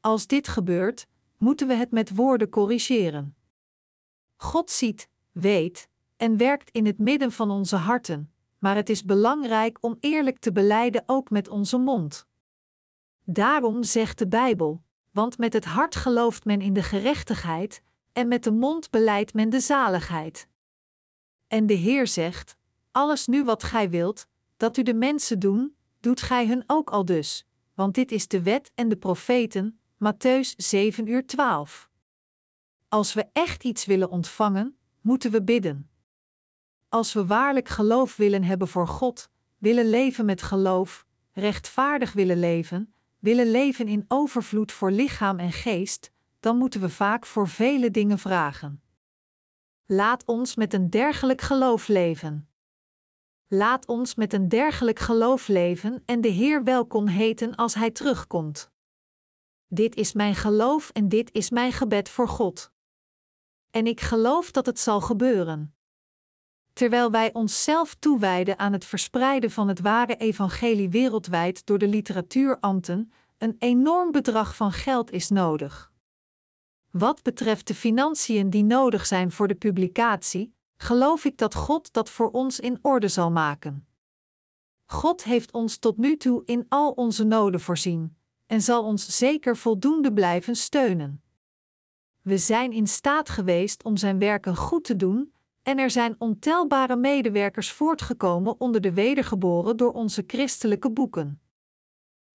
Als 0.00 0.26
dit 0.26 0.48
gebeurt, 0.48 1.06
moeten 1.38 1.66
we 1.66 1.74
het 1.74 1.90
met 1.90 2.14
woorden 2.14 2.48
corrigeren. 2.48 3.36
God 4.36 4.70
ziet, 4.70 5.08
weet 5.32 5.88
en 6.16 6.36
werkt 6.36 6.70
in 6.70 6.86
het 6.86 6.98
midden 6.98 7.32
van 7.32 7.50
onze 7.50 7.76
harten, 7.76 8.32
maar 8.58 8.76
het 8.76 8.88
is 8.88 9.04
belangrijk 9.04 9.78
om 9.80 9.96
eerlijk 10.00 10.38
te 10.38 10.52
beleiden 10.52 11.02
ook 11.06 11.30
met 11.30 11.48
onze 11.48 11.78
mond. 11.78 12.26
Daarom 13.24 13.82
zegt 13.82 14.18
de 14.18 14.28
Bijbel: 14.28 14.82
want 15.18 15.38
met 15.38 15.52
het 15.52 15.64
hart 15.64 15.96
gelooft 15.96 16.44
men 16.44 16.60
in 16.60 16.72
de 16.72 16.82
gerechtigheid, 16.82 17.82
en 18.12 18.28
met 18.28 18.44
de 18.44 18.50
mond 18.50 18.90
beleidt 18.90 19.34
men 19.34 19.50
de 19.50 19.60
zaligheid. 19.60 20.48
En 21.46 21.66
de 21.66 21.74
Heer 21.74 22.06
zegt: 22.06 22.56
Alles 22.90 23.26
nu 23.26 23.44
wat 23.44 23.62
gij 23.62 23.90
wilt, 23.90 24.26
dat 24.56 24.76
u 24.76 24.82
de 24.82 24.94
mensen 24.94 25.38
doen, 25.38 25.76
doet 26.00 26.22
gij 26.22 26.46
hun 26.46 26.64
ook 26.66 26.90
al 26.90 27.04
dus, 27.04 27.46
want 27.74 27.94
dit 27.94 28.12
is 28.12 28.28
de 28.28 28.42
wet 28.42 28.70
en 28.74 28.88
de 28.88 28.96
profeten, 28.96 29.80
Matthäus 30.04 30.56
7 30.56 31.06
uur 31.06 31.26
12. 31.26 31.90
Als 32.88 33.14
we 33.14 33.26
echt 33.32 33.64
iets 33.64 33.86
willen 33.86 34.10
ontvangen, 34.10 34.78
moeten 35.00 35.30
we 35.30 35.42
bidden. 35.42 35.90
Als 36.88 37.12
we 37.12 37.26
waarlijk 37.26 37.68
geloof 37.68 38.16
willen 38.16 38.42
hebben 38.42 38.68
voor 38.68 38.88
God, 38.88 39.30
willen 39.56 39.90
leven 39.90 40.24
met 40.24 40.42
geloof, 40.42 41.06
rechtvaardig 41.32 42.12
willen 42.12 42.38
leven, 42.38 42.92
willen 43.18 43.50
leven 43.50 43.88
in 43.88 44.04
overvloed 44.08 44.72
voor 44.72 44.90
lichaam 44.90 45.38
en 45.38 45.52
geest, 45.52 46.12
dan 46.40 46.56
moeten 46.56 46.80
we 46.80 46.88
vaak 46.88 47.26
voor 47.26 47.48
vele 47.48 47.90
dingen 47.90 48.18
vragen. 48.18 48.82
Laat 49.86 50.24
ons 50.24 50.56
met 50.56 50.74
een 50.74 50.90
dergelijk 50.90 51.40
geloof 51.40 51.88
leven. 51.88 52.48
Laat 53.46 53.86
ons 53.86 54.14
met 54.14 54.32
een 54.32 54.48
dergelijk 54.48 54.98
geloof 54.98 55.48
leven 55.48 56.02
en 56.04 56.20
de 56.20 56.28
Heer 56.28 56.64
welkom 56.64 57.06
heten 57.06 57.54
als 57.54 57.74
Hij 57.74 57.90
terugkomt. 57.90 58.70
Dit 59.66 59.96
is 59.96 60.12
mijn 60.12 60.34
geloof 60.34 60.90
en 60.90 61.08
dit 61.08 61.32
is 61.32 61.50
mijn 61.50 61.72
gebed 61.72 62.08
voor 62.08 62.28
God. 62.28 62.72
En 63.70 63.86
ik 63.86 64.00
geloof 64.00 64.50
dat 64.50 64.66
het 64.66 64.78
zal 64.78 65.00
gebeuren. 65.00 65.77
Terwijl 66.78 67.10
wij 67.10 67.32
onszelf 67.32 67.94
toewijden 67.94 68.58
aan 68.58 68.72
het 68.72 68.84
verspreiden 68.84 69.50
van 69.50 69.68
het 69.68 69.80
ware 69.80 70.16
evangelie 70.16 70.88
wereldwijd 70.88 71.66
door 71.66 71.78
de 71.78 71.88
literatuuramten, 71.88 73.12
een 73.38 73.56
enorm 73.58 74.10
bedrag 74.10 74.56
van 74.56 74.72
geld 74.72 75.10
is 75.10 75.28
nodig. 75.28 75.92
Wat 76.90 77.22
betreft 77.22 77.66
de 77.66 77.74
financiën 77.74 78.50
die 78.50 78.64
nodig 78.64 79.06
zijn 79.06 79.32
voor 79.32 79.48
de 79.48 79.54
publicatie, 79.54 80.54
geloof 80.76 81.24
ik 81.24 81.38
dat 81.38 81.54
God 81.54 81.92
dat 81.92 82.10
voor 82.10 82.30
ons 82.30 82.60
in 82.60 82.78
orde 82.82 83.08
zal 83.08 83.30
maken. 83.30 83.86
God 84.84 85.24
heeft 85.24 85.52
ons 85.52 85.76
tot 85.76 85.96
nu 85.96 86.16
toe 86.16 86.42
in 86.44 86.66
al 86.68 86.90
onze 86.90 87.24
noden 87.24 87.60
voorzien 87.60 88.16
en 88.46 88.60
zal 88.60 88.84
ons 88.84 89.16
zeker 89.16 89.56
voldoende 89.56 90.12
blijven 90.12 90.56
steunen. 90.56 91.22
We 92.22 92.38
zijn 92.38 92.72
in 92.72 92.86
staat 92.86 93.28
geweest 93.28 93.84
om 93.84 93.96
zijn 93.96 94.18
werken 94.18 94.56
goed 94.56 94.84
te 94.84 94.96
doen, 94.96 95.32
en 95.68 95.78
er 95.78 95.90
zijn 95.90 96.14
ontelbare 96.18 96.96
medewerkers 96.96 97.72
voortgekomen 97.72 98.60
onder 98.60 98.80
de 98.80 98.92
wedergeboren 98.92 99.76
door 99.76 99.92
onze 99.92 100.24
christelijke 100.26 100.90
boeken. 100.90 101.40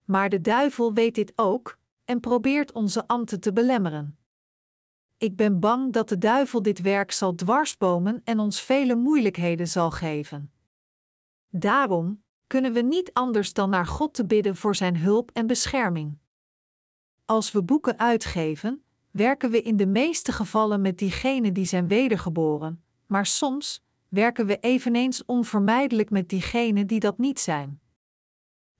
Maar 0.05 0.29
de 0.29 0.41
duivel 0.41 0.93
weet 0.93 1.15
dit 1.15 1.33
ook 1.35 1.77
en 2.05 2.19
probeert 2.19 2.71
onze 2.71 3.07
ambten 3.07 3.39
te 3.39 3.53
belemmeren. 3.53 4.17
Ik 5.17 5.35
ben 5.35 5.59
bang 5.59 5.93
dat 5.93 6.09
de 6.09 6.17
duivel 6.17 6.61
dit 6.61 6.81
werk 6.81 7.11
zal 7.11 7.35
dwarsbomen 7.35 8.21
en 8.23 8.39
ons 8.39 8.61
vele 8.61 8.95
moeilijkheden 8.95 9.67
zal 9.67 9.91
geven. 9.91 10.51
Daarom 11.49 12.23
kunnen 12.47 12.73
we 12.73 12.81
niet 12.81 13.13
anders 13.13 13.53
dan 13.53 13.69
naar 13.69 13.87
God 13.87 14.13
te 14.13 14.25
bidden 14.25 14.55
voor 14.55 14.75
Zijn 14.75 14.97
hulp 14.97 15.31
en 15.33 15.47
bescherming. 15.47 16.17
Als 17.25 17.51
we 17.51 17.63
boeken 17.63 17.99
uitgeven, 17.99 18.83
werken 19.11 19.51
we 19.51 19.61
in 19.61 19.77
de 19.77 19.87
meeste 19.87 20.31
gevallen 20.31 20.81
met 20.81 20.97
diegenen 20.97 21.53
die 21.53 21.65
zijn 21.65 21.87
wedergeboren, 21.87 22.83
maar 23.11 23.25
soms 23.25 23.83
werken 24.09 24.45
we 24.45 24.57
eveneens 24.59 25.25
onvermijdelijk 25.25 26.09
met 26.09 26.29
diegenen 26.29 26.87
die 26.87 26.99
dat 26.99 27.17
niet 27.17 27.39
zijn. 27.39 27.81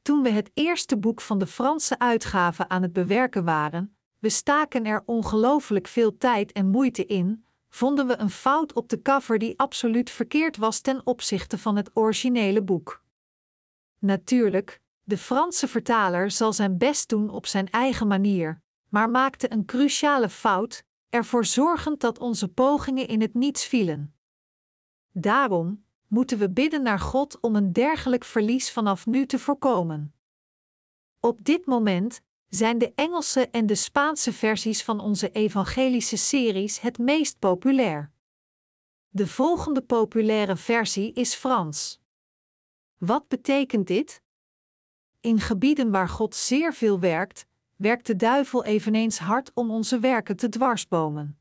Toen 0.01 0.23
we 0.23 0.29
het 0.29 0.51
eerste 0.53 0.97
boek 0.97 1.21
van 1.21 1.37
de 1.37 1.47
Franse 1.47 1.99
uitgave 1.99 2.67
aan 2.67 2.81
het 2.81 2.93
bewerken 2.93 3.43
waren, 3.43 3.95
we 4.19 4.29
staken 4.29 4.85
er 4.85 5.03
ongelooflijk 5.05 5.87
veel 5.87 6.17
tijd 6.17 6.51
en 6.51 6.67
moeite 6.67 7.05
in, 7.05 7.45
vonden 7.69 8.07
we 8.07 8.17
een 8.17 8.29
fout 8.29 8.73
op 8.73 8.89
de 8.89 9.01
cover 9.01 9.39
die 9.39 9.59
absoluut 9.59 10.09
verkeerd 10.09 10.57
was 10.57 10.79
ten 10.79 11.05
opzichte 11.05 11.57
van 11.57 11.75
het 11.75 11.89
originele 11.93 12.63
boek. 12.63 13.03
Natuurlijk, 13.99 14.81
de 15.03 15.17
Franse 15.17 15.67
vertaler 15.67 16.31
zal 16.31 16.53
zijn 16.53 16.77
best 16.77 17.09
doen 17.09 17.29
op 17.29 17.45
zijn 17.45 17.69
eigen 17.69 18.07
manier, 18.07 18.61
maar 18.89 19.09
maakte 19.09 19.51
een 19.51 19.65
cruciale 19.65 20.29
fout, 20.29 20.83
ervoor 21.09 21.45
zorgend 21.45 21.99
dat 21.99 22.19
onze 22.19 22.47
pogingen 22.47 23.07
in 23.07 23.21
het 23.21 23.33
niets 23.33 23.65
vielen. 23.65 24.15
Daarom 25.11 25.83
moeten 26.07 26.37
we 26.37 26.49
bidden 26.49 26.81
naar 26.81 26.99
God 26.99 27.39
om 27.39 27.55
een 27.55 27.73
dergelijk 27.73 28.23
verlies 28.23 28.71
vanaf 28.71 29.05
nu 29.05 29.25
te 29.25 29.39
voorkomen. 29.39 30.13
Op 31.19 31.43
dit 31.43 31.65
moment 31.65 32.21
zijn 32.47 32.77
de 32.77 32.93
Engelse 32.95 33.49
en 33.49 33.65
de 33.65 33.75
Spaanse 33.75 34.33
versies 34.33 34.83
van 34.83 34.99
onze 34.99 35.31
evangelische 35.31 36.17
series 36.17 36.79
het 36.79 36.97
meest 36.97 37.39
populair. 37.39 38.11
De 39.09 39.27
volgende 39.27 39.81
populaire 39.81 40.55
versie 40.55 41.13
is 41.13 41.33
Frans. 41.33 42.01
Wat 42.97 43.27
betekent 43.27 43.87
dit? 43.87 44.21
In 45.19 45.39
gebieden 45.39 45.91
waar 45.91 46.09
God 46.09 46.35
zeer 46.35 46.73
veel 46.73 46.99
werkt, 46.99 47.45
werkt 47.75 48.07
de 48.07 48.15
duivel 48.15 48.63
eveneens 48.63 49.19
hard 49.19 49.51
om 49.53 49.71
onze 49.71 49.99
werken 49.99 50.35
te 50.35 50.49
dwarsbomen. 50.49 51.40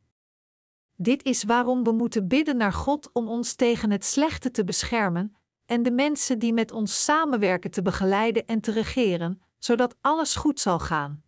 Dit 1.02 1.22
is 1.24 1.44
waarom 1.44 1.84
we 1.84 1.92
moeten 1.92 2.28
bidden 2.28 2.56
naar 2.56 2.72
God 2.72 3.10
om 3.12 3.28
ons 3.28 3.54
tegen 3.54 3.90
het 3.90 4.04
slechte 4.04 4.50
te 4.50 4.64
beschermen 4.64 5.36
en 5.66 5.82
de 5.82 5.90
mensen 5.90 6.38
die 6.38 6.52
met 6.52 6.72
ons 6.72 7.04
samenwerken 7.04 7.70
te 7.70 7.82
begeleiden 7.82 8.46
en 8.46 8.60
te 8.60 8.72
regeren, 8.72 9.42
zodat 9.58 9.96
alles 10.00 10.34
goed 10.34 10.60
zal 10.60 10.78
gaan. 10.78 11.22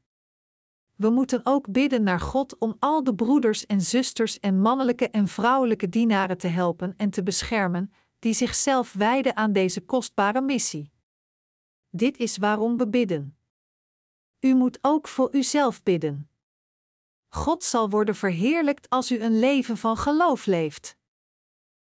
We 0.96 1.10
moeten 1.10 1.40
ook 1.44 1.72
bidden 1.72 2.02
naar 2.02 2.20
God 2.20 2.58
om 2.58 2.76
al 2.78 3.04
de 3.04 3.14
broeders 3.14 3.66
en 3.66 3.80
zusters 3.80 4.40
en 4.40 4.60
mannelijke 4.60 5.08
en 5.08 5.28
vrouwelijke 5.28 5.88
dienaren 5.88 6.38
te 6.38 6.48
helpen 6.48 6.94
en 6.96 7.10
te 7.10 7.22
beschermen, 7.22 7.92
die 8.18 8.32
zichzelf 8.32 8.92
wijden 8.92 9.36
aan 9.36 9.52
deze 9.52 9.80
kostbare 9.80 10.40
missie. 10.40 10.92
Dit 11.90 12.16
is 12.16 12.36
waarom 12.36 12.76
we 12.76 12.88
bidden. 12.88 13.36
U 14.40 14.54
moet 14.54 14.78
ook 14.80 15.08
voor 15.08 15.34
uzelf 15.34 15.82
bidden. 15.82 16.31
God 17.34 17.64
zal 17.64 17.90
worden 17.90 18.14
verheerlijkt 18.14 18.88
als 18.90 19.10
u 19.10 19.20
een 19.20 19.38
leven 19.38 19.76
van 19.76 19.96
geloof 19.96 20.46
leeft. 20.46 20.96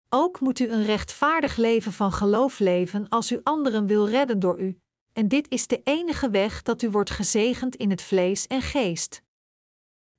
Ook 0.10 0.40
moet 0.40 0.60
u 0.60 0.70
een 0.70 0.84
rechtvaardig 0.84 1.56
leven 1.56 1.94
van 1.94 2.12
geloof 2.12 2.60
leven 2.60 3.10
als 3.10 3.32
u 3.32 3.40
anderen 3.44 3.86
wil 3.86 4.10
redden 4.10 4.40
door 4.40 4.60
u, 4.60 4.80
en 5.14 5.28
dit 5.28 5.50
is 5.50 5.68
de 5.68 5.82
enige 5.84 6.30
weg 6.30 6.62
dat 6.62 6.82
u 6.82 6.90
wordt 6.90 7.10
gezegend 7.10 7.76
in 7.76 7.90
het 7.90 8.02
vlees 8.02 8.48
en 8.48 8.62
geest. 8.62 9.24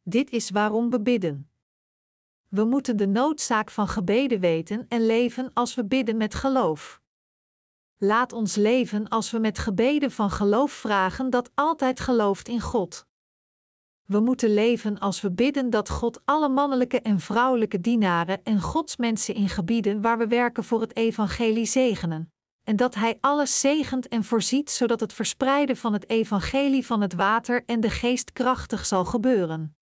Dit 0.02 0.30
is 0.30 0.50
waarom 0.50 0.90
we 0.90 1.00
bidden. 1.00 1.50
We 2.48 2.64
moeten 2.64 2.96
de 2.96 3.06
noodzaak 3.06 3.70
van 3.70 3.88
gebeden 3.88 4.40
weten 4.40 4.86
en 4.88 5.06
leven 5.06 5.52
als 5.52 5.74
we 5.74 5.84
bidden 5.84 6.16
met 6.16 6.34
geloof. 6.34 7.00
Laat 7.96 8.32
ons 8.32 8.54
leven 8.54 9.08
als 9.08 9.30
we 9.30 9.38
met 9.38 9.58
gebeden 9.58 10.10
van 10.10 10.30
geloof 10.30 10.72
vragen 10.72 11.30
dat 11.30 11.50
altijd 11.54 12.00
gelooft 12.00 12.48
in 12.48 12.60
God. 12.60 13.07
We 14.08 14.20
moeten 14.20 14.54
leven 14.54 14.98
als 14.98 15.20
we 15.20 15.30
bidden 15.30 15.70
dat 15.70 15.88
God 15.90 16.20
alle 16.24 16.48
mannelijke 16.48 17.00
en 17.00 17.20
vrouwelijke 17.20 17.80
dienaren 17.80 18.40
en 18.42 18.60
godsmensen 18.60 19.34
in 19.34 19.48
gebieden 19.48 20.00
waar 20.00 20.18
we 20.18 20.26
werken 20.26 20.64
voor 20.64 20.80
het 20.80 20.96
evangelie 20.96 21.66
zegenen, 21.66 22.32
en 22.64 22.76
dat 22.76 22.94
Hij 22.94 23.18
alles 23.20 23.60
zegent 23.60 24.08
en 24.08 24.24
voorziet 24.24 24.70
zodat 24.70 25.00
het 25.00 25.12
verspreiden 25.12 25.76
van 25.76 25.92
het 25.92 26.08
evangelie 26.08 26.86
van 26.86 27.00
het 27.00 27.14
water 27.14 27.62
en 27.66 27.80
de 27.80 27.90
geest 27.90 28.32
krachtig 28.32 28.86
zal 28.86 29.04
gebeuren. 29.04 29.77